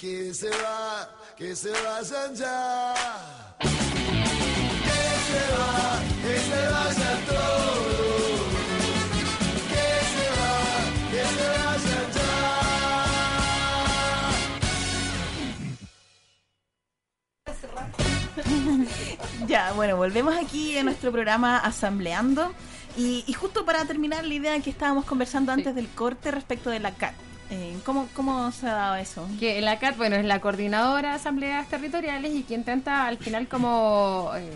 [0.00, 2.94] Que se va, que se vayan ya.
[3.58, 3.68] Que
[5.26, 7.99] se va, que se vayan todos.
[19.46, 22.52] ya, Bueno, volvemos aquí a nuestro programa Asambleando.
[22.96, 26.80] Y, y justo para terminar la idea que estábamos conversando antes del corte respecto de
[26.80, 27.14] la CAT.
[27.50, 29.28] Eh, ¿cómo, ¿Cómo se ha dado eso?
[29.40, 33.48] Que la CAT, bueno, es la coordinadora de asambleas territoriales y que intenta al final
[33.48, 34.52] como eh,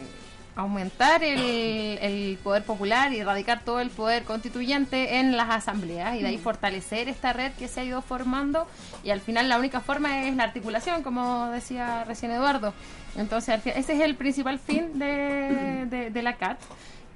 [0.55, 6.20] aumentar el, el poder popular y erradicar todo el poder constituyente en las asambleas y
[6.23, 8.69] de ahí fortalecer esta red que se ha ido formando
[9.02, 12.73] y al final la única forma es la articulación, como decía recién Eduardo.
[13.16, 16.59] Entonces, ese es el principal fin de, de- de la CAT.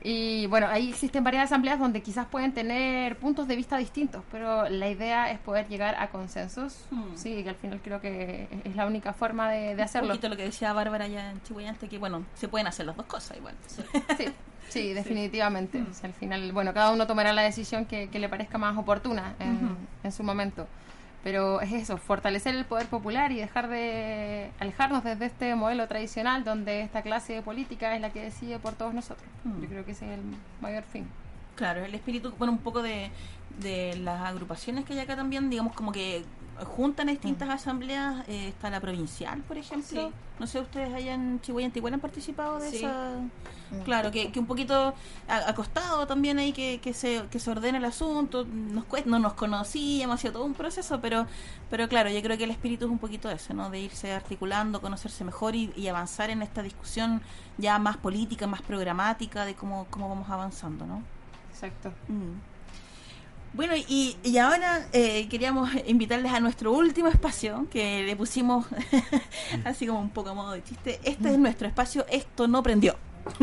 [0.00, 4.68] Y bueno, ahí existen varias asambleas donde quizás pueden tener puntos de vista distintos, pero
[4.68, 6.84] la idea es poder llegar a consensos.
[7.16, 10.08] Sí, que al final creo que es la única forma de, de Un hacerlo.
[10.10, 13.06] poquito lo que decía Bárbara ya en Chihuayante, que bueno, se pueden hacer las dos
[13.06, 13.56] cosas igual.
[14.16, 14.26] Sí,
[14.68, 15.82] sí, definitivamente.
[15.82, 18.78] O sea, al final, bueno, cada uno tomará la decisión que, que le parezca más
[18.78, 19.74] oportuna en, Ujú.
[20.04, 20.68] en su momento.
[21.24, 26.44] Pero es eso, fortalecer el poder popular y dejar de alejarnos desde este modelo tradicional
[26.44, 29.28] donde esta clase política es la que decide por todos nosotros.
[29.44, 29.62] Mm.
[29.62, 30.24] Yo creo que ese es el
[30.60, 31.08] mayor fin.
[31.56, 33.10] Claro, el espíritu, bueno, un poco de,
[33.60, 36.24] de las agrupaciones que hay acá también, digamos como que
[36.64, 40.08] juntan a distintas asambleas, eh, está la provincial, por ejemplo.
[40.08, 40.12] Sí.
[40.38, 42.76] No sé, ustedes allá en Chihuayante igual han participado de Sí.
[42.78, 43.12] esa...
[43.84, 44.94] Claro, que, que un poquito
[45.28, 49.10] ha, ha costado también ahí que, que se, que se ordene el asunto, nos cuesta,
[49.10, 51.26] no nos conocíamos, ha sido todo un proceso, pero,
[51.68, 53.68] pero claro, yo creo que el espíritu es un poquito ese, ¿no?
[53.68, 57.20] De irse articulando, conocerse mejor y, y avanzar en esta discusión
[57.58, 61.02] ya más política, más programática de cómo, cómo vamos avanzando, ¿no?
[61.50, 61.90] Exacto.
[62.08, 62.57] Mm.
[63.54, 68.66] Bueno, y, y ahora eh, queríamos invitarles a nuestro último espacio, que le pusimos
[69.64, 71.00] así como un poco a modo de chiste.
[71.02, 72.96] Este es nuestro espacio, esto no prendió.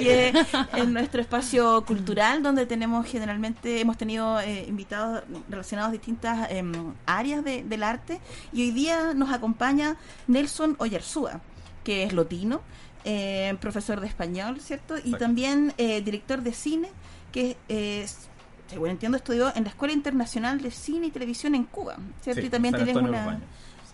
[0.00, 0.34] y es,
[0.76, 6.72] es nuestro espacio cultural donde tenemos generalmente, hemos tenido eh, invitados relacionados a distintas em,
[7.06, 8.20] áreas de- del arte
[8.52, 9.96] y hoy día nos acompaña
[10.26, 11.40] Nelson Oyarzúa,
[11.82, 12.60] que es lotino,
[13.04, 14.96] eh, profesor de español, ¿cierto?
[15.02, 16.88] Y también eh, director de cine,
[17.32, 18.28] que es,
[18.68, 22.40] según entiendo, estudió en la Escuela Internacional de Cine y Televisión en Cuba, ¿cierto?
[22.40, 23.40] Sí, y también tienes una...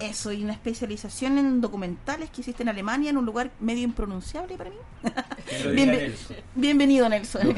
[0.01, 4.56] Eso, y una especialización en documentales que hiciste en Alemania, en un lugar medio impronunciable
[4.56, 4.77] para mí.
[5.73, 6.36] Nelson.
[6.56, 7.55] bienvenido, Nelson.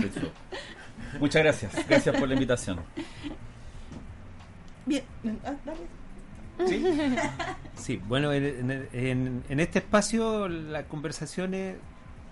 [1.18, 2.80] Muchas gracias, gracias por la invitación.
[4.84, 5.02] Bien,
[5.46, 6.68] ah, dale.
[7.76, 11.76] Sí, bueno, en, en- en- este espacio las conversaciones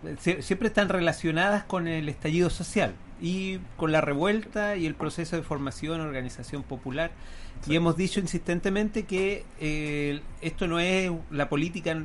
[0.05, 4.95] eh, sie- siempre están relacionadas con el estallido social y con la revuelta y el
[4.95, 7.11] proceso de formación, organización popular.
[7.67, 11.97] Y hemos dicho insistentemente que eh, esto no es la política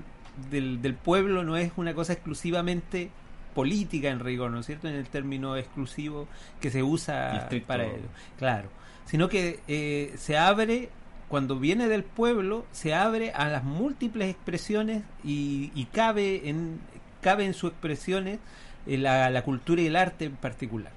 [0.49, 3.10] del, del pueblo, no es una cosa exclusivamente
[3.53, 4.88] política en rigor, ¿no es cierto?
[4.88, 6.27] En el término exclusivo
[6.61, 8.07] que se usa para ello.
[8.38, 8.69] Claro,
[9.06, 10.90] sino que eh, se abre,
[11.27, 16.80] cuando viene del pueblo, se abre a las múltiples expresiones y, y cabe, en,
[17.22, 18.40] cabe en sus expresiones
[18.88, 20.94] eh, la, la cultura y el arte en particular.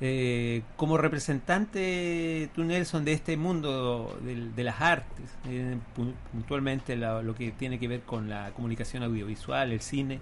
[0.00, 6.96] Eh, como representante, tú Nelson, de este mundo del- de, las artes, eh, pu- puntualmente
[6.96, 10.20] la- lo que tiene que ver con la comunicación audiovisual, el cine,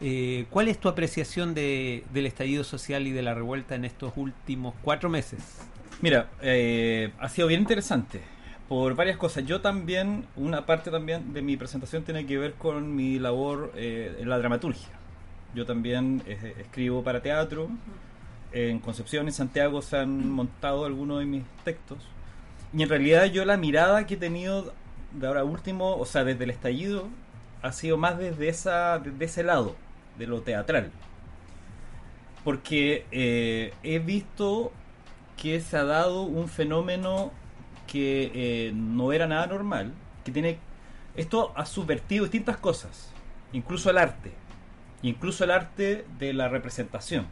[0.00, 4.12] eh, ¿cuál es tu apreciación de, del estallido social y de la revuelta en estos
[4.16, 5.58] últimos cuatro meses?
[6.02, 8.20] Mira, eh, ha sido bien interesante
[8.68, 9.46] por varias cosas.
[9.46, 14.16] Yo también, una parte también de mi presentación tiene que ver con mi labor eh,
[14.18, 14.88] en la dramaturgia.
[15.54, 17.68] Yo también eh, escribo para teatro.
[18.54, 21.98] En Concepción, en Santiago, se han montado algunos de mis textos.
[22.72, 24.72] Y en realidad yo la mirada que he tenido
[25.10, 27.08] de ahora último, o sea, desde el estallido,
[27.62, 29.74] ha sido más desde, esa, desde ese lado,
[30.18, 30.92] de lo teatral.
[32.44, 34.70] Porque eh, he visto
[35.36, 37.32] que se ha dado un fenómeno
[37.88, 39.92] que eh, no era nada normal,
[40.24, 40.58] que tiene...
[41.16, 43.10] Esto ha subvertido distintas cosas,
[43.52, 44.32] incluso el arte,
[45.02, 47.26] incluso el arte de la representación.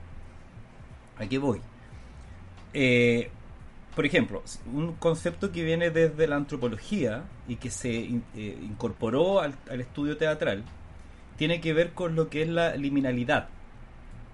[1.22, 1.60] ¿A voy?
[2.74, 3.30] Eh,
[3.94, 4.42] por ejemplo,
[4.72, 10.64] un concepto que viene desde la antropología y que se eh, incorporó al, estudio teatral
[11.36, 13.48] tiene que ver con lo que es la liminalidad,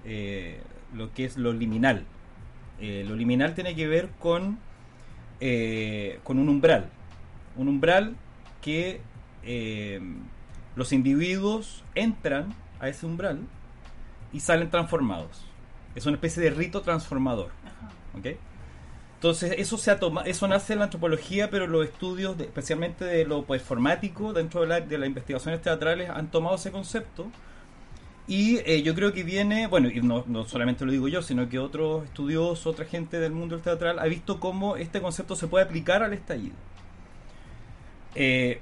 [0.06, 0.60] eh,
[0.94, 2.04] lo que es lo liminal.
[2.80, 4.60] Lo liminal tiene que ver con,
[6.22, 6.88] con un umbral,
[7.56, 8.14] un umbral
[8.62, 9.00] que
[10.76, 13.40] los individuos entran a ese umbral
[14.32, 15.47] y salen transformados.
[15.98, 17.50] Es una especie de rito transformador.
[18.18, 18.26] ¿ok?
[19.16, 23.04] Entonces, eso se ha toma- eso nace en la antropología, pero los estudios, de- especialmente
[23.04, 27.26] de lo performático, dentro de, la- de las investigaciones teatrales, han tomado ese concepto.
[28.28, 31.48] Y eh, yo creo que viene, bueno, y no, no solamente lo digo yo, sino
[31.48, 35.48] que otros estudiosos, otra gente del mundo del teatral, ha visto cómo este concepto se
[35.48, 36.54] puede aplicar al estallido.
[38.14, 38.60] Eh,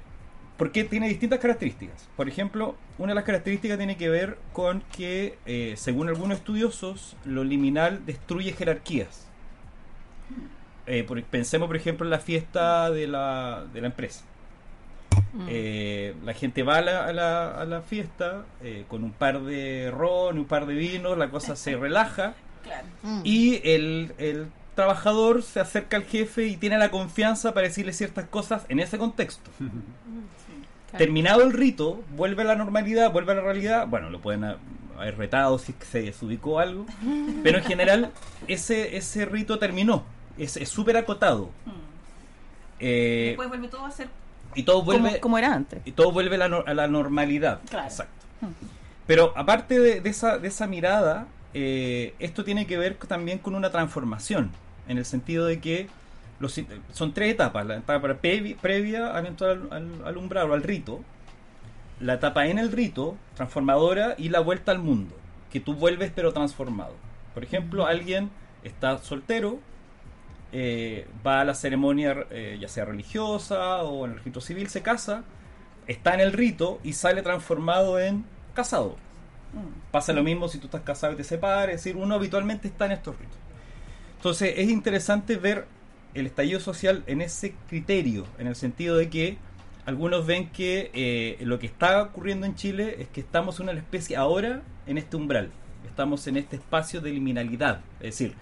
[0.57, 2.07] Porque tiene distintas características.
[2.15, 7.15] Por ejemplo, una de las características tiene que ver con que, eh, según algunos estudiosos,
[7.25, 9.27] lo liminal destruye jerarquías.
[10.87, 14.23] Eh, por- pensemos, por ejemplo, en la fiesta de la, de la empresa.
[15.47, 19.41] Eh, la gente va a la, a la- a la fiesta eh, con un par
[19.41, 22.33] de ron, un par de vinos, la cosa se relaja
[23.23, 28.25] y el, el trabajador se acerca al jefe y tiene la confianza para decirle ciertas
[28.25, 29.51] cosas en ese contexto.
[30.95, 33.87] Terminado el rito, vuelve a la normalidad, vuelve a la realidad.
[33.87, 34.57] Bueno, lo pueden ha-
[34.97, 36.85] haber retado si es que se desubicó algo,
[37.43, 38.11] pero en general
[38.47, 40.03] ese, ese rito terminó.
[40.37, 41.49] Es súper acotado.
[42.79, 44.07] Eh, Después vuelve todo a ser
[44.55, 45.81] y todo vuelve como, como era antes.
[45.85, 47.59] y todo vuelve a la, a la normalidad.
[47.69, 47.87] Claro.
[47.87, 48.13] Exacto.
[49.05, 53.55] Pero aparte de, de esa, de esa mirada, eh, esto tiene que ver también con
[53.55, 54.51] una transformación,
[54.87, 55.87] en el sentido de que
[56.39, 56.59] los,
[56.93, 57.65] son tres etapas.
[57.65, 61.01] La etapa previ- previa al al, al- al umbral o al rito,
[61.99, 65.15] la etapa en el rito, transformadora, y la vuelta al mundo,
[65.51, 66.93] que tú vuelves pero transformado.
[67.33, 68.29] Por ejemplo, alguien
[68.63, 69.59] está soltero,
[70.51, 74.81] eh, va a la ceremonia eh, ya sea religiosa o en el rito civil, se
[74.81, 75.23] casa,
[75.87, 78.95] está en el rito y sale transformado en casado.
[79.91, 82.85] Pasa lo mismo si tú estás casado y te separas, es decir, uno habitualmente está
[82.85, 83.37] en estos ritos.
[84.17, 85.65] Entonces es interesante ver
[86.13, 89.37] el estallido social en ese criterio, en el sentido de que
[89.85, 93.79] algunos ven que eh, lo que está ocurriendo en Chile es que estamos en una
[93.79, 95.49] especie ahora en este umbral,
[95.87, 98.33] estamos en este espacio de liminalidad, es decir,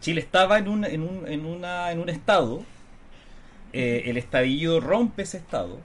[0.00, 2.62] Chile estaba en un, en un, en una, en un estado,
[3.72, 5.78] eh, el estallido rompe ese estado,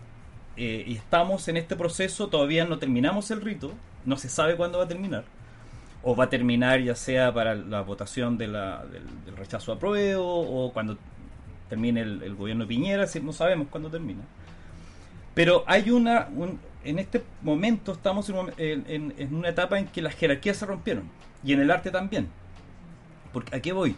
[0.57, 3.73] eh, y estamos en este proceso, todavía no terminamos el rito,
[4.05, 5.23] no se sabe cuándo va a terminar,
[6.03, 9.79] o va a terminar ya sea para la votación de la- del, del rechazo a
[9.79, 10.97] prueba o cuando
[11.69, 14.21] termine el, el gobierno de Piñera, decir, no sabemos cuándo termina.
[15.35, 20.01] Pero hay una, un- en este momento estamos en, en- en- una etapa en que
[20.01, 21.03] las jerarquías se rompieron,
[21.43, 22.27] y en el arte también.
[23.31, 23.95] Porque, ¿A qué voy?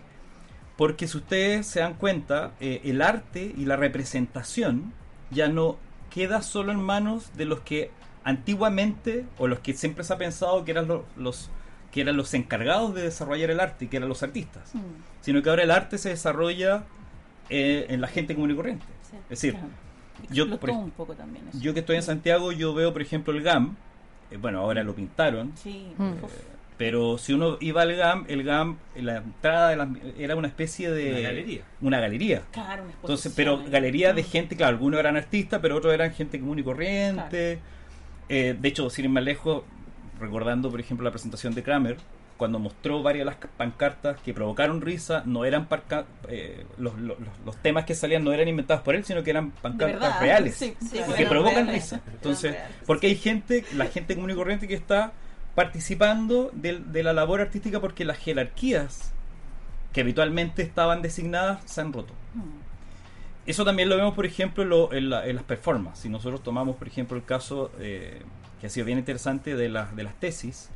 [0.77, 4.93] Porque si ustedes se dan cuenta, eh, el arte y la representación
[5.29, 5.77] ya no
[6.09, 7.91] queda solo en manos de los que
[8.23, 11.49] antiguamente, o los que siempre se ha pensado que eran lo- los,
[11.91, 14.73] que eran los encargados de desarrollar el arte, que eran los artistas,
[15.21, 16.83] sino que ahora el arte se desarrolla
[17.49, 18.85] eh, en la gente común y corriente.
[19.29, 19.55] Es decir,
[20.29, 21.59] yo, por Explotó ej- un poco también eso.
[21.59, 23.75] yo que estoy en Santiago, yo veo, por ejemplo, el GAM,
[24.29, 25.87] eh, bueno, ahora lo pintaron, Sí.
[25.99, 26.13] eh,
[26.77, 30.89] pero si uno iba al GAM, el GAM, la entrada de las- era una especie
[30.91, 31.11] de...
[31.11, 31.61] Una galería.
[31.81, 32.41] Una galería.
[32.51, 33.69] Claro, una Entonces, pero ahí.
[33.69, 34.25] galería de Mm.
[34.25, 37.59] gente, claro, algunos eran artistas, pero otros eran gente común y corriente.
[38.29, 39.63] Eh, de hecho, sin ir más lejos,
[40.19, 41.97] recordando, por ejemplo, la presentación de Kramer,
[42.41, 47.15] cuando mostró varias de las pancartas que provocaron risa, no eran parca- eh, los, los-
[47.61, 50.99] temas que salían no eran inventados por él, sino que eran pancartas reales, Sí, sí,
[51.15, 52.01] que provocan risa.
[52.11, 52.55] Entonces,
[52.87, 55.11] porque hay gente, la gente común y corriente que está
[55.53, 59.13] participando de, la labor artística porque las jerarquías
[59.93, 62.15] que habitualmente estaban designadas se han roto.
[63.45, 66.01] Eso también lo vemos, por ejemplo, en, lo- en la- en las performances.
[66.01, 68.23] Si nosotros tomamos, por ejemplo, el caso eh,
[68.59, 70.71] que ha sido bien interesante de, las de las tesis,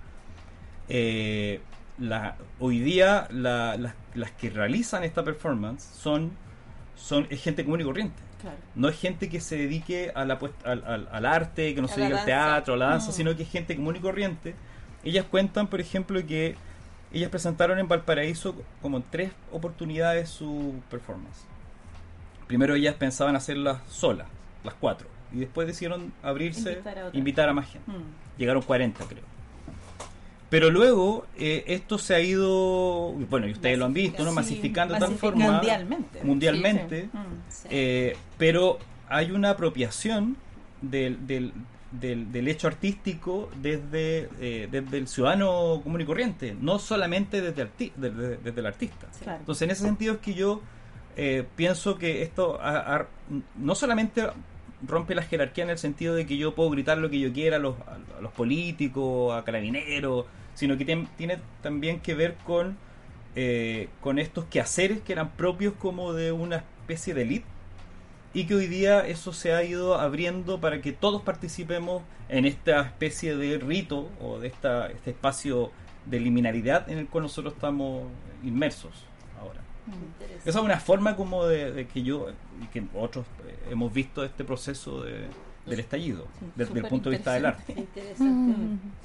[0.89, 1.61] eh,
[1.97, 6.31] la, hoy día la- las- las que realizan esta performance son,
[6.95, 8.21] son es gente común y corriente.
[8.41, 8.57] Claro.
[8.75, 11.87] No es gente que se dedique a la puest- al, al- al arte, que no
[11.87, 13.13] A se dedique al teatro, a la danza, Mm.
[13.13, 14.53] sino que es gente común y corriente.
[15.03, 16.55] Ellas cuentan, por ejemplo, que
[17.13, 21.45] ellas presentaron en Valparaíso como en tres oportunidades su performance.
[22.47, 24.27] Primero ellas pensaban hacerlas solas,
[24.63, 27.89] las cuatro, y después decidieron abrirse, Invitar a invitar a, más gente.
[27.91, 28.37] Mm.
[28.37, 29.23] Llegaron 40, creo.
[30.55, 34.31] Pero luego eh, esto se ha ido, bueno, y ustedes lo han visto, ¿no?
[34.31, 35.51] Masificando de tal forma.
[35.51, 36.23] mundialmente.
[36.23, 37.01] Mundialmente.
[37.01, 37.09] Sí,
[37.49, 37.67] sí.
[37.67, 37.71] Mm.
[37.71, 38.79] Eh, pero
[39.09, 40.37] hay una apropiación
[40.81, 41.51] del, del,
[41.91, 47.63] del, del hecho artístico desde, eh, desde el ciudadano común y corriente, no solamente desde,
[47.67, 49.07] arti- desde, desde el artista.
[49.21, 49.39] Claro.
[49.39, 50.61] Entonces, en ese sentido es que yo
[51.17, 53.07] eh, pienso que esto ha- ha-
[53.57, 54.23] no solamente
[54.87, 57.57] rompe la jerarquía en el sentido de que yo puedo gritar lo que yo quiera
[57.57, 57.75] a los,
[58.17, 60.25] a los políticos, a carabineros,
[60.55, 62.77] sino que tien- tiene también que ver con,
[63.35, 67.45] eh, con estos quehaceres que eran propios como de una especie de élite
[68.33, 72.81] y que hoy día eso se ha ido abriendo para que todos participemos en esta
[72.81, 75.71] especie de rito o de esta, este espacio
[76.05, 78.03] de liminalidad en el cual nosotros estamos
[78.43, 79.05] inmersos
[79.39, 79.61] ahora.
[80.45, 82.27] Esa es una forma como de, de que yo
[82.61, 85.27] y que otros eh, hemos visto este proceso de-
[85.65, 87.73] del estallido desde el punto de vista del arte.
[87.77, 88.53] Interesante.
[89.01, 89.04] Sí.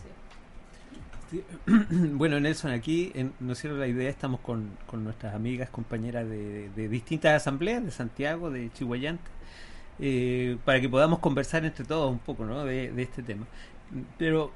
[2.15, 3.55] Bueno, Nelson, aquí, en, ¿no?
[3.77, 9.23] La idea, estamos con, con nuestras amigas, compañeras de, distintas asambleas, de Santiago, de Chihuayante,
[9.99, 12.65] eh, para que podamos conversar entre todos un poco ¿no?
[12.65, 13.47] de, de este tema.
[14.19, 14.53] Pero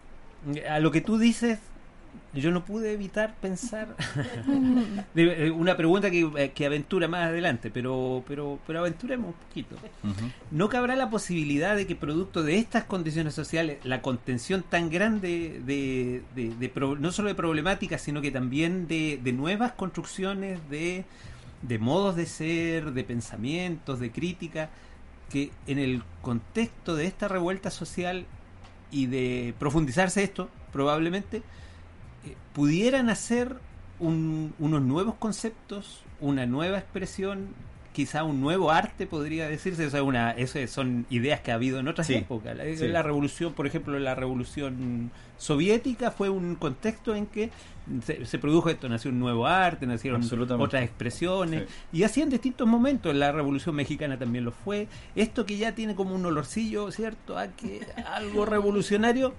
[0.69, 1.59] a lo que tú dices,
[2.35, 3.97] yo no pude evitar pensar
[5.15, 9.33] de- eh, una pregunta que, eh, que aventura más adelante, pero, pero, pero aventuremos un
[9.35, 9.77] poquito.
[10.51, 15.61] ¿No cabrá la posibilidad de que producto de estas condiciones sociales, la contención tan grande
[15.65, 20.59] de, de- de pro- no solo de problemáticas, sino que también de, de nuevas construcciones,
[20.71, 21.05] de,
[21.63, 24.71] de modos de ser, de pensamientos, de crítica,
[25.31, 28.27] que en el contexto de esta revuelta social
[28.93, 31.43] y de profundizarse esto, probablemente,
[32.53, 33.57] pudieran hacer
[34.01, 37.49] un- unos nuevos conceptos, una nueva expresión,
[37.93, 39.87] quizá un nuevo arte, podría decirse.
[39.87, 42.57] O sea, una, eso es- son ideas que ha habido en otras Sí, épocas.
[42.57, 42.89] La, sí.
[42.89, 47.51] la revolución, por ejemplo, la revolución soviética fue un contexto en que
[48.03, 50.23] se, se produjo esto, nació un nuevo arte, nacieron
[50.59, 51.99] otras expresiones, Sí.
[51.99, 53.15] y así en distintos momentos.
[53.15, 54.89] La revolución mexicana también lo fue.
[55.15, 57.39] Esto que ya tiene como un olorcillo, ¿cierto?
[57.39, 57.81] A que
[58.13, 59.35] algo revolucionario.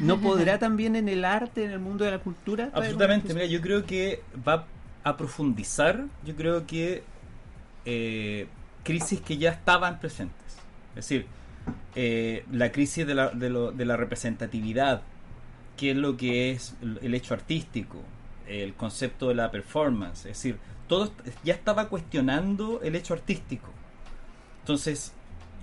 [0.00, 2.70] ¿No podrá también en el arte, en el mundo de la cultura?
[2.72, 4.66] Absolutamente, mira, yo creo que va
[5.04, 7.02] a profundizar, yo creo que
[7.84, 8.46] eh,
[8.84, 10.56] crisis que ya estaban presentes.
[10.90, 11.26] Es decir,
[11.94, 15.02] eh, la crisis de la, de, lo- de la representatividad,
[15.76, 17.98] qué es lo que es el, hecho artístico,
[18.46, 21.12] el concepto de la performance, es decir, todo
[21.44, 23.68] ya estaba cuestionando el hecho artístico.
[24.60, 25.12] Entonces,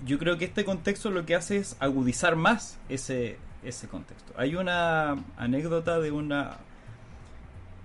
[0.06, 4.34] yo creo que este contexto lo que hace es agudizar más ese, ese contexto.
[4.38, 6.58] Hay una anécdota de una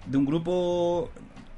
[0.07, 1.11] de un grupo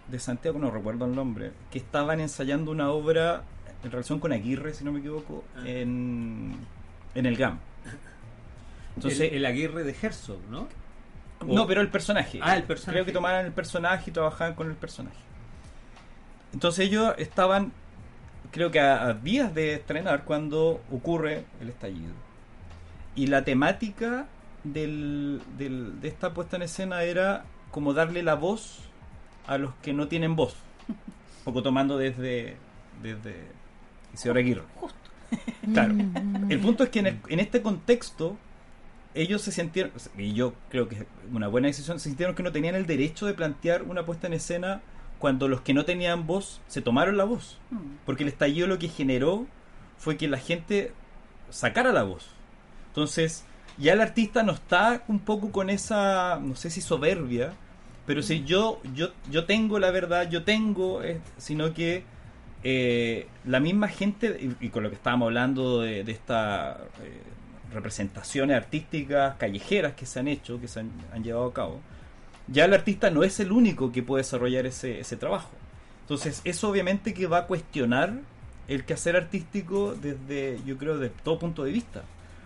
[0.09, 3.45] de Santiago, no recuerdo el nombre, que estaban ensayando una obra
[3.83, 6.55] en relación con Aguirre, si no me equivoco, en,
[7.15, 7.59] en el GAM.
[8.97, 10.69] Entonces, el, el Aguirre de Herzog, ¿no?
[11.47, 12.39] no, pero el personaje.
[12.43, 12.97] Ah, el personaje.
[12.97, 15.17] Creo que tomaran el personaje y trabajaban con el personaje.
[16.53, 17.73] Entonces ellos estaban,
[18.51, 22.13] creo que a, a días de estrenar cuando ocurre el estallido.
[23.15, 24.27] Y la temática
[24.65, 28.81] del, del- de esta puesta en escena era como darle la voz
[29.47, 30.55] a los que no tienen voz.
[30.89, 32.57] Un poco tomando desde,
[33.03, 33.35] desde
[34.15, 34.63] Isidoro Aguirre.
[35.73, 35.95] Claro.
[36.49, 38.37] El punto es que en, el- en este contexto
[39.15, 42.51] ellos se sintieron, y yo creo que es una buena decisión, se sintieron que no
[42.53, 44.81] tenían el derecho de plantear una puesta en escena
[45.19, 47.59] cuando los que no tenían voz se tomaron la voz.
[48.07, 49.47] Porque el estallido lo que generó
[49.99, 50.93] fue que la gente
[51.51, 52.29] sacara la voz.
[52.93, 53.45] Entonces,
[53.79, 57.55] ya el artista no está un poco con esa, no sé si soberbia,
[58.05, 62.05] pero si yo, yo, yo tengo la verdad, yo tengo, eh, sino que
[62.65, 67.23] eh, la misma gente, y, y con lo que estábamos hablando de, de estas eh,
[67.73, 71.81] representaciones artísticas callejeras que se han hecho, que se han, han llevado a cabo,
[72.49, 75.51] ya el artista no es el único que puede desarrollar ese, ese trabajo.
[76.03, 78.21] Entonces, eso obviamente que va a cuestionar
[78.69, 82.03] el quehacer artístico desde, yo creo, de todo punto de vista.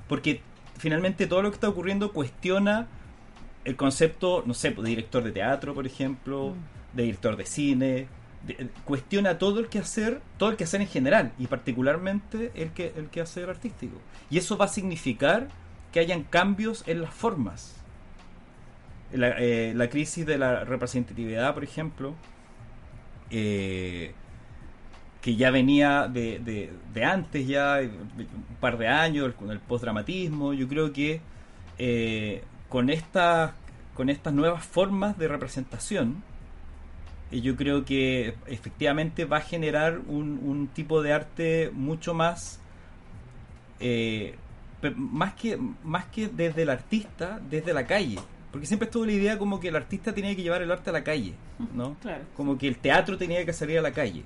[0.09, 0.41] Porque
[0.79, 2.87] finalmente todo lo que está ocurriendo cuestiona
[3.65, 6.55] el concepto, no sé, pues, de director de teatro, por ejemplo,
[6.93, 8.07] de director de cine,
[8.47, 13.09] de- cuestiona todo el quehacer, todo el quehacer en general, y particularmente el que el
[13.09, 13.97] quehacer artístico.
[14.31, 15.49] Y eso va a significar
[15.93, 17.75] que hayan cambios en las formas.
[19.13, 22.15] La, eh, la crisis de la representatividad, por ejemplo,
[23.31, 24.15] eh,
[25.27, 30.53] que ya venía de, de- de antes, ya un par de años, con el postdramatismo,
[30.55, 31.21] yo creo que
[31.79, 33.51] eh, con, estas
[33.95, 36.23] con estas nuevas formas de representación,
[37.33, 42.61] eh, yo creo que efectivamente va a generar un, un tipo de arte mucho más
[43.81, 44.37] eh,
[44.97, 48.21] más que más que desde el artista desde la calle.
[48.53, 50.93] Porque siempre estuvo la idea como que el artista tenía que llevar el arte a
[50.93, 51.35] la calle
[51.75, 52.23] no Claro.
[52.37, 54.23] como que el teatro tenía que salir a la calle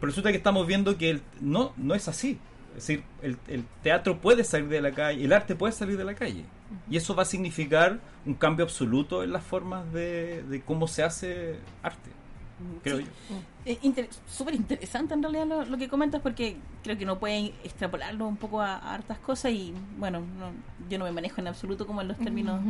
[0.00, 2.38] pero resulta que estamos viendo que el, no no es así.
[2.70, 6.04] Es decir el, el teatro puede salir de la calle el arte puede salir de
[6.04, 6.44] la calle.
[6.88, 11.02] Y eso va a significar un cambio absoluto en las formas de, de cómo se
[11.02, 12.10] hace arte
[12.82, 13.06] creo Sí.
[13.30, 17.18] yo Es inter- súper interesante en realidad lo, lo que comentas porque creo que uno
[17.18, 20.52] puede extrapolarlo un poco a, a hartas cosas y bueno, no-
[20.88, 22.60] yo no me manejo en absoluto como en los términos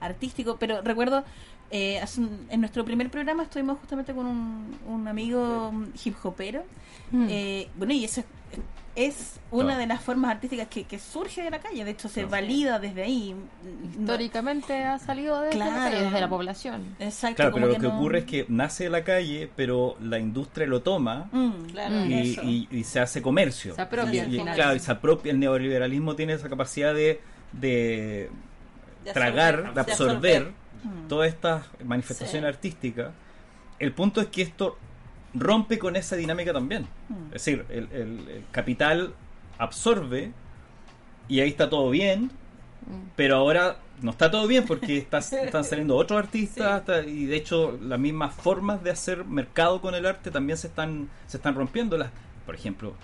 [0.00, 1.24] artísticos, pero recuerdo
[1.70, 5.70] eh, hace un- en nuestro primer programa estuvimos justamente con un, un amigo
[6.02, 6.64] hip hopero,
[7.12, 7.26] Mm.
[7.28, 8.26] eh, bueno y eso es,
[9.06, 9.78] es una No.
[9.78, 12.28] de las formas artísticas que, que surge de la calle, de hecho se No.
[12.28, 13.34] valida desde ahí.
[13.98, 15.90] Históricamente ha salido desde, la Claro.
[15.90, 16.96] calle, desde la población.
[16.98, 17.36] Exacto.
[17.36, 20.18] Claro, como pero lo que no- ocurre es que nace de la calle, pero la
[20.18, 22.12] industria lo toma Mm, claro, y,
[22.42, 23.74] y- y se hace comercio.
[23.74, 24.54] Se apropia Y- al y, final.
[24.54, 25.32] claro, y se apropia.
[25.32, 27.20] El neoliberalismo tiene esa capacidad de,
[27.52, 28.30] de
[29.04, 29.68] De tragar, absorber.
[29.68, 30.52] de De absorber absorber.
[31.04, 31.08] Mm.
[31.08, 33.12] todas estas manifestaciones artísticas.
[33.78, 34.76] El punto es que esto
[35.40, 36.82] rompe con esa dinámica también.
[37.08, 37.26] Mm.
[37.26, 39.14] Es decir, el, el- el capital
[39.58, 40.32] absorbe
[41.28, 42.30] y ahí está todo bien,
[43.16, 47.76] pero ahora no está todo bien porque está- están saliendo otros artistas y de hecho
[47.82, 51.98] las mismas formas de hacer mercado con el arte también se están se están rompiendo
[51.98, 52.10] las
[52.46, 52.94] por ejemplo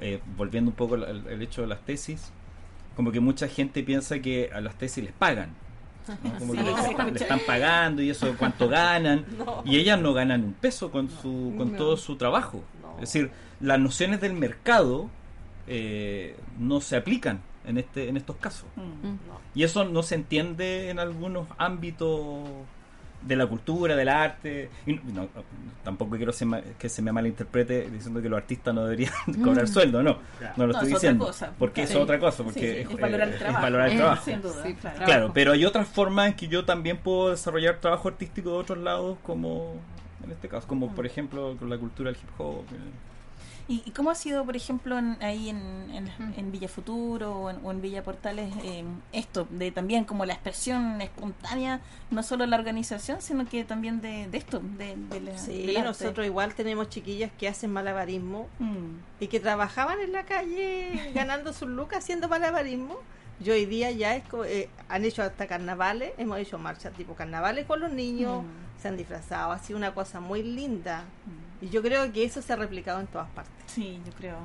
[0.00, 2.32] eh, volviendo un poco al- al hecho de las tesis
[2.96, 5.50] como que mucha gente piensa que a las tesis les pagan
[6.08, 6.38] ¿no?
[6.38, 9.24] Como Sí, que le, están pagando y eso cuánto ganan.
[9.38, 9.62] No.
[9.64, 11.78] y ellas no ganan un peso con su con No.
[11.78, 12.62] todo su trabajo.
[12.96, 15.08] Es decir las nociones del mercado
[15.66, 18.66] eh, no se aplican en este en estos casos.
[19.54, 22.40] Y eso no se entiende en algunos ámbitos
[23.22, 24.70] de la cultura, del arte.
[24.86, 25.28] Y no- no,
[25.84, 29.12] tampoco quiero se ma- que se me malinterprete diciendo que los artistas no deberían
[29.44, 29.68] cobrar Mm.
[29.68, 30.18] sueldo, no.
[30.38, 30.54] Claro.
[30.56, 31.26] No lo No, estoy es otra diciendo.
[31.26, 31.52] cosa.
[31.58, 31.92] Porque Sí.
[31.92, 33.62] es otra cosa, porque sí, es, es valorar el es trabajo.
[33.62, 34.24] valorar el Eh, trabajo.
[34.24, 35.04] sin duda, Sí, claro.
[35.04, 38.78] Claro, pero hay otras formas en que yo también puedo desarrollar trabajo artístico de otros
[38.78, 39.74] lados, como
[40.24, 42.64] en este caso, como por ejemplo con la cultura del hip hop.
[42.72, 43.09] eh.
[43.70, 45.58] ¿Y, y cómo ha sido, por ejemplo, en- ahí en,
[45.94, 48.82] en, en Villa Futuro o en, o en Villa Portales eh,
[49.12, 51.80] esto, de también como la expresión espontánea,
[52.10, 56.26] no solo la organización, sino que también de, de esto, de, de la, Sí, nosotros
[56.26, 58.98] igual tenemos chiquillas que hacen malabarismo Mm.
[59.20, 62.96] y que trabajaban en la calle ganando sus lucas haciendo malabarismo.
[63.42, 67.64] Y hoy día ya es eh, han hecho hasta carnavales, hemos hecho marchas tipo carnavales
[67.66, 68.80] con los niños, Mm.
[68.82, 71.04] se han disfrazado, ha sido una cosa muy linda.
[71.62, 73.52] Y yo creo que eso se ha replicado en todas partes.
[73.66, 74.36] Sí, yo creo.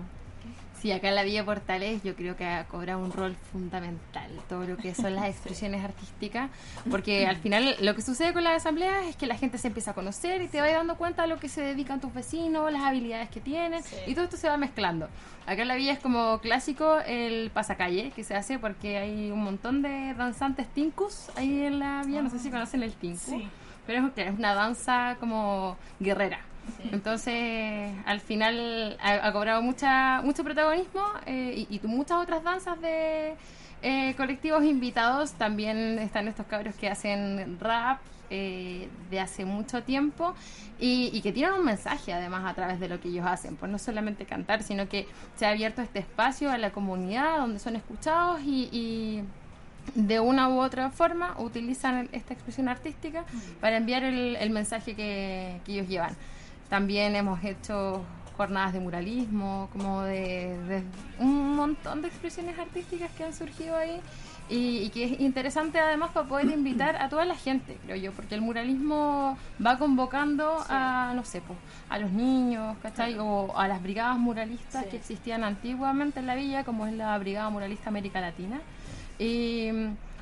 [0.85, 4.67] Sí, acá en la Villa Portales yo creo que ha cobrado un rol fundamental todo
[4.67, 6.51] lo que son las expresiones artísticas,
[6.91, 9.89] porque al final lo que sucede con las asambleas es que la gente se empieza
[9.89, 12.83] a conocer y te va dando cuenta de lo que se dedican tus vecinos, las
[12.83, 15.09] habilidades que tienen, y todo esto se va mezclando.
[15.47, 19.43] Acá en la Villa es como clásico el pasacalle que se hace porque hay un
[19.43, 23.47] montón de danzantes tincus ahí en la Villa, no sé si conocen el tinku, Sí.
[23.87, 26.41] pero es, es una danza como guerrera.
[26.91, 32.79] Entonces, al final ha, ha cobrado mucha, mucho protagonismo eh, y, y muchas otras danzas
[32.81, 33.35] de
[33.81, 35.33] eh, colectivos invitados.
[35.33, 40.33] También están estos cabros que hacen rap eh, de hace mucho tiempo
[40.79, 43.55] y, y que tienen un mensaje además a través de lo que ellos hacen.
[43.55, 47.59] Pues no solamente cantar, sino que se ha abierto este espacio a la comunidad donde
[47.59, 49.23] son escuchados y- y
[49.93, 53.23] de una u otra forma utilizan esta expresión artística
[53.61, 56.15] para enviar el, el mensaje que, que ellos llevan.
[56.69, 58.03] También hemos hecho
[58.37, 60.83] jornadas de muralismo, como de, de
[61.19, 64.01] un montón de expresiones artísticas que han surgido ahí
[64.49, 68.11] y, y que es interesante además para poder invitar a toda la gente, creo yo,
[68.11, 71.57] porque el muralismo va convocando a, no sé, pues,
[71.89, 73.17] a los niños, ¿cachai?
[73.17, 77.49] O a las brigadas muralistas que existían antiguamente en la villa, como es la Brigada
[77.49, 78.59] Muralista América Latina.
[79.17, 79.69] Y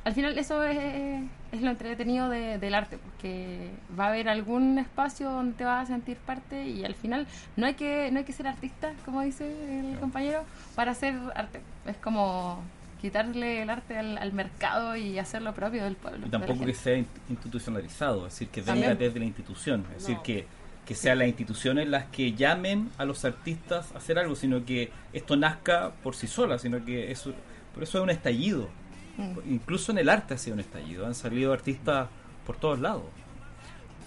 [0.05, 1.21] al final eso es,
[1.51, 5.83] es lo entretenido de- del arte, porque va a haber algún espacio donde te vas
[5.83, 7.25] a sentir parte y al final
[7.55, 9.45] no hay que no hay que ser artista, como dice
[9.91, 10.43] el compañero,
[10.75, 11.61] para hacer arte.
[11.85, 12.61] Es como
[13.01, 16.25] quitarle el arte al, al mercado y hacer lo propio del pueblo.
[16.25, 18.97] Y tampoco que sea in- institucionalizado, es decir, que venga También.
[18.97, 20.45] desde la institución, es decir, que,
[20.85, 24.91] que sean las instituciones las que llamen a los artistas a hacer algo, sino que
[25.13, 27.33] esto nazca por sí sola, sino que eso,
[27.73, 28.69] por eso es un estallido.
[29.17, 29.53] Mm.
[29.53, 32.07] Incluso en el arte ha sido un estallido, han salido artistas
[32.45, 33.03] por todos lados.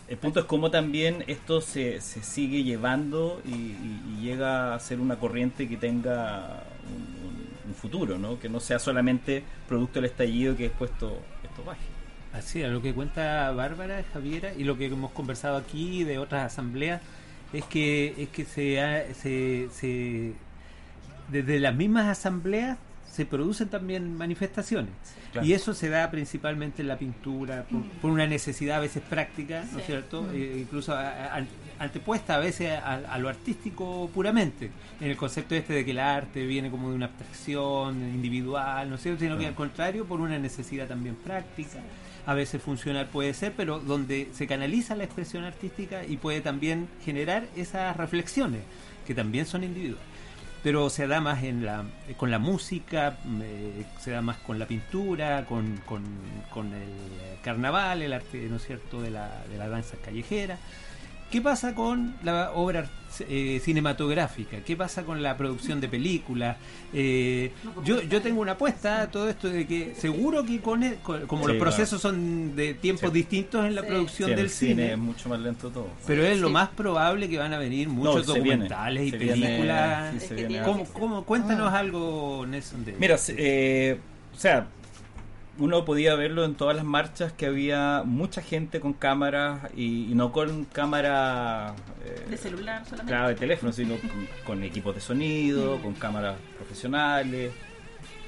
[0.09, 4.79] El punto es cómo también esto se, se sigue llevando y, y- y llega a
[4.79, 8.39] ser una corriente que tenga un, un- un futuro, ¿no?
[8.39, 11.81] que no sea solamente producto del estallido que después esto, esto baje.
[12.33, 16.53] Así es, lo que cuenta Bárbara, Javiera, y lo que hemos conversado aquí de otras
[16.53, 17.01] asambleas,
[17.53, 20.35] es que, es que se, ha- se, se-
[21.29, 22.79] desde las mismas asambleas
[23.11, 24.91] se producen también manifestaciones.
[25.33, 25.47] Claro.
[25.47, 29.65] Y eso se da principalmente en la pintura, por, por una necesidad a veces práctica,
[29.73, 30.23] ¿no es cierto?
[30.23, 30.31] Mm.
[30.35, 31.47] Eh, incluso a- a-
[31.79, 34.71] antepuesta a veces a, a lo artístico puramente,
[35.01, 38.95] en el concepto este de que el arte viene como de una abstracción individual, ¿no
[38.97, 39.21] es cierto?
[39.21, 41.81] Sino que al contrario, por una necesidad también práctica.
[42.25, 46.89] A veces funcional puede ser, pero donde se canaliza la expresión artística y puede también
[47.05, 48.63] generar esas reflexiones,
[49.07, 50.05] que también son individuales
[50.67, 51.85] pero se da más en la,
[52.17, 56.03] con la música, eh, se da más con la pintura, con, con,
[56.51, 60.59] con el carnaval, el arte, ¿no es cierto?, de la, de la danza callejera.
[61.31, 62.89] ¿Qué pasa con la obra
[63.29, 64.59] eh, cinematográfica?
[64.65, 66.57] ¿Qué pasa con la producción de películas?
[66.95, 67.51] Eh,
[67.85, 71.27] yo, yo tengo una apuesta a todo esto de que seguro que con, el- con-
[71.27, 73.15] como Sí, los procesos son de tiempos Sí.
[73.15, 73.89] distintos en la Sí.
[73.89, 75.89] producción Sí, en del el cine cine, es mucho más lento todo.
[76.07, 80.29] pero es lo más probable que van a venir muchos documentales y viene, películas.
[80.31, 82.85] viene ¿Cómo, cómo- cuéntanos algo, Nelson.
[82.85, 83.99] De, Mira, eh,
[84.35, 84.67] o sea,
[85.59, 90.15] uno podía verlo en todas las marchas que había mucha gente con cámaras y, y
[90.15, 91.75] no con cámara
[92.05, 93.11] eh, De celular solamente.
[93.13, 97.53] claro, de teléfono, sino con, con equipos de sonido, con cámaras profesionales.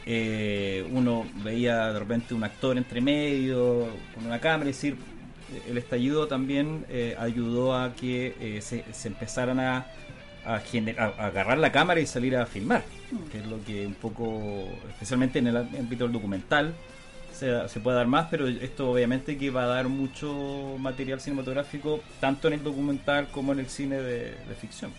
[0.07, 4.97] Eh, uno veía de repente un actor entre medio con una cámara, es decir,
[5.69, 9.87] el estallido también eh, ayudó a que eh, se, se empezaran a,
[10.47, 10.61] a-
[10.99, 12.85] a agarrar la cámara y salir a filmar,
[13.31, 16.75] que es lo que un poco, especialmente en el ámbito del documental,
[17.39, 22.01] se, se puede dar más, pero esto obviamente que va a dar mucho material cinematográfico,
[22.21, 24.93] tanto en el documental como en el cine de, de ficción.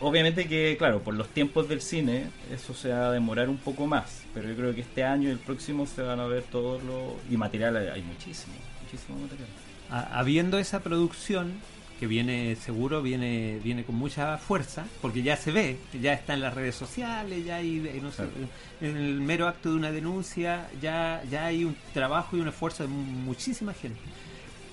[0.00, 3.86] Obviamente que, claro, por los tiempos del cine, eso se va a demorar un poco
[3.88, 6.82] más, pero yo creo que este año y el próximo se van a ver todos
[6.84, 7.14] los...
[7.28, 8.54] Y material hay- hay muchísimo,
[8.84, 9.48] muchísimo material.
[9.90, 11.52] A- habiendo esa producción
[11.98, 16.40] que viene seguro viene viene con mucha fuerza porque ya se ve ya está en
[16.40, 18.24] las redes sociales ya hay no sé,
[18.80, 22.84] en el mero acto de una denuncia ya ya hay un trabajo y un esfuerzo
[22.84, 23.98] de mu- muchísima gente.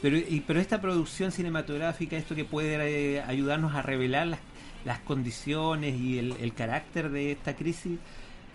[0.01, 4.39] Pero y- pero esta producción cinematográfica esto que puede eh, ayudarnos a revelar las,
[4.85, 7.97] las condiciones y el, el carácter de esta crisis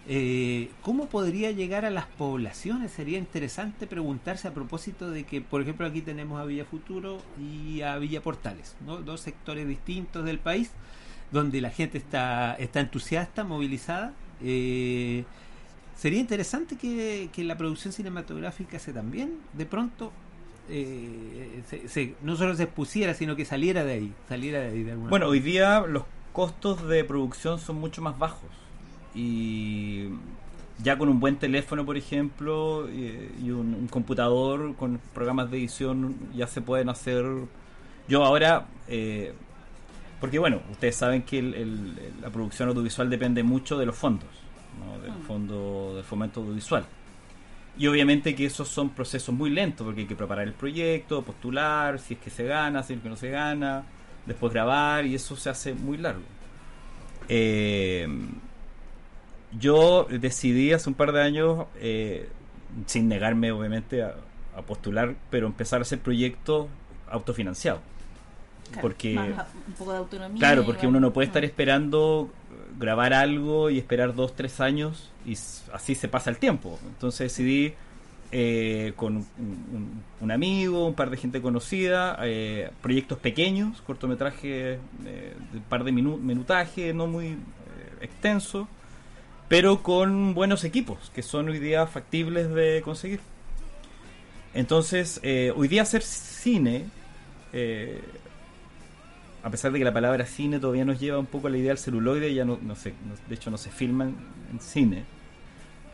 [0.09, 2.91] eh, ¿Cómo podría llegar a las poblaciones?
[2.91, 7.83] Sería interesante preguntarse a propósito de que, por ejemplo, aquí tenemos a Villa Futuro y
[7.83, 8.97] a Villa Portales, ¿no?
[8.99, 10.71] dos sectores distintos del país,
[11.31, 14.13] donde la gente está, está entusiasta, movilizada.
[14.43, 15.25] Eh,
[15.97, 20.13] sería interesante que, que la producción cinematográfica se también, de pronto,
[20.69, 24.83] eh, se- se- no solo se expusiera, sino que saliera de ahí, saliera de ahí
[24.83, 28.49] de alguna Bueno, hoy día los costos de producción son mucho más bajos.
[29.15, 30.07] Y
[30.83, 35.59] ya con un buen teléfono, por ejemplo, y, y un, un computador con programas de
[35.59, 37.25] edición, ya se pueden hacer.
[38.09, 38.67] Yo ahora.
[38.89, 39.35] eh,
[40.21, 44.29] porque bueno, ustedes saben que el- el- la producción audiovisual depende mucho de los fondos,
[44.79, 45.01] ¿no?
[45.01, 46.85] del fondo de fomento audiovisual.
[47.79, 51.99] Y obviamente que esos son procesos muy lentos, porque hay que preparar el proyecto, postular,
[51.99, 53.85] si es que se gana, si es que no se gana,
[54.27, 56.23] después grabar, y eso se hace muy largo.
[57.29, 58.09] Eh,
[59.59, 62.29] yo decidí hace un par de años, eh,
[62.87, 64.15] sin negarme obviamente a,
[64.57, 66.67] a postular, pero empezar a hacer proyectos
[67.11, 67.81] autofinanciados.
[68.71, 70.39] Claro, porque más un poco de autonomía.
[70.39, 70.97] Claro, porque igual.
[70.97, 71.47] uno no puede estar Mm.
[71.47, 72.31] esperando
[72.79, 75.33] grabar algo y esperar dos, tres años y
[75.73, 76.79] así se pasa el tiempo.
[76.87, 77.75] Entonces decidí
[78.33, 84.79] eh, con un, un- un amigo, un par de gente conocida, eh, proyectos pequeños, cortometrajes
[85.05, 87.37] eh, de un par de minu- minutaje, no muy eh,
[88.03, 88.69] extenso,
[89.51, 93.19] pero con buenos equipos que son hoy día factibles de conseguir.
[94.55, 96.85] Entonces, eh, hoy día hacer cine,
[97.53, 98.01] eh,
[99.43, 101.71] a pesar de que la palabra cine todavía nos lleva un poco a la idea
[101.71, 105.03] del celuloide, ya no, no no- de hecho no se filma en, cine,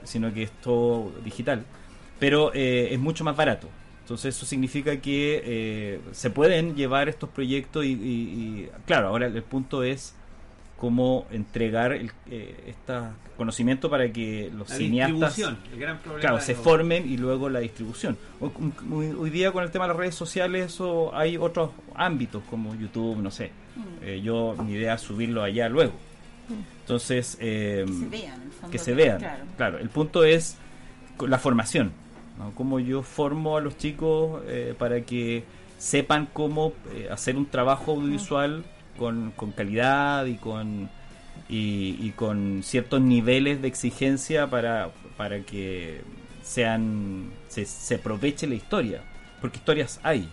[0.04, 1.64] sino que es todo digital,
[2.20, 3.68] pero eh, es mucho más barato.
[4.02, 10.14] Entonces eso significa que se pueden llevar estos proyectos y, claro, ahora el punto es
[10.76, 12.92] cómo entregar el, eh, este
[13.36, 17.16] conocimiento para que los La cineastas distribución, el gran problema claro, se los- formen y
[17.16, 18.16] luego la distribución.
[18.40, 23.16] Hoy, día con el tema de las redes sociales eso hay otros ámbitos como YouTube,
[23.18, 23.50] no sé.
[23.76, 23.80] Mm.
[24.04, 25.92] Eh, yo mi idea es subirlo allá luego.
[26.82, 29.18] Entonces, eh, Que se vean, en el fondo, que se que- vean.
[29.18, 29.44] claro.
[29.56, 30.56] Claro, el punto es
[31.20, 31.92] la formación.
[32.38, 32.52] ¿no?
[32.54, 35.44] Cómo yo formo a los chicos eh, para que
[35.78, 38.62] sepan cómo eh, hacer un trabajo audiovisual
[38.96, 40.88] con, con calidad y con
[41.48, 46.00] y, y con ciertos niveles de exigencia para, para que
[46.42, 49.02] sean se, se aproveche la historia
[49.40, 50.28] porque historias hay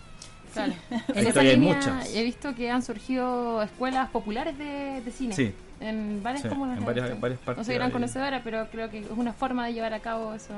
[0.52, 0.72] Claro.
[1.14, 5.34] En esa línea muchas he visto que han surgido escuelas populares de, de cine.
[5.34, 5.52] Sí.
[5.80, 6.78] En varias Sí, comunas.
[6.78, 9.72] en varias- varias partes No soy gran conocedora, pero creo que es una forma de
[9.74, 10.54] llevar a cabo eso.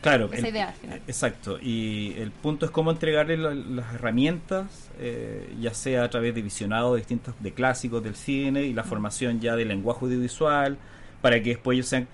[0.00, 1.02] Claro, Esa el- idea al final.
[1.06, 6.34] Exacto, y el punto es cómo entregarle la- las herramientas, eh, ya sea a través
[6.34, 10.78] de visionados distintos de clásicos del cine y la formación ya del lenguaje audiovisual,
[11.20, 12.08] para que después ellos sean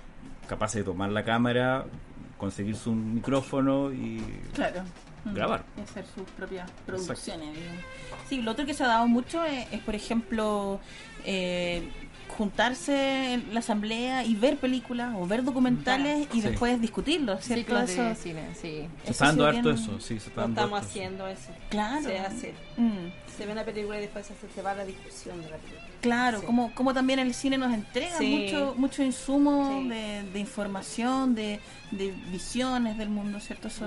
[0.48, 1.84] capaces de tomar la cámara,
[2.38, 4.20] conseguirse un micrófono y
[4.54, 4.82] Claro.
[5.24, 5.64] Grabar.
[5.76, 7.56] Y hacer sus propias producciones.
[8.28, 10.78] Sí, lo otro que se ha dado mucho es, es, por ejemplo,
[11.24, 11.88] eh,
[12.28, 16.48] juntarse en la asamblea y ver películas o ver documentales y Sí.
[16.48, 17.64] después discutirlos, ¿cierto?
[17.64, 18.86] Ciclos de Eso- cine, sí.
[19.04, 21.48] Se está dando sí harto eso, sí, se está Lo dando estamos harto haciendo eso.
[21.70, 22.02] Claro.
[22.02, 22.54] Se hace.
[22.76, 23.10] Mm.
[23.36, 25.82] Se ve una película y después se, se va a la discusión de la película.
[26.00, 26.46] Claro, Sí.
[26.46, 28.26] como, como también el cine nos entrega Sí.
[28.52, 29.88] mucho mucho insumo Sí.
[29.88, 33.68] de, de información, de, de visiones del mundo, ¿cierto?
[33.68, 33.86] Eso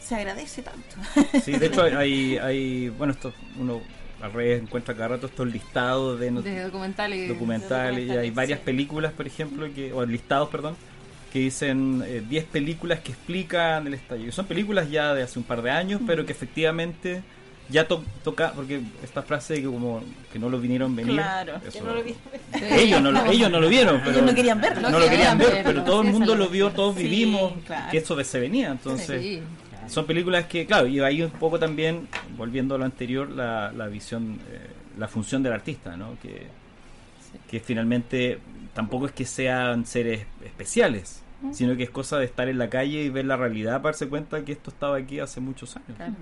[0.00, 0.96] se agradece tanto.
[1.44, 3.80] Sí, de hecho hay, hay bueno, esto uno
[4.22, 7.28] al revés encuentra cada rato estos listados de, documentales.
[7.28, 8.64] documentales y hay varias sí.
[8.64, 10.76] películas, por ejemplo, que o listados, perdón,
[11.32, 14.30] que dicen eh, 10 películas que explican el estallido.
[14.32, 17.22] Son películas ya de hace un par de años, pero que efectivamente
[17.68, 21.14] ya to- toca, porque esta frase que como que no lo vinieron venir.
[21.14, 22.14] Claro, eso- que no lo vi-
[22.78, 24.90] ellos, no lo, ellos no lo vieron, Ellos pero no querían verlo.
[24.90, 27.90] No lo querían ver, pero todo el mundo lo vio, todos Sí, vivimos claro.
[27.90, 28.70] que eso se venía.
[28.70, 29.42] Entonces, Sí.
[29.88, 33.86] Son películas que, claro, y ahí un poco también, volviendo a lo anterior, la, la
[33.88, 34.68] visión, eh,
[34.98, 36.16] la función del artista, ¿no?
[36.22, 36.46] Que,
[37.50, 38.38] que finalmente
[38.74, 41.22] tampoco es que sean seres especiales,
[41.52, 44.08] sino que es cosa de estar en la calle y ver la realidad para darse
[44.08, 45.96] cuenta que esto estaba aquí hace muchos años.
[45.96, 46.12] Claro.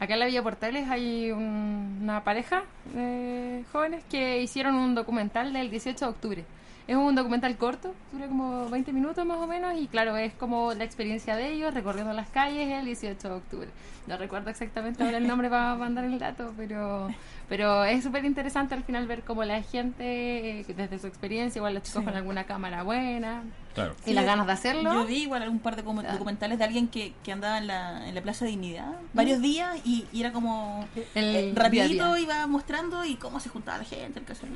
[0.00, 5.52] Acá en la Villa Portales hay un- una pareja de jóvenes que hicieron un documental
[5.52, 6.44] del 18 de octubre.
[6.86, 10.74] Es un documental corto, dura como 20 minutos más o menos y claro, es como
[10.74, 13.68] la experiencia de ellos recorriendo las calles el 18 de octubre.
[14.06, 17.08] No recuerdo exactamente ahora el nombre para mandar el dato, pero
[17.48, 21.72] pero es súper interesante al final ver cómo la gente, eh, desde su experiencia, igual
[21.72, 22.04] los chicos Sí.
[22.04, 23.42] con alguna cámara buena,
[23.74, 23.94] Claro.
[24.06, 24.94] y las ganas de hacerlo.
[24.94, 28.08] Yo vi igual algún par de docu- documentales de alguien que, que andaba en la,
[28.08, 32.20] en la Plaza Dignidad varios días y, y era como El eh, rapidito día.
[32.22, 34.46] iba mostrando y cómo se juntaba la gente, el caso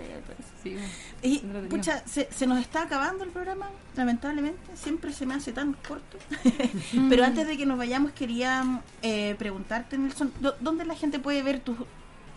[0.62, 0.76] Sí,
[1.22, 1.38] Y
[1.68, 6.18] pucha, se, se nos está acabando el programa, lamentablemente, siempre se me hace tan corto.
[7.08, 11.42] Pero antes de que nos vayamos quería eh, preguntarte, Nelson, ¿dó- ¿dónde la gente puede
[11.42, 11.76] ver tus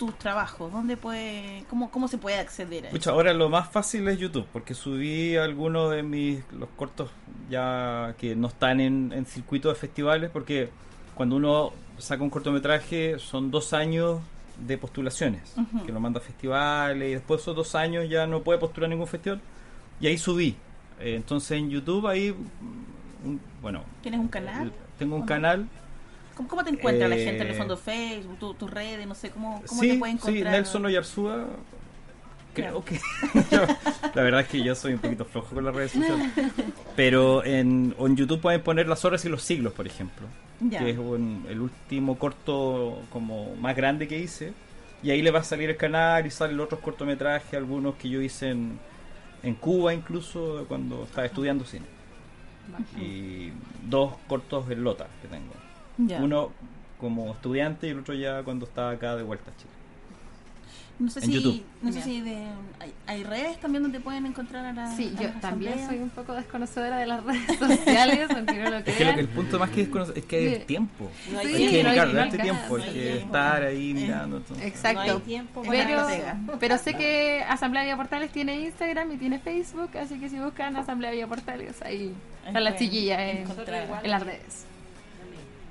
[0.06, 0.72] tus trabajos?
[0.72, 2.98] ¿Dónde puede, cómo, cómo se puede acceder a eso?
[2.98, 7.12] Pucha, ahora lo más fácil es YouTube, porque subí algunos de mis los cortos
[7.52, 10.70] ya que no están en, en circuitos de festivales, porque
[11.14, 14.22] cuando uno saca un cortometraje son dos años
[14.58, 15.86] de postulaciones, Ujú.
[15.86, 19.06] que lo manda a festivales y después esos dos años ya no puede postular ningún
[19.08, 19.40] festival.
[20.00, 20.56] Y ahí subí.
[21.00, 24.72] Eh, entonces en YouTube ahí, mm, bueno, ¿Tienes un canal?
[24.98, 25.70] tengo un ¿O no?
[26.36, 29.16] ¿Cómo, cómo te encuentra la Eh, gente en el fondo Facebook, tu- tus redes, no
[29.16, 30.54] sé, cómo, cómo sí, te puede sí, encontrar?
[30.54, 31.46] Nelson Oyarzúa.
[32.54, 32.96] Creo que.
[33.52, 33.62] yo-
[34.16, 36.32] la verdad es que yo soy un poquito flojo con las redes sociales.
[36.96, 40.28] Pero en, en YouTube pueden poner Las Horas y los Siglos, por ejemplo.
[40.60, 40.80] Ya.
[40.80, 44.54] Que es un- el último corto como más grande que hice.
[45.04, 48.22] Y ahí le va a salir el canal y salen otros cortometrajes, algunos que yo
[48.22, 48.78] hice en,
[49.42, 51.86] en Cuba incluso, cuando estaba estudiando cine.
[53.00, 53.52] Y
[53.90, 55.54] dos cortos en Lota que tengo.
[56.22, 56.52] Uno
[57.00, 59.70] como estudiante y el otro ya cuando estaba acá de vuelta a Chile.
[61.00, 61.64] No sé en si, YouTube.
[61.82, 62.46] no sé si de,
[62.80, 65.90] hay, hay redes también donde pueden encontrar a la Sí, a yo las también asambleas?
[65.90, 69.16] soy un poco desconocedora de las redes sociales, aunque no lo Es que lo crean.
[69.16, 70.66] que el punto más que desconoce es que hay Sí.
[70.68, 71.10] tiempo.
[71.32, 74.40] No hay que dedicarle no este tiempo, hay que estar ahí Eh, mirando.
[74.48, 74.60] todo.
[74.62, 75.04] Exacto.
[75.08, 79.98] No hay tiempo para pero, sé que Asamblea Villa Portales tiene Instagram y tiene Facebook,
[79.98, 82.14] así que si buscan Asamblea Villa Portales, ahí
[82.46, 84.68] están las chiquillas en las redes.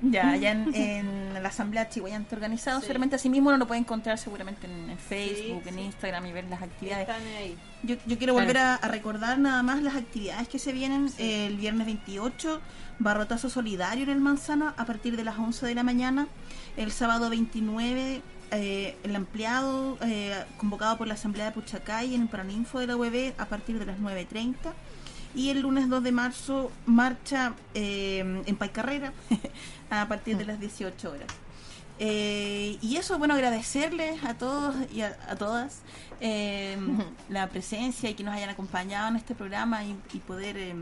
[0.01, 2.85] Ya, allá en, en la asamblea chihuayante organizado, Sí.
[2.87, 5.81] seguramente así mismo uno lo puede encontrar seguramente en, en Facebook, Sí, en sí.
[5.81, 7.07] Instagram y ver las actividades.
[7.07, 7.57] Están ahí.
[7.83, 8.47] Yo, yo quiero Claro.
[8.47, 12.61] volver a, a recordar nada más las actividades que se vienen el viernes 28,
[12.99, 16.27] barrotazo solidario en el Manzana a partir de las 11 de la mañana,
[16.77, 18.21] el sábado 29
[18.53, 22.97] eh, el ampliado eh, convocado por la Asamblea de Puchacay en el Paraninfo de la
[22.97, 24.53] UEB a partir de las 9.30
[25.35, 29.13] y el lunes 2 de marzo marcha eh, en Paicarrera
[29.89, 31.27] a partir de las 18 horas.
[31.99, 35.81] Eh, y eso, bueno, agradecerles a todos y a, a todas
[36.19, 36.75] eh,
[37.29, 40.73] la presencia y que nos hayan acompañado en este programa y, y poder eh,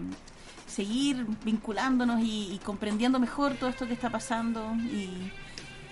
[0.68, 5.32] seguir vinculándonos y, y comprendiendo mejor todo esto que está pasando y,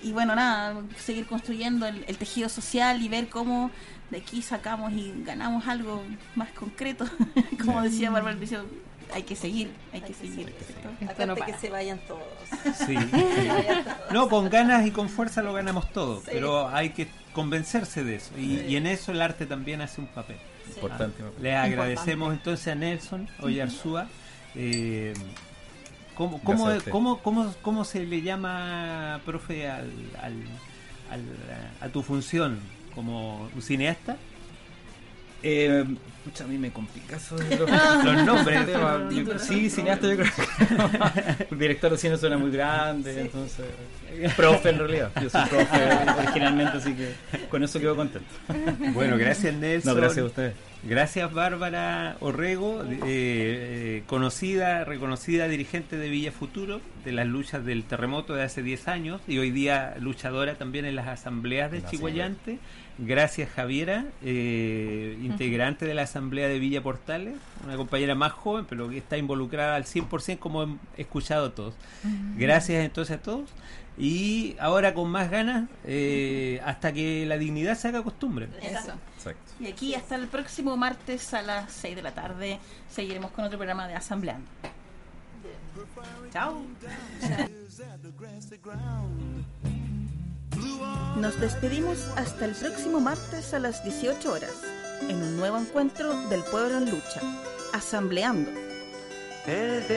[0.03, 3.71] y bueno, nada, seguir construyendo el, el tejido social y ver cómo
[4.09, 6.03] de aquí sacamos y ganamos algo
[6.35, 7.05] más concreto.
[7.63, 8.65] Como decía Bárbara Patricio,
[9.13, 10.53] hay que seguir, hay que seguir.
[10.65, 11.23] ¿cierto?
[11.23, 12.23] Aparte que se vayan todos.
[12.77, 12.95] Sí.
[12.95, 14.11] Se vayan todos.
[14.11, 16.29] No, con ganas y con fuerza lo ganamos todo, Sí.
[16.31, 18.31] pero hay que convencerse de eso.
[18.37, 20.37] Y, y en eso el arte también hace un papel.
[20.67, 21.23] Importante.
[21.23, 24.07] Ah, Le agradecemos entonces a Nelson Oyarzúa.
[24.55, 25.13] Eh,
[26.17, 29.91] ¿cómo, cómo, cómo, cómo, cómo se le llama, profe, al,
[30.21, 30.33] al,
[31.11, 32.59] al- a tu función
[32.95, 34.17] como cineasta?
[35.43, 35.85] Eh,
[36.27, 38.59] pucha, a mí me complica eso de los, los nombres.
[39.09, 43.65] Sí, Yo- sí, cineasta yo creo que El director de cine suena muy grande, entonces...
[44.35, 45.83] Profe en realidad, yo soy profe
[46.23, 47.11] originalmente, así que
[47.49, 48.27] con eso quedo contento.
[48.93, 49.93] Bueno, gracias Nelson.
[49.93, 50.53] No, gracias a ustedes.
[50.83, 57.83] Gracias Bárbara Orrego, eh, eh, conocida, reconocida dirigente de Villa Futuro, de las luchas del
[57.83, 62.59] terremoto de hace 10 años y hoy día luchadora también en las asambleas de Chihuayante.
[62.99, 68.89] Gracias Javiera, eh, integrante de la asamblea de Villa Portales, una compañera más joven pero
[68.89, 71.75] que está involucrada al 100% como hemos escuchado todos.
[72.35, 73.49] Gracias entonces a todos.
[73.99, 78.47] Y ahora con más ganas, eh, hasta que la dignidad se haga costumbre.
[78.61, 78.93] Eso.
[79.15, 79.51] Exacto.
[79.59, 82.59] Y aquí hasta el próximo martes a las 6 de la tarde
[82.89, 84.47] seguiremos con otro programa de Asambleando.
[86.31, 86.63] Chao.
[91.17, 94.53] Nos despedimos hasta el próximo martes a las 18 horas,
[95.07, 97.21] en un nuevo encuentro del pueblo en lucha,
[97.73, 98.51] asambleando.
[99.45, 99.89] Todas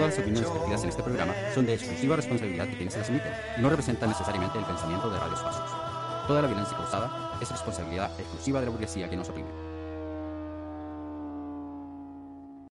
[0.00, 3.60] las opiniones vertidas en este programa son de exclusiva responsabilidad de quienes las emiten y
[3.60, 5.70] no representan necesariamente el pensamiento de Radios Pasos.
[6.26, 9.67] Toda la violencia causada es responsabilidad exclusiva de la burguesía que nos oprime.